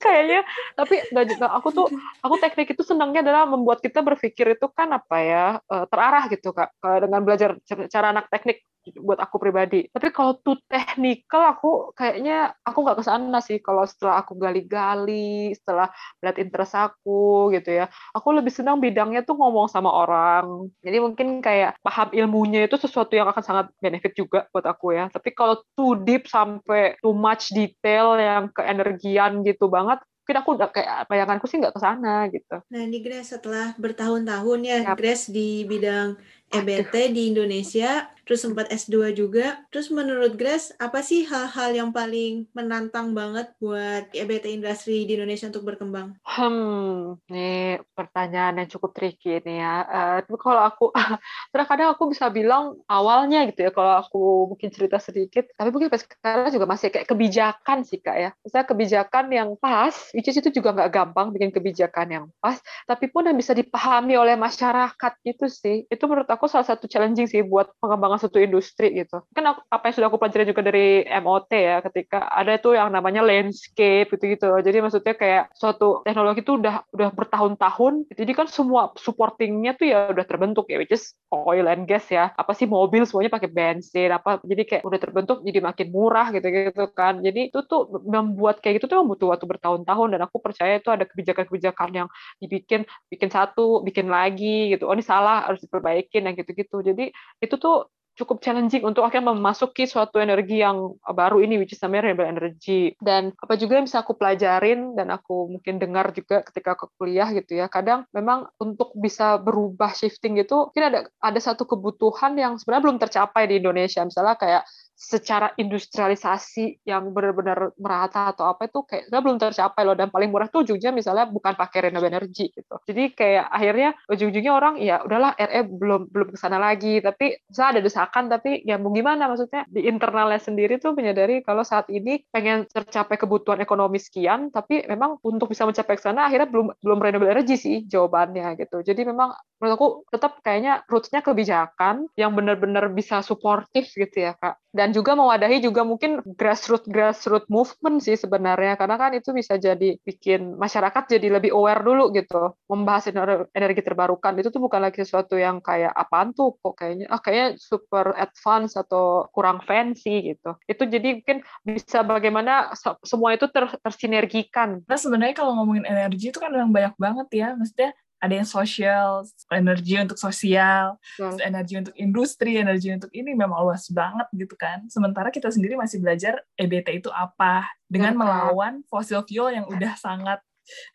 kayaknya. 0.04 0.40
Tapi 0.76 0.94
juga 1.32 1.46
aku 1.56 1.68
tuh 1.72 1.86
aku 2.20 2.34
teknik 2.36 2.76
itu 2.76 2.84
senangnya 2.84 3.24
adalah 3.24 3.48
membuat 3.48 3.80
kita 3.80 4.04
berpikir 4.04 4.60
itu 4.60 4.68
kan 4.68 4.92
apa 4.92 5.16
ya 5.24 5.44
eh, 5.64 5.84
terarah 5.88 6.24
gitu 6.28 6.52
kak. 6.52 6.76
Dengan 6.84 7.20
belajar 7.24 7.56
cara 7.64 8.12
anak 8.12 8.28
teknik 8.28 8.60
buat 8.92 9.16
aku 9.16 9.40
pribadi. 9.40 9.88
Tapi 9.88 10.12
kalau 10.12 10.36
tuh 10.36 10.60
technical 10.68 11.42
aku 11.56 11.70
kayaknya 11.96 12.52
aku 12.60 12.84
nggak 12.84 12.98
ke 13.00 13.04
sana 13.06 13.38
sih. 13.40 13.58
Kalau 13.64 13.88
setelah 13.88 14.20
aku 14.20 14.36
gali-gali, 14.36 15.56
setelah 15.56 15.88
lihat 16.20 16.36
interest 16.36 16.76
aku 16.76 17.54
gitu 17.56 17.84
ya, 17.84 17.86
aku 18.12 18.28
lebih 18.36 18.52
senang 18.52 18.82
bidangnya 18.82 19.24
tuh 19.24 19.38
ngomong 19.38 19.72
sama 19.72 19.88
orang. 19.88 20.68
Jadi 20.84 20.96
mungkin 21.00 21.40
kayak 21.40 21.80
paham 21.80 22.12
ilmunya 22.12 22.68
itu 22.68 22.76
sesuatu 22.76 23.16
yang 23.16 23.30
akan 23.30 23.44
sangat 23.44 23.66
benefit 23.80 24.12
juga 24.12 24.44
buat 24.52 24.66
aku 24.68 24.92
ya. 24.92 25.08
Tapi 25.08 25.32
kalau 25.32 25.62
too 25.78 25.96
deep 26.04 26.28
sampai 26.28 27.00
too 27.00 27.16
much 27.16 27.48
detail 27.56 28.18
yang 28.20 28.52
keenergian 28.52 29.40
gitu 29.46 29.70
banget, 29.72 30.02
mungkin 30.24 30.40
aku 30.40 30.50
udah 30.56 30.68
kayak 30.72 31.04
bayanganku 31.04 31.44
sih 31.44 31.60
nggak 31.60 31.76
ke 31.76 31.80
sana 31.84 32.32
gitu. 32.32 32.56
Nah 32.72 32.80
ini 32.80 33.04
Grace 33.04 33.36
setelah 33.36 33.76
bertahun-tahun 33.76 34.60
ya. 34.64 34.78
Grace 34.96 35.28
di 35.28 35.68
bidang 35.68 36.16
EBT 36.48 37.12
di 37.12 37.28
Indonesia, 37.28 38.08
terus 38.24 38.42
sempat 38.42 38.72
S2 38.72 39.12
juga. 39.14 39.62
Terus 39.70 39.92
menurut 39.92 40.34
Grace, 40.34 40.72
apa 40.80 41.04
sih 41.04 41.28
hal-hal 41.28 41.70
yang 41.76 41.90
paling 41.92 42.48
menantang 42.56 43.12
banget 43.12 43.52
buat 43.60 44.10
EBT 44.10 44.58
industri 44.58 45.04
di 45.04 45.14
Indonesia 45.16 45.48
untuk 45.48 45.68
berkembang? 45.68 46.16
Hmm, 46.24 47.20
ini 47.28 47.78
pertanyaan 47.92 48.64
yang 48.64 48.68
cukup 48.72 48.96
tricky 48.96 49.38
ini 49.38 49.60
ya. 49.60 49.84
Uh, 50.24 50.36
kalau 50.40 50.62
aku, 50.64 50.84
terkadang 51.54 51.92
aku 51.92 52.10
bisa 52.10 52.32
bilang 52.32 52.80
awalnya 52.88 53.44
gitu 53.48 53.68
ya, 53.68 53.70
kalau 53.70 54.00
aku 54.00 54.50
mungkin 54.50 54.72
cerita 54.72 54.96
sedikit, 54.98 55.46
tapi 55.54 55.68
mungkin 55.70 55.92
sekarang 55.92 56.50
juga 56.50 56.66
masih 56.66 56.88
kayak 56.90 57.06
kebijakan 57.06 57.84
sih 57.84 58.00
Kak 58.00 58.16
ya. 58.16 58.30
Misalnya 58.42 58.66
kebijakan 58.66 59.24
yang 59.30 59.48
pas, 59.60 59.94
which 60.16 60.26
is 60.26 60.40
itu 60.40 60.50
juga 60.50 60.72
nggak 60.72 60.90
gampang 60.90 61.30
bikin 61.30 61.52
kebijakan 61.52 62.06
yang 62.08 62.24
pas, 62.40 62.58
tapi 62.88 63.06
pun 63.12 63.28
yang 63.28 63.36
bisa 63.36 63.52
dipahami 63.52 64.16
oleh 64.16 64.34
masyarakat 64.34 65.12
itu 65.28 65.46
sih, 65.46 65.84
itu 65.86 66.04
menurut 66.08 66.26
aku 66.26 66.48
salah 66.48 66.66
satu 66.66 66.88
challenging 66.88 67.28
sih 67.28 67.44
buat 67.44 67.70
pengembangan 67.78 68.13
pengembangan 68.14 68.30
suatu 68.30 68.38
industri 68.38 68.86
gitu. 68.94 69.16
Kan 69.34 69.44
apa 69.50 69.84
yang 69.90 69.94
sudah 69.98 70.08
aku 70.08 70.18
pelajari 70.22 70.44
juga 70.46 70.62
dari 70.62 71.02
MOT 71.02 71.50
ya, 71.52 71.76
ketika 71.82 72.30
ada 72.30 72.54
itu 72.54 72.70
yang 72.72 72.94
namanya 72.94 73.26
landscape 73.26 74.08
gitu-gitu. 74.14 74.46
Jadi 74.62 74.78
maksudnya 74.78 75.14
kayak 75.18 75.50
suatu 75.54 76.06
teknologi 76.06 76.46
itu 76.46 76.54
udah 76.58 76.86
udah 76.94 77.08
bertahun-tahun, 77.10 78.06
jadi 78.14 78.32
kan 78.34 78.46
semua 78.46 78.94
supportingnya 78.94 79.74
tuh 79.74 79.86
ya 79.90 80.14
udah 80.14 80.24
terbentuk 80.24 80.70
ya, 80.70 80.78
which 80.78 80.94
is 80.94 81.18
oil 81.34 81.66
and 81.66 81.90
gas 81.90 82.06
ya. 82.08 82.30
Apa 82.38 82.54
sih 82.54 82.70
mobil 82.70 83.02
semuanya 83.04 83.34
pakai 83.34 83.50
bensin, 83.50 84.10
apa 84.14 84.38
jadi 84.46 84.62
kayak 84.62 84.82
udah 84.86 84.98
terbentuk 85.00 85.38
jadi 85.42 85.60
makin 85.60 85.88
murah 85.90 86.30
gitu-gitu 86.30 86.84
kan. 86.94 87.20
Jadi 87.20 87.50
itu 87.50 87.60
tuh 87.66 87.90
membuat 88.06 88.62
kayak 88.62 88.80
gitu 88.82 88.86
tuh 88.86 89.02
butuh 89.04 89.34
waktu 89.34 89.46
bertahun-tahun 89.50 90.08
dan 90.14 90.20
aku 90.26 90.38
percaya 90.38 90.78
itu 90.78 90.88
ada 90.90 91.04
kebijakan-kebijakan 91.08 91.90
yang 91.92 92.08
dibikin, 92.38 92.86
bikin 93.10 93.30
satu, 93.32 93.82
bikin 93.82 94.06
lagi 94.08 94.74
gitu. 94.74 94.86
Oh 94.86 94.94
ini 94.94 95.04
salah 95.04 95.48
harus 95.50 95.60
diperbaikin 95.64 96.24
yang 96.28 96.34
gitu-gitu. 96.38 96.80
Jadi 96.84 97.10
itu 97.42 97.54
tuh 97.58 97.88
cukup 98.14 98.40
challenging 98.40 98.86
untuk 98.86 99.02
akhirnya 99.02 99.34
memasuki 99.34 99.84
suatu 99.84 100.22
energi 100.22 100.62
yang 100.62 100.94
baru 101.02 101.42
ini 101.42 101.58
which 101.58 101.74
is 101.74 101.82
namanya 101.82 102.10
renewable 102.10 102.30
energy. 102.30 102.94
Dan 103.02 103.34
apa 103.38 103.54
juga 103.58 103.78
yang 103.78 103.86
bisa 103.86 104.02
aku 104.06 104.14
pelajarin 104.14 104.94
dan 104.94 105.10
aku 105.10 105.50
mungkin 105.50 105.82
dengar 105.82 106.14
juga 106.14 106.46
ketika 106.46 106.78
ke 106.78 106.86
kuliah 106.98 107.28
gitu 107.34 107.58
ya 107.58 107.66
kadang 107.66 108.06
memang 108.14 108.46
untuk 108.62 108.94
bisa 108.94 109.36
berubah 109.42 109.90
shifting 109.92 110.38
gitu 110.38 110.70
mungkin 110.70 110.84
ada 110.90 111.00
ada 111.18 111.40
satu 111.42 111.66
kebutuhan 111.66 112.38
yang 112.38 112.54
sebenarnya 112.56 112.84
belum 112.86 112.98
tercapai 113.02 113.50
di 113.50 113.58
Indonesia. 113.58 114.06
Misalnya 114.06 114.38
kayak 114.38 114.62
secara 114.94 115.50
industrialisasi 115.58 116.86
yang 116.86 117.10
benar-benar 117.10 117.74
merata 117.76 118.30
atau 118.30 118.46
apa 118.46 118.70
itu 118.70 118.86
kayak 118.86 119.10
belum 119.10 119.36
tercapai 119.42 119.82
loh. 119.82 119.98
Dan 119.98 120.08
paling 120.08 120.30
murah 120.30 120.46
tuh 120.46 120.62
ujungnya 120.62 120.94
misalnya 120.94 121.26
bukan 121.26 121.58
pakai 121.58 121.90
renewable 121.90 122.14
energy 122.14 122.54
gitu. 122.54 122.78
Jadi 122.86 123.12
kayak 123.12 123.50
akhirnya 123.50 123.90
ujung-ujungnya 124.06 124.52
orang 124.54 124.74
ya 124.78 125.02
udahlah 125.02 125.34
RE 125.34 125.60
belum 125.66 126.14
belum 126.14 126.28
ke 126.34 126.38
sana 126.38 126.62
lagi. 126.62 127.02
Tapi 127.02 127.42
saya 127.50 127.76
ada 127.76 127.80
desakan 127.82 128.30
tapi 128.30 128.62
ya 128.62 128.78
mau 128.78 128.94
gimana? 128.94 129.26
Maksudnya 129.26 129.66
di 129.66 129.84
internalnya 129.90 130.38
sendiri 130.38 130.78
tuh 130.78 130.94
menyadari 130.94 131.42
kalau 131.42 131.66
saat 131.66 131.90
ini 131.90 132.22
pengen 132.30 132.70
tercapai 132.70 133.18
kebutuhan 133.18 133.58
ekonomi 133.58 133.98
sekian 133.98 134.54
tapi 134.54 134.86
memang 134.86 135.18
untuk 135.26 135.50
bisa 135.50 135.66
mencapai 135.66 135.98
ke 135.98 136.02
sana 136.06 136.30
akhirnya 136.30 136.46
belum 136.46 136.66
belum 136.78 136.98
renewable 137.02 137.30
energy 137.30 137.58
sih 137.58 137.76
jawabannya 137.90 138.54
gitu. 138.62 138.84
Jadi 138.86 139.02
memang 139.02 139.34
menurut 139.58 139.74
aku 139.74 139.88
tetap 140.12 140.44
kayaknya 140.44 140.84
rootsnya 140.86 141.24
kebijakan 141.24 142.06
yang 142.20 142.36
benar-benar 142.36 142.92
bisa 142.92 143.24
suportif 143.24 143.88
gitu 143.96 144.28
ya 144.28 144.36
kak. 144.36 144.60
Dan 144.74 144.83
juga 144.90 145.14
mewadahi 145.14 145.62
juga 145.62 145.86
mungkin 145.86 146.20
grassroots 146.24 146.90
grassroots 146.90 147.48
movement 147.48 148.02
sih 148.02 148.18
sebenarnya. 148.18 148.74
Karena 148.74 148.96
kan 148.98 149.14
itu 149.14 149.30
bisa 149.30 149.54
jadi 149.56 149.96
bikin 150.02 150.58
masyarakat 150.58 151.16
jadi 151.16 151.38
lebih 151.38 151.54
aware 151.54 151.80
dulu 151.80 152.10
gitu. 152.12 152.52
Membahas 152.66 153.08
energi 153.54 153.80
terbarukan. 153.80 154.34
Itu 154.42 154.50
tuh 154.50 154.60
bukan 154.60 154.84
lagi 154.84 155.00
sesuatu 155.00 155.38
yang 155.38 155.62
kayak 155.62 155.94
apaan 155.94 156.34
tuh? 156.34 156.58
Kok 156.58 156.74
kayaknya 156.74 157.06
ah 157.08 157.20
kayaknya 157.22 157.48
super 157.56 158.12
advance 158.18 158.74
atau 158.74 159.30
kurang 159.30 159.62
fancy 159.62 160.34
gitu. 160.34 160.58
Itu 160.66 160.84
jadi 160.84 161.22
mungkin 161.22 161.46
bisa 161.62 162.02
bagaimana 162.02 162.74
semua 163.06 163.32
itu 163.32 163.46
ter 163.48 163.70
tersinergikan. 163.80 164.82
Nah 164.84 164.98
sebenarnya 164.98 165.38
kalau 165.38 165.56
ngomongin 165.56 165.86
energi 165.86 166.34
itu 166.34 166.42
kan 166.42 166.50
memang 166.50 166.74
banyak 166.74 166.94
banget 166.98 167.28
ya. 167.32 167.48
Maksudnya 167.54 167.94
ada 168.24 168.40
yang 168.40 168.48
sosial, 168.48 169.28
energi 169.52 170.00
untuk 170.00 170.16
sosial, 170.16 170.96
hmm. 171.20 171.44
energi 171.44 171.74
untuk 171.76 171.94
industri, 172.00 172.56
energi 172.56 172.88
untuk 172.96 173.12
ini 173.12 173.36
memang 173.36 173.60
luas 173.60 173.84
banget 173.92 174.24
gitu 174.32 174.56
kan. 174.56 174.88
Sementara 174.88 175.28
kita 175.28 175.52
sendiri 175.52 175.76
masih 175.76 176.00
belajar 176.00 176.40
EBT 176.56 177.04
itu 177.04 177.12
apa 177.12 177.68
dengan 177.84 178.16
hmm. 178.16 178.20
melawan 178.24 178.74
fossil 178.88 179.20
fuel 179.28 179.52
yang 179.52 179.68
udah 179.68 179.92
sangat 180.00 180.40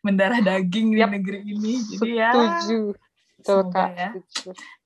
mendarah 0.02 0.42
daging 0.42 0.98
yep. 0.98 1.06
di 1.06 1.22
negeri 1.22 1.40
ini. 1.46 1.74
Jadi 1.94 2.10
ya. 2.18 2.30
Setuju. 2.34 2.80
Tuh, 3.40 3.64
ya. 3.72 4.10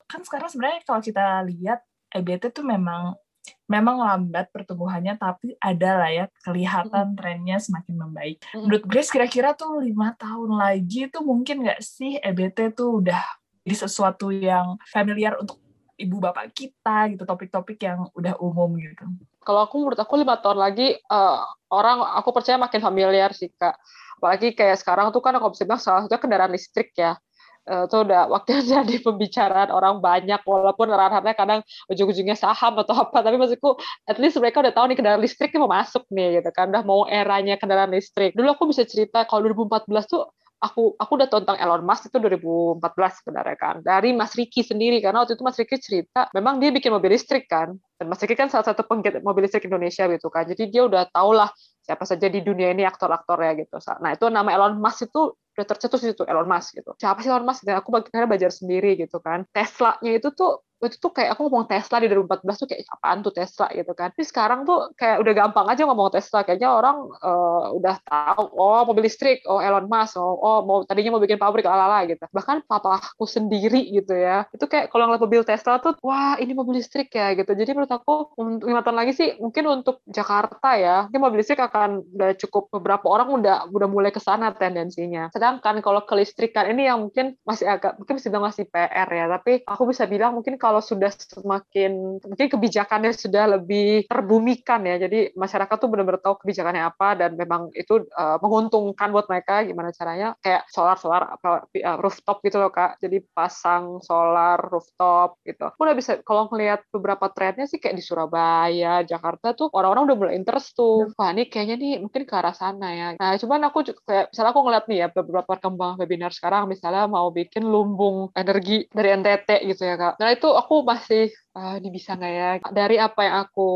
Kan 0.05 0.21
sekarang 0.21 0.47
sebenarnya 0.53 0.79
kalau 0.85 1.01
kita 1.01 1.41
lihat 1.49 1.81
EBT 2.13 2.53
tuh 2.53 2.63
memang 2.63 3.17
memang 3.65 4.01
lambat 4.01 4.49
pertumbuhannya 4.53 5.17
tapi 5.17 5.57
ada 5.57 6.01
lah 6.01 6.11
ya 6.11 6.25
kelihatan 6.45 7.17
trennya 7.17 7.57
semakin 7.57 7.95
membaik. 7.97 8.37
Menurut 8.53 8.83
Grace 8.85 9.09
kira-kira 9.09 9.57
tuh 9.57 9.81
lima 9.81 10.13
tahun 10.17 10.57
lagi 10.57 11.09
tuh 11.09 11.25
mungkin 11.25 11.65
nggak 11.65 11.81
sih 11.81 12.17
EBT 12.21 12.77
tuh 12.77 13.01
udah 13.01 13.21
jadi 13.65 13.75
sesuatu 13.89 14.29
yang 14.29 14.77
familiar 14.85 15.41
untuk 15.41 15.57
ibu 15.97 16.19
bapak 16.19 16.51
kita 16.53 17.09
gitu 17.15 17.23
topik-topik 17.23 17.79
yang 17.81 18.05
udah 18.13 18.35
umum 18.37 18.75
gitu. 18.77 19.07
Kalau 19.41 19.65
aku 19.65 19.81
menurut 19.81 19.97
aku 19.97 20.19
lima 20.19 20.37
tahun 20.37 20.59
lagi 20.59 20.99
uh, 21.09 21.41
orang 21.71 22.03
aku 22.19 22.29
percaya 22.35 22.59
makin 22.59 22.83
familiar 22.83 23.31
sih 23.31 23.49
kak. 23.55 23.73
Apalagi 24.19 24.53
kayak 24.53 24.79
sekarang 24.79 25.09
tuh 25.11 25.23
kan 25.23 25.35
aku 25.35 25.55
bisa 25.55 25.65
bilang 25.65 25.81
salah 25.81 26.05
satunya 26.05 26.21
kendaraan 26.21 26.53
listrik 26.53 26.93
ya 26.95 27.19
itu 27.65 27.97
udah 27.97 28.29
waktunya 28.29 28.61
jadi 28.77 28.95
pembicaraan 29.01 29.69
orang 29.73 29.97
banyak 29.97 30.41
walaupun 30.45 30.87
ranahnya 30.93 31.33
kadang 31.33 31.59
ujung-ujungnya 31.89 32.37
saham 32.37 32.77
atau 32.77 32.93
apa 32.93 33.25
tapi 33.25 33.41
maksudku 33.41 33.73
at 34.05 34.21
least 34.21 34.37
mereka 34.37 34.61
udah 34.61 34.73
tahu 34.73 34.85
nih 34.93 34.97
kendaraan 35.01 35.21
listrik 35.21 35.51
mau 35.57 35.69
masuk 35.69 36.05
nih 36.13 36.41
gitu 36.41 36.49
kan. 36.53 36.69
Udah 36.69 36.83
mau 36.85 37.09
eranya 37.09 37.57
kendaraan 37.57 37.89
listrik. 37.89 38.37
Dulu 38.37 38.53
aku 38.53 38.69
bisa 38.69 38.85
cerita 38.85 39.25
kalau 39.25 39.49
2014 39.49 39.89
tuh 40.05 40.29
aku 40.61 40.95
aku 40.97 41.11
udah 41.19 41.27
tentang 41.29 41.57
Elon 41.59 41.83
Musk 41.83 42.07
itu 42.09 42.17
2014 42.17 42.81
sebenarnya 43.21 43.57
kan. 43.57 43.75
Dari 43.81 44.13
Mas 44.15 44.33
Riki 44.33 44.61
sendiri 44.61 45.01
karena 45.03 45.25
waktu 45.25 45.35
itu 45.35 45.43
Mas 45.43 45.57
Riki 45.59 45.77
cerita 45.81 46.29
memang 46.31 46.61
dia 46.61 46.69
bikin 46.69 46.93
mobil 46.93 47.13
listrik 47.13 47.49
kan. 47.49 47.75
Dan 47.97 48.05
Mas 48.07 48.21
Riki 48.21 48.37
kan 48.37 48.47
salah 48.47 48.65
satu 48.65 48.85
penggiat 48.85 49.21
mobil 49.21 49.45
listrik 49.45 49.67
Indonesia 49.67 50.05
gitu 50.09 50.27
kan. 50.29 50.45
Jadi 50.45 50.69
dia 50.69 50.85
udah 50.85 51.09
tau 51.11 51.33
lah 51.35 51.49
siapa 51.85 52.03
saja 52.09 52.25
di 52.25 52.41
dunia 52.41 52.73
ini 52.73 52.83
aktor-aktor 52.83 53.37
ya 53.45 53.53
gitu 53.53 53.77
nah 54.01 54.11
itu 54.17 54.25
nama 54.33 54.49
Elon 54.49 54.81
Musk 54.81 55.07
itu 55.07 55.37
udah 55.55 55.65
tercetus 55.71 56.03
itu 56.03 56.23
Elon 56.27 56.51
Musk 56.51 56.75
gitu. 56.75 56.91
Siapa 56.99 57.23
sih 57.23 57.31
Elon 57.31 57.47
Musk? 57.47 57.63
Dan 57.63 57.79
aku 57.79 57.95
akhirnya 57.95 58.27
belajar 58.27 58.51
sendiri 58.51 58.99
gitu 58.99 59.23
kan. 59.23 59.47
Tesla-nya 59.55 60.19
itu 60.19 60.35
tuh 60.35 60.67
itu 60.83 60.99
tuh 60.99 61.15
kayak 61.15 61.33
aku 61.33 61.47
ngomong 61.47 61.71
Tesla 61.71 62.03
di 62.03 62.11
2014 62.11 62.61
tuh 62.61 62.67
kayak 62.67 62.83
apaan 62.99 63.23
tuh 63.23 63.31
Tesla 63.31 63.71
gitu 63.71 63.91
kan. 63.95 64.11
Tapi 64.11 64.23
sekarang 64.27 64.67
tuh 64.67 64.91
kayak 64.99 65.23
udah 65.23 65.33
gampang 65.33 65.65
aja 65.71 65.87
ngomong 65.87 66.11
Tesla. 66.11 66.43
Kayaknya 66.43 66.69
orang 66.75 66.97
uh, 67.23 67.71
udah 67.79 67.95
tahu 68.03 68.43
oh 68.59 68.83
mobil 68.83 69.07
listrik, 69.07 69.39
oh 69.47 69.63
Elon 69.63 69.87
Musk, 69.87 70.19
oh, 70.19 70.35
oh 70.35 70.59
mau 70.67 70.83
tadinya 70.83 71.15
mau 71.15 71.23
bikin 71.23 71.39
pabrik 71.39 71.63
lalala 71.63 72.03
gitu. 72.03 72.27
Bahkan 72.27 72.67
papaku 72.67 73.23
sendiri 73.23 73.87
gitu 73.95 74.11
ya. 74.11 74.43
Itu 74.51 74.67
kayak 74.67 74.91
kalau 74.91 75.07
ngeliat 75.07 75.23
mobil 75.23 75.41
Tesla 75.47 75.79
tuh 75.79 75.95
wah 76.03 76.35
ini 76.43 76.51
mobil 76.51 76.83
listrik 76.83 77.07
ya 77.15 77.31
gitu. 77.39 77.55
Jadi 77.55 77.71
menurut 77.71 77.91
aku 77.95 78.35
lima 78.67 78.83
tahun 78.83 78.99
lagi 78.99 79.15
sih 79.15 79.29
mungkin 79.39 79.63
untuk 79.71 80.03
Jakarta 80.03 80.75
ya, 80.75 81.07
mungkin 81.07 81.21
mobil 81.23 81.39
listrik 81.39 81.63
akan 81.63 81.74
udah 81.83 82.31
cukup 82.39 82.71
beberapa 82.71 83.05
orang 83.11 83.27
udah 83.41 83.57
udah 83.69 83.87
mulai 83.91 84.11
ke 84.15 84.23
sana 84.23 84.55
tendensinya. 84.55 85.27
Sedangkan 85.35 85.83
kalau 85.83 86.07
kelistrikan 86.07 86.71
ini 86.71 86.87
yang 86.87 87.03
mungkin 87.03 87.35
masih 87.43 87.67
agak 87.67 87.99
mungkin 87.99 88.15
bisa 88.15 88.31
masih 88.39 88.65
PR 88.71 89.09
ya, 89.11 89.25
tapi 89.27 89.61
aku 89.67 89.83
bisa 89.91 90.07
bilang 90.07 90.39
mungkin 90.39 90.55
kalau 90.55 90.79
sudah 90.79 91.11
semakin 91.11 92.21
mungkin 92.23 92.47
kebijakannya 92.47 93.11
sudah 93.11 93.59
lebih 93.59 94.07
terbumikan 94.07 94.87
ya. 94.87 94.95
Jadi 95.01 95.35
masyarakat 95.35 95.75
tuh 95.75 95.89
benar-benar 95.91 96.21
tahu 96.23 96.39
kebijakannya 96.41 96.83
apa 96.87 97.19
dan 97.19 97.35
memang 97.35 97.73
itu 97.75 98.05
uh, 98.15 98.37
menguntungkan 98.39 99.11
buat 99.11 99.27
mereka 99.27 99.67
gimana 99.67 99.91
caranya. 99.91 100.37
Kayak 100.39 100.69
solar 100.71 100.97
solar 101.01 101.23
apa 101.35 101.67
uh, 101.67 101.97
rooftop 101.99 102.39
gitu 102.45 102.61
loh 102.61 102.71
kak. 102.71 103.01
Jadi 103.03 103.19
pasang 103.33 103.99
solar 103.99 104.61
rooftop 104.61 105.41
gitu. 105.43 105.67
Aku 105.67 105.83
udah 105.83 105.95
bisa 105.97 106.21
kalau 106.23 106.47
ngelihat 106.51 106.85
beberapa 106.93 107.27
trennya 107.33 107.67
sih 107.67 107.81
kayak 107.81 107.97
di 107.97 108.03
Surabaya 108.05 109.01
Jakarta 109.03 109.57
tuh 109.57 109.67
orang-orang 109.73 110.03
udah 110.11 110.17
mulai 110.17 110.33
interest 110.37 110.77
tuh. 110.77 111.11
Wah 111.17 111.31
ini 111.33 111.49
kayaknya 111.65 111.77
nih 111.81 111.93
mungkin 112.05 112.23
ke 112.29 112.33
arah 112.37 112.53
sana 112.53 112.87
ya. 112.93 113.07
Nah 113.17 113.33
cuman 113.41 113.59
aku 113.73 113.77
kayak 114.05 114.29
misalnya 114.29 114.51
aku 114.53 114.61
ngeliat 114.61 114.85
nih 114.85 114.97
ya 115.01 115.07
beberapa 115.09 115.49
perkembangan 115.57 115.97
webinar 115.97 116.29
sekarang 116.29 116.69
misalnya 116.69 117.09
mau 117.09 117.33
bikin 117.33 117.65
lumbung 117.65 118.29
energi 118.37 118.85
dari 118.93 119.09
NTT 119.17 119.49
gitu 119.73 119.81
ya 119.81 119.97
kak. 119.97 120.13
Nah 120.21 120.29
itu 120.29 120.47
aku 120.53 120.85
masih 120.85 121.33
uh, 121.55 121.75
ini 121.79 121.89
bisa 121.89 122.19
nggak 122.19 122.33
ya? 122.35 122.49
Dari 122.69 122.95
apa 122.99 123.21
yang 123.23 123.35
aku 123.47 123.69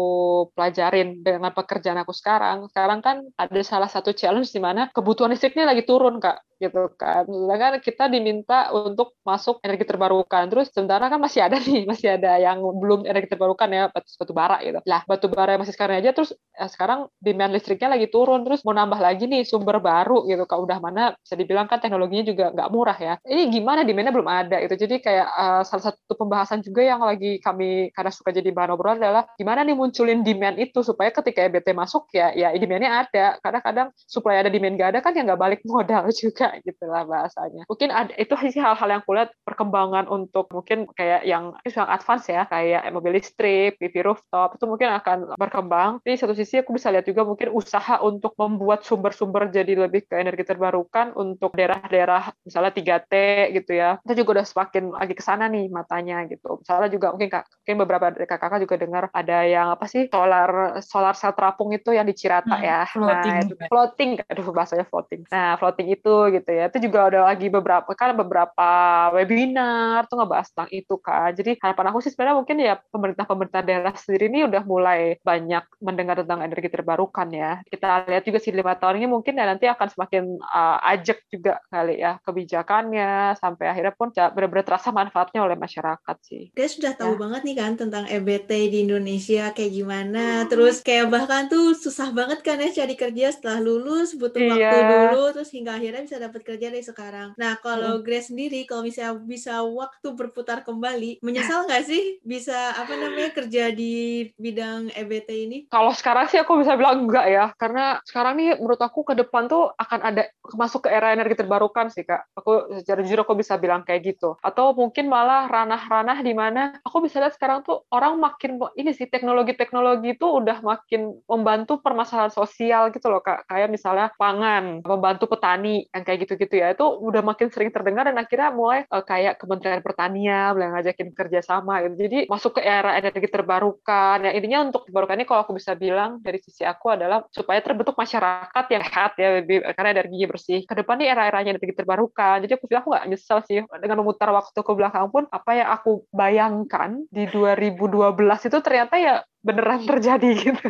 pelajarin 0.53 1.23
dengan 1.23 1.55
pekerjaan 1.55 1.99
aku 2.03 2.11
sekarang 2.11 2.67
sekarang 2.69 2.99
kan 2.99 3.17
ada 3.39 3.61
salah 3.63 3.88
satu 3.88 4.11
challenge 4.11 4.51
di 4.51 4.59
mana 4.59 4.91
kebutuhan 4.91 5.32
listriknya 5.32 5.65
lagi 5.65 5.88
turun 5.88 6.19
kak 6.19 6.43
gitu 6.59 6.91
kan. 6.99 7.23
Sedangkan 7.25 7.80
kita 7.80 8.11
diminta 8.11 8.69
untuk 8.75 9.15
masuk 9.23 9.63
energi 9.63 9.88
terbarukan 9.88 10.51
terus 10.51 10.67
sementara 10.75 11.07
kan 11.07 11.17
masih 11.17 11.47
ada 11.47 11.55
nih 11.63 11.88
masih 11.88 12.19
ada 12.19 12.36
yang 12.36 12.59
belum 12.59 13.07
energi 13.07 13.32
terbarukan 13.32 13.69
ya 13.71 13.84
batu, 13.89 14.34
bara 14.36 14.59
gitu. 14.61 14.80
Lah 14.84 15.01
batu 15.07 15.32
bara 15.32 15.55
masih 15.55 15.73
sekarang 15.73 16.03
aja 16.03 16.11
terus 16.11 16.36
ya 16.51 16.67
sekarang 16.67 17.07
demand 17.23 17.55
listriknya 17.55 17.95
lagi 17.95 18.11
turun 18.11 18.43
terus 18.43 18.61
mau 18.67 18.75
nambah 18.75 18.99
lagi 18.99 19.25
nih 19.25 19.47
sumber 19.47 19.80
baru 19.80 20.27
gitu 20.27 20.43
kak. 20.43 20.59
Udah 20.59 20.77
mana 20.84 21.15
bisa 21.15 21.39
dibilang 21.39 21.71
kan 21.71 21.80
teknologinya 21.80 22.27
juga 22.27 22.51
nggak 22.51 22.69
murah 22.69 22.97
ya. 22.99 23.13
Ini 23.23 23.47
gimana 23.49 23.88
demandnya 23.88 24.11
belum 24.11 24.30
ada 24.30 24.57
itu 24.59 24.75
jadi 24.75 24.99
kayak 24.99 25.27
uh, 25.32 25.61
salah 25.63 25.84
satu 25.89 26.13
pembahasan 26.19 26.59
juga 26.59 26.84
yang 26.84 26.99
lagi 26.99 27.39
kami 27.39 27.68
karena 27.93 28.11
suka 28.13 28.30
jadi 28.34 28.49
bahan 28.51 28.72
obrolan 28.76 28.99
adalah 29.01 29.24
gimana 29.36 29.63
nih 29.65 29.76
munculin 29.78 30.22
demand 30.22 30.57
itu 30.59 30.82
supaya 30.82 31.09
ketika 31.13 31.45
EBT 31.47 31.72
masuk 31.74 32.09
ya 32.13 32.32
ya 32.36 32.53
demandnya 32.55 33.05
ada. 33.05 33.39
Kadang-kadang 33.39 33.88
supaya 33.95 34.43
ada 34.45 34.51
demand 34.51 34.76
gak 34.76 34.89
ada 34.95 34.99
kan 34.99 35.15
ya 35.15 35.24
nggak 35.26 35.41
balik 35.41 35.61
modal 35.70 36.09
juga 36.11 36.57
gitu 36.63 36.84
lah 36.89 37.05
bahasanya. 37.05 37.63
Mungkin 37.70 37.89
ada 37.89 38.13
itu 38.17 38.34
sih 38.51 38.61
hal-hal 38.61 38.89
yang 38.99 39.03
kulihat 39.05 39.30
perkembangan 39.47 40.05
untuk 40.11 40.51
mungkin 40.51 40.89
kayak 40.93 41.24
yang 41.26 41.55
yang 41.63 41.89
advance 41.89 42.28
ya 42.28 42.45
kayak 42.49 42.89
mobil 42.91 43.15
listrik, 43.15 43.78
PV 43.78 43.95
rooftop 44.05 44.57
itu 44.57 44.65
mungkin 44.67 44.89
akan 44.95 45.39
berkembang. 45.39 46.03
Di 46.03 46.17
satu 46.20 46.34
sisi 46.36 46.59
aku 46.61 46.76
bisa 46.76 46.91
lihat 46.91 47.05
juga 47.07 47.24
mungkin 47.24 47.53
usaha 47.53 48.01
untuk 48.03 48.36
membuat 48.36 48.84
sumber-sumber 48.84 49.49
jadi 49.49 49.76
lebih 49.76 50.05
ke 50.09 50.20
energi 50.20 50.43
terbarukan 50.45 51.13
untuk 51.15 51.53
daerah-daerah 51.55 52.34
misalnya 52.43 52.72
3T 52.74 53.13
gitu 53.55 53.72
ya. 53.78 53.97
Kita 54.03 54.13
juga 54.17 54.39
udah 54.39 54.45
semakin 54.45 54.84
lagi 54.95 55.13
ke 55.13 55.24
sana 55.24 55.45
nih 55.47 55.70
matanya 55.70 56.26
gitu. 56.28 56.59
Misalnya 56.61 56.89
juga 56.91 57.07
mungkin 57.13 57.30
mungkin 57.70 57.86
beberapa 57.86 58.09
dari 58.09 58.26
kakak 58.26 58.65
juga 58.65 58.82
dengar 58.82 59.13
ada 59.13 59.45
yang 59.45 59.70
apa 59.78 59.86
sih 59.86 60.09
solar 60.09 60.82
solar 60.82 61.13
sel 61.13 61.38
terapung 61.38 61.70
itu 61.70 61.93
yang 61.93 62.09
di 62.09 62.17
Cirata 62.17 62.57
hmm, 62.57 62.65
ya. 62.65 62.82
Floating. 62.89 63.30
nah, 63.30 63.45
itu, 63.45 63.53
floating. 63.70 64.09
Aduh 64.26 64.49
bahasanya 64.49 64.86
floating. 64.89 65.22
Nah 65.30 65.53
floating 65.61 65.93
itu 65.93 66.34
gitu 66.34 66.49
ya. 66.49 66.65
Itu 66.74 66.82
juga 66.82 67.13
ada 67.13 67.30
lagi 67.30 67.45
beberapa 67.45 67.86
kan 67.93 68.17
beberapa 68.17 68.70
webinar 69.13 70.09
tuh 70.09 70.17
ngebahas 70.17 70.49
tentang 70.49 70.70
itu 70.74 70.97
kan. 70.97 71.30
Jadi 71.30 71.61
harapan 71.61 71.86
aku 71.93 72.01
sih 72.01 72.09
sebenarnya 72.09 72.38
mungkin 72.41 72.57
ya 72.57 72.74
pemerintah 72.89 73.26
pemerintah 73.30 73.61
daerah 73.61 73.93
sendiri 73.93 74.26
ini 74.34 74.39
udah 74.49 74.63
mulai 74.65 75.22
banyak 75.22 75.70
mendengar 75.78 76.26
tentang 76.26 76.41
energi 76.41 76.74
terbarukan 76.74 77.30
ya. 77.30 77.61
Kita 77.70 78.09
lihat 78.09 78.26
juga 78.26 78.41
sih 78.41 78.49
lima 78.49 78.74
tahun 78.82 78.97
ini 78.97 79.13
mungkin 79.13 79.38
ya 79.38 79.45
nanti 79.45 79.70
akan 79.70 79.93
semakin 79.93 80.41
uh, 80.41 80.82
ajak 80.89 81.22
juga 81.30 81.61
kali 81.70 82.01
ya 82.01 82.17
kebijakannya 82.26 83.38
sampai 83.38 83.70
akhirnya 83.70 83.93
pun 83.93 84.09
benar-benar 84.09 84.65
terasa 84.65 84.89
manfaatnya 84.89 85.45
oleh 85.45 85.53
masyarakat 85.53 86.17
sih. 86.26 86.49
Dia 86.57 86.65
sudah 86.65 86.97
tahu 86.97 87.13
ya. 87.13 87.20
banget 87.22 87.41
nih 87.45 87.59
kan 87.60 87.76
tentang 87.76 88.07
EBT 88.07 88.72
di 88.72 88.88
Indonesia 88.88 89.51
kayak 89.51 89.74
gimana. 89.76 90.47
Terus 90.47 90.80
kayak 90.80 91.12
bahkan 91.12 91.51
tuh 91.51 91.76
susah 91.76 92.16
banget 92.16 92.39
kan 92.39 92.55
ya 92.55 92.72
cari 92.72 92.95
kerja 92.95 93.36
setelah 93.36 93.60
lulus, 93.60 94.16
butuh 94.16 94.39
iya. 94.39 94.55
waktu 94.55 94.78
dulu 94.88 95.24
terus 95.36 95.51
hingga 95.51 95.76
akhirnya 95.76 96.07
bisa 96.07 96.18
dapat 96.24 96.41
kerja 96.47 96.72
dari 96.72 96.86
sekarang. 96.88 97.36
Nah, 97.36 97.60
kalau 97.60 97.99
hmm. 97.99 98.03
Grace 98.07 98.32
sendiri 98.32 98.64
kalau 98.64 98.88
misalnya 98.88 99.20
bisa 99.20 99.60
waktu 99.68 100.07
berputar 100.16 100.64
kembali, 100.64 101.20
menyesal 101.20 101.68
nggak 101.68 101.84
sih 101.84 102.24
bisa 102.24 102.78
apa 102.80 102.95
namanya 102.95 103.36
kerja 103.36 103.76
di 103.76 104.30
bidang 104.39 104.95
EBT 104.95 105.30
ini? 105.36 105.57
Kalau 105.68 105.91
sekarang 105.91 106.32
sih 106.32 106.39
aku 106.39 106.64
bisa 106.64 106.80
bilang 106.80 107.03
enggak 107.03 107.28
ya, 107.28 107.51
karena 107.60 107.99
sekarang 108.07 108.39
nih 108.39 108.55
menurut 108.55 108.80
aku 108.80 109.03
ke 109.03 109.20
depan 109.20 109.51
tuh 109.51 109.76
akan 109.76 109.99
ada 109.99 110.24
masuk 110.55 110.88
ke 110.88 110.89
era 110.93 111.12
energi 111.12 111.36
terbarukan 111.36 111.91
sih, 111.91 112.07
Kak. 112.07 112.32
Aku 112.38 112.80
secara 112.80 113.03
jujur 113.03 113.28
aku 113.28 113.36
bisa 113.36 113.60
bilang 113.60 113.84
kayak 113.84 114.16
gitu. 114.16 114.38
Atau 114.39 114.72
mungkin 114.78 115.10
malah 115.10 115.49
ranah-ranah 115.49 116.22
di 116.22 116.32
mana 116.38 116.78
aku 116.86 117.01
bisa 117.01 117.18
lihat 117.18 117.34
sekarang 117.34 117.49
sekarang 117.50 117.66
tuh 117.66 117.82
orang 117.89 118.22
makin 118.22 118.62
ini 118.78 118.93
sih 118.93 119.10
teknologi-teknologi 119.10 120.14
itu 120.14 120.28
udah 120.30 120.62
makin 120.62 121.18
membantu 121.26 121.82
permasalahan 121.82 122.30
sosial 122.30 122.93
gitu 122.93 123.10
loh 123.10 123.26
kak. 123.26 123.50
Kayak 123.50 123.74
misalnya 123.74 124.14
pangan 124.22 124.86
membantu 124.86 125.26
petani 125.26 125.89
yang 125.89 126.06
kayak 126.06 126.30
gitu-gitu 126.30 126.62
ya. 126.62 126.78
Itu 126.78 127.02
udah 127.02 127.26
makin 127.26 127.50
sering 127.50 127.74
terdengar 127.74 128.06
dan 128.06 128.22
akhirnya 128.22 128.54
mulai 128.54 128.86
uh, 128.93 129.02
kayak 129.02 129.41
Kementerian 129.41 129.82
Pertanian 129.82 130.54
mulai 130.54 130.78
ngajakin 130.78 131.10
kerjasama 131.10 131.89
gitu. 131.89 132.06
Jadi 132.06 132.20
masuk 132.30 132.62
ke 132.62 132.62
era 132.62 132.93
energi 133.02 133.26
terbarukan. 133.26 134.30
Ya 134.30 134.32
intinya 134.38 134.70
untuk 134.70 134.86
terbarukan 134.86 135.18
ini 135.18 135.26
kalau 135.26 135.41
aku 135.41 135.58
bisa 135.58 135.74
bilang 135.74 136.22
dari 136.22 136.38
sisi 136.38 136.62
aku 136.62 136.93
adalah 136.93 137.26
supaya 137.34 137.66
terbentuk 137.66 137.97
masyarakat 137.97 138.66
yang 138.70 138.84
sehat 138.86 139.18
ya 139.18 139.41
lebih, 139.41 139.66
karena 139.74 139.89
energinya 139.97 140.38
bersih. 140.38 140.70
Ke 140.70 140.78
depan 140.78 141.02
ini 141.02 141.10
era-eranya 141.10 141.58
energi 141.58 141.74
terbarukan. 141.74 142.45
Jadi 142.45 142.54
aku 142.62 142.70
bilang 142.70 142.86
aku 142.86 142.93
nggak 142.93 143.08
nyesel 143.10 143.41
sih 143.50 143.66
dengan 143.82 144.06
memutar 144.06 144.30
waktu 144.30 144.60
ke 144.62 144.72
belakang 144.78 145.10
pun 145.10 145.26
apa 145.34 145.52
yang 145.58 145.74
aku 145.74 146.06
bayangkan 146.14 147.02
di 147.10 147.26
2012 147.32 148.49
itu 148.49 148.57
ternyata 148.65 148.95
ya 148.99 149.13
beneran 149.45 149.86
terjadi 149.86 150.30
gitu. 150.36 150.67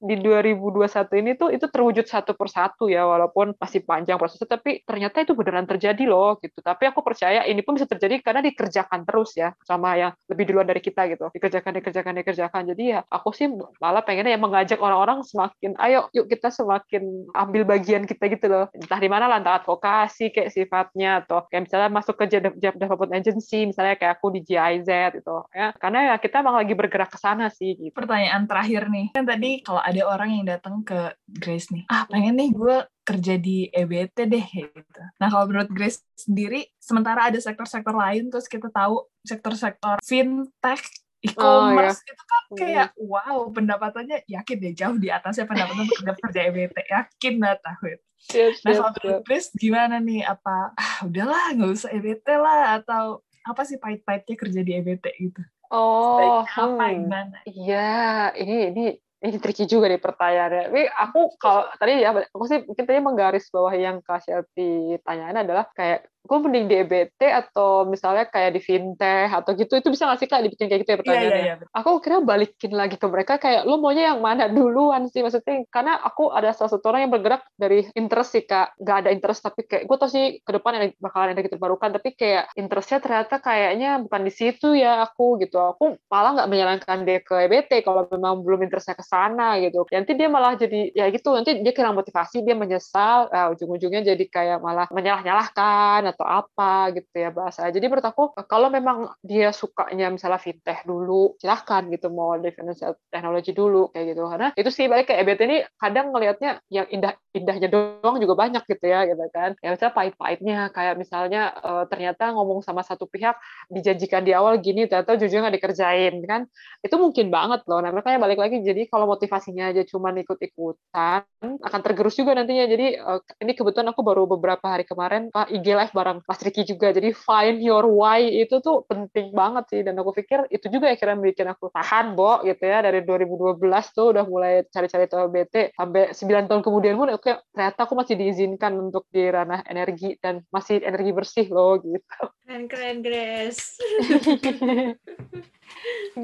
Di 0.00 0.16
2021 0.16 1.20
ini 1.20 1.30
tuh 1.36 1.52
itu 1.52 1.66
terwujud 1.68 2.08
satu 2.08 2.32
persatu 2.32 2.88
ya 2.88 3.04
walaupun 3.04 3.52
masih 3.60 3.84
panjang 3.84 4.16
prosesnya 4.16 4.48
tapi 4.48 4.80
ternyata 4.88 5.22
itu 5.22 5.36
beneran 5.36 5.68
terjadi 5.68 6.04
loh 6.08 6.40
gitu. 6.40 6.64
Tapi 6.64 6.88
aku 6.88 7.04
percaya 7.04 7.44
ini 7.44 7.60
pun 7.60 7.76
bisa 7.76 7.84
terjadi 7.84 8.24
karena 8.24 8.40
dikerjakan 8.40 9.04
terus 9.04 9.36
ya 9.36 9.52
sama 9.64 9.96
yang 10.00 10.12
lebih 10.30 10.50
duluan 10.50 10.66
dari 10.68 10.80
kita 10.80 11.04
gitu. 11.12 11.28
Dikerjakan 11.32 11.72
dikerjakan 11.80 12.14
dikerjakan. 12.24 12.62
Jadi 12.72 12.82
ya 12.96 13.00
aku 13.12 13.30
sih 13.36 13.52
malah 13.78 14.00
pengennya 14.00 14.34
ya 14.36 14.40
mengajak 14.40 14.78
orang-orang 14.80 15.20
semakin 15.26 15.76
ayo 15.76 16.08
yuk 16.16 16.26
kita 16.32 16.48
semakin 16.48 17.28
ambil 17.36 17.62
bagian 17.68 18.08
kita 18.08 18.24
gitu 18.32 18.46
loh. 18.48 18.66
Entah 18.72 19.00
di 19.00 19.08
mana 19.12 19.28
lah 19.28 19.38
entah 19.38 19.60
advokasi 19.60 20.32
kayak 20.32 20.50
sifatnya 20.54 21.24
atau 21.24 21.44
kayak 21.52 21.68
misalnya 21.68 21.90
masuk 21.92 22.16
ke 22.16 22.24
job 22.32 22.74
development 22.80 23.12
agency 23.12 23.68
misalnya 23.68 24.00
kayak 24.00 24.16
aku 24.16 24.32
di 24.32 24.40
GIZ 24.40 24.88
gitu. 25.20 25.44
Ya 25.52 25.76
karena 25.76 26.14
ya 26.14 26.14
kita 26.16 26.40
emang 26.40 26.56
lagi 26.56 26.72
bergerak 26.72 27.12
ke 27.12 27.18
sana 27.20 27.52
sih 27.52 27.76
gitu. 27.76 27.92
pertanyaan 27.92 28.48
terakhir 28.48 28.88
nih. 28.88 29.12
Kan 29.12 29.28
tadi 29.28 29.49
kalau 29.66 29.82
ada 29.82 30.02
orang 30.06 30.30
yang 30.38 30.46
datang 30.46 30.86
ke 30.86 31.18
Grace 31.26 31.74
nih, 31.74 31.82
ah 31.90 32.06
pengen 32.06 32.38
nih 32.38 32.50
gue 32.54 32.76
kerja 33.02 33.34
di 33.36 33.66
EBT 33.66 34.16
deh 34.30 34.46
gitu. 34.46 35.02
Nah 35.18 35.26
kalau 35.26 35.50
menurut 35.50 35.70
Grace 35.74 36.06
sendiri, 36.14 36.70
sementara 36.78 37.26
ada 37.26 37.38
sektor-sektor 37.42 37.90
lain, 37.90 38.30
terus 38.30 38.46
kita 38.46 38.70
tahu 38.70 39.02
sektor-sektor 39.26 39.98
fintech, 39.98 40.86
e-commerce 41.20 42.00
oh, 42.00 42.04
iya. 42.06 42.12
itu 42.12 42.24
kan 42.24 42.42
kayak 42.56 42.88
hmm. 42.96 43.04
wow 43.04 43.38
pendapatannya 43.52 44.18
yakin 44.24 44.56
deh 44.56 44.72
jauh 44.72 44.96
di 44.96 45.12
atasnya 45.12 45.44
pendapatan 45.44 45.84
untuk 45.84 46.16
kerja 46.16 46.40
EBT 46.48 46.76
yakin 46.88 47.34
banget 47.36 47.60
tahu 47.60 47.84
itu. 47.92 48.06
Yes, 48.30 48.60
nah 48.64 48.72
kalau 48.76 48.92
menurut 49.00 49.22
Grace 49.24 49.48
gimana 49.56 49.96
nih 50.00 50.24
apa 50.24 50.72
ah 50.76 50.94
udahlah 51.04 51.56
nggak 51.56 51.70
usah 51.72 51.90
EBT 51.92 52.26
lah 52.36 52.80
atau 52.80 53.24
apa 53.44 53.62
sih 53.64 53.80
pahit-pahitnya 53.80 54.36
kerja 54.36 54.60
di 54.60 54.72
EBT 54.76 55.06
gitu? 55.20 55.42
Oh, 55.70 56.42
apa 56.42 56.84
hmm. 56.90 56.96
gimana? 57.06 57.38
Iya, 57.46 58.34
ini 58.34 58.56
ini 58.74 58.84
ini 59.20 59.36
tricky 59.36 59.68
juga 59.68 59.92
nih 59.92 60.00
pertanyaannya. 60.00 60.62
Tapi 60.72 60.82
aku 60.88 61.20
kalau 61.36 61.68
tadi 61.76 62.00
ya, 62.00 62.16
aku 62.16 62.44
sih 62.48 62.64
mungkin 62.64 62.84
tadi 62.88 62.98
menggaris 63.04 63.52
bawah 63.52 63.74
yang 63.76 64.00
Kak 64.00 64.24
Shelty 64.24 64.96
tanyain 65.04 65.36
adalah 65.36 65.68
kayak 65.76 66.08
gue 66.20 66.38
mending 66.38 66.66
di 66.68 66.74
EBT 66.84 67.20
atau 67.32 67.88
misalnya 67.88 68.28
kayak 68.28 68.54
di 68.54 68.60
fintech 68.60 69.32
atau 69.32 69.56
gitu 69.56 69.80
itu 69.80 69.88
bisa 69.88 70.04
nggak 70.04 70.18
sih 70.20 70.28
kak 70.28 70.44
dibikin 70.44 70.68
kayak 70.68 70.80
gitu 70.84 70.90
ya 70.90 70.94
iya, 70.94 71.00
pertanyaannya? 71.00 71.30
Yeah, 71.32 71.46
yeah, 71.48 71.58
yeah. 71.64 71.78
Aku 71.80 71.90
kira 72.04 72.20
balikin 72.20 72.72
lagi 72.76 72.96
ke 73.00 73.06
mereka 73.08 73.40
kayak 73.40 73.64
lo 73.64 73.80
maunya 73.80 74.12
yang 74.12 74.20
mana 74.20 74.46
duluan 74.52 75.08
sih 75.08 75.24
maksudnya 75.24 75.64
karena 75.72 75.96
aku 76.04 76.28
ada 76.28 76.52
salah 76.52 76.76
satu 76.76 76.92
orang 76.92 77.08
yang 77.08 77.12
bergerak 77.12 77.42
dari 77.56 77.88
interest 77.96 78.36
sih 78.36 78.44
kak 78.44 78.76
nggak 78.76 78.96
ada 79.06 79.10
interest 79.10 79.40
tapi 79.40 79.64
kayak 79.64 79.88
gue 79.88 79.96
tau 79.96 80.10
sih 80.12 80.38
ke 80.44 80.50
depan 80.52 80.72
yang 80.76 80.84
bakalan 81.00 81.32
energi 81.32 81.56
terbarukan 81.56 81.88
tapi 81.96 82.12
kayak 82.12 82.52
interestnya 82.54 82.98
ternyata 83.00 83.40
kayaknya 83.40 83.90
bukan 84.04 84.22
di 84.28 84.32
situ 84.32 84.76
ya 84.76 85.02
aku 85.08 85.40
gitu 85.40 85.56
aku 85.56 85.96
malah 86.12 86.36
nggak 86.36 86.50
menyarankan 86.52 86.98
dia 87.08 87.18
ke 87.24 87.48
EBT 87.48 87.80
kalau 87.82 88.04
memang 88.12 88.44
belum 88.44 88.60
interestnya 88.68 88.94
ke 88.98 89.04
sana 89.06 89.56
gitu 89.62 89.88
nanti 89.88 90.12
dia 90.12 90.28
malah 90.28 90.54
jadi 90.54 90.92
ya 90.92 91.08
gitu 91.08 91.32
nanti 91.32 91.64
dia 91.64 91.72
kira 91.72 91.90
motivasi 91.96 92.44
dia 92.44 92.52
menyesal 92.52 93.32
uh, 93.32 93.52
ujung-ujungnya 93.56 94.04
jadi 94.14 94.24
kayak 94.28 94.58
malah 94.60 94.86
menyalah-nyalahkan 94.92 96.09
atau 96.12 96.26
apa 96.26 96.94
gitu 96.96 97.14
ya 97.14 97.30
bahasa. 97.30 97.68
Jadi 97.70 97.86
menurut 97.86 98.06
aku 98.06 98.22
kalau 98.46 98.68
memang 98.68 99.14
dia 99.22 99.54
sukanya 99.54 100.10
misalnya 100.10 100.40
fintech 100.42 100.82
dulu, 100.84 101.34
silahkan 101.38 101.86
gitu 101.88 102.10
mau 102.10 102.34
di 102.36 102.50
financial 102.50 102.98
technology 103.10 103.52
dulu 103.54 103.88
kayak 103.94 104.14
gitu. 104.14 104.22
Karena 104.26 104.48
itu 104.54 104.70
sih 104.70 104.86
balik 104.86 105.10
ke 105.10 105.14
EBT 105.16 105.40
ini 105.46 105.58
kadang 105.78 106.12
ngelihatnya 106.14 106.60
yang 106.68 106.86
indah 106.90 107.14
indahnya 107.30 107.68
doang 107.70 108.18
juga 108.18 108.34
banyak 108.34 108.62
gitu 108.66 108.84
ya 108.90 109.06
gitu 109.06 109.22
kan. 109.30 109.54
Ya 109.62 109.74
misalnya 109.74 109.94
pahit-pahitnya 109.94 110.58
kayak 110.74 110.94
misalnya 110.98 111.42
uh, 111.62 111.84
ternyata 111.86 112.34
ngomong 112.34 112.60
sama 112.66 112.82
satu 112.82 113.06
pihak 113.06 113.38
dijanjikan 113.70 114.26
di 114.26 114.34
awal 114.34 114.58
gini 114.58 114.90
ternyata 114.90 115.14
jujur 115.14 115.42
nggak 115.42 115.54
dikerjain 115.62 116.14
kan. 116.26 116.50
Itu 116.82 116.98
mungkin 116.98 117.30
banget 117.30 117.62
loh. 117.70 117.78
Nah 117.78 117.94
makanya 117.94 118.18
balik 118.18 118.38
lagi 118.42 118.62
jadi 118.62 118.90
kalau 118.90 119.06
motivasinya 119.06 119.70
aja 119.70 119.86
cuma 119.86 120.10
ikut-ikutan 120.10 121.22
akan 121.40 121.80
tergerus 121.80 122.18
juga 122.18 122.34
nantinya. 122.34 122.66
Jadi 122.66 122.86
uh, 122.98 123.20
ini 123.40 123.52
kebetulan 123.54 123.88
aku 123.94 124.02
baru 124.02 124.26
beberapa 124.26 124.66
hari 124.66 124.84
kemarin 124.84 125.30
uh, 125.32 125.46
IG 125.48 125.66
live 125.72 125.94
bareng 126.00 126.24
Mas 126.24 126.40
Riki 126.40 126.64
juga. 126.64 126.88
Jadi 126.96 127.12
find 127.12 127.60
your 127.60 127.84
why 127.84 128.24
itu 128.24 128.64
tuh 128.64 128.88
penting 128.88 129.36
banget 129.36 129.68
sih. 129.68 129.80
Dan 129.84 130.00
aku 130.00 130.16
pikir 130.16 130.48
itu 130.48 130.72
juga 130.72 130.88
akhirnya 130.88 131.20
bikin 131.20 131.52
aku 131.52 131.68
tahan, 131.68 132.16
Bo, 132.16 132.40
gitu 132.48 132.64
ya. 132.64 132.80
Dari 132.80 133.04
2012 133.04 133.60
tuh 133.92 134.16
udah 134.16 134.24
mulai 134.24 134.64
cari-cari 134.72 135.04
TLBT. 135.04 135.76
Sampai 135.76 136.16
9 136.16 136.48
tahun 136.48 136.62
kemudian 136.64 136.96
pun, 136.96 137.12
oke, 137.12 137.44
ternyata 137.52 137.80
aku 137.84 137.92
masih 137.92 138.16
diizinkan 138.16 138.72
untuk 138.80 139.04
di 139.12 139.28
ranah 139.28 139.60
energi 139.68 140.16
dan 140.16 140.40
masih 140.48 140.80
energi 140.80 141.12
bersih 141.12 141.46
loh, 141.52 141.76
gitu. 141.84 142.24
Keren-keren, 142.48 143.04
Grace. 143.04 143.76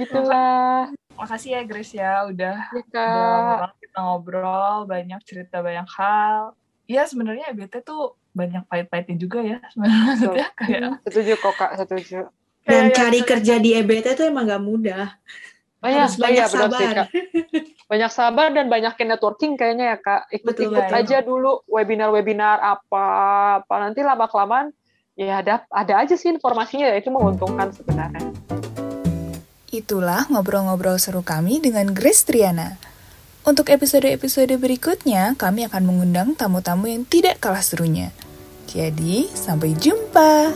Gitulah. 0.01 0.89
Makasih 1.17 1.57
ya 1.57 1.63
Grace 1.65 1.97
ya, 1.97 2.29
udah, 2.29 2.57
ya, 2.93 2.93
udah 2.93 3.73
kita 3.81 3.99
ngobrol, 4.05 4.85
banyak 4.85 5.17
cerita, 5.25 5.65
banyak 5.65 5.89
hal. 5.97 6.53
Iya 6.87 7.03
sebenarnya 7.11 7.51
EBT 7.51 7.83
tuh 7.83 8.15
banyak 8.31 8.63
pahit-pahitnya 8.71 9.17
juga 9.19 9.41
ya 9.43 9.59
sebenarnya 9.75 10.49
kayak 10.55 11.03
setuju 11.09 11.33
kok 11.41 11.55
kak 11.57 11.73
setuju 11.81 12.21
dan 12.63 12.93
kayak 12.93 12.97
cari 12.99 13.21
kerja 13.25 13.55
di 13.59 13.71
EBT 13.75 14.07
itu 14.15 14.23
emang 14.29 14.47
gak 14.47 14.63
mudah 14.63 15.17
iya, 15.85 16.05
Harus 16.07 16.19
banyak 16.19 16.47
iya, 16.47 16.51
sabar. 16.51 16.81
Sih, 16.81 16.89
Kak. 16.91 17.09
Banyak 17.87 18.11
sabar 18.11 18.49
dan 18.51 18.67
banyakin 18.67 19.07
networking 19.15 19.55
kayaknya 19.55 19.95
ya 19.95 19.99
Kak. 20.03 20.23
Ikut-ikut 20.35 20.91
aja 20.91 21.23
dulu 21.23 21.63
webinar-webinar 21.71 22.59
apa, 22.59 23.07
apa 23.63 23.75
nanti 23.79 24.03
lama-kelamaan 24.03 24.75
ya 25.17 25.41
ada 25.41 25.65
ada 25.71 25.95
aja 26.03 26.19
sih 26.19 26.29
informasinya 26.35 26.91
itu 26.99 27.09
menguntungkan 27.15 27.71
sebenarnya. 27.71 28.27
Itulah 29.71 30.27
ngobrol-ngobrol 30.33 30.99
seru 30.99 31.23
kami 31.23 31.63
dengan 31.63 31.95
Grace 31.95 32.27
Triana. 32.27 32.75
Untuk 33.47 33.71
episode-episode 33.71 34.59
berikutnya, 34.59 35.39
kami 35.39 35.71
akan 35.71 35.87
mengundang 35.87 36.35
tamu-tamu 36.35 36.91
yang 36.91 37.07
tidak 37.07 37.39
kalah 37.39 37.63
serunya. 37.63 38.11
Jadi, 38.67 39.31
sampai 39.31 39.71
jumpa. 39.79 40.51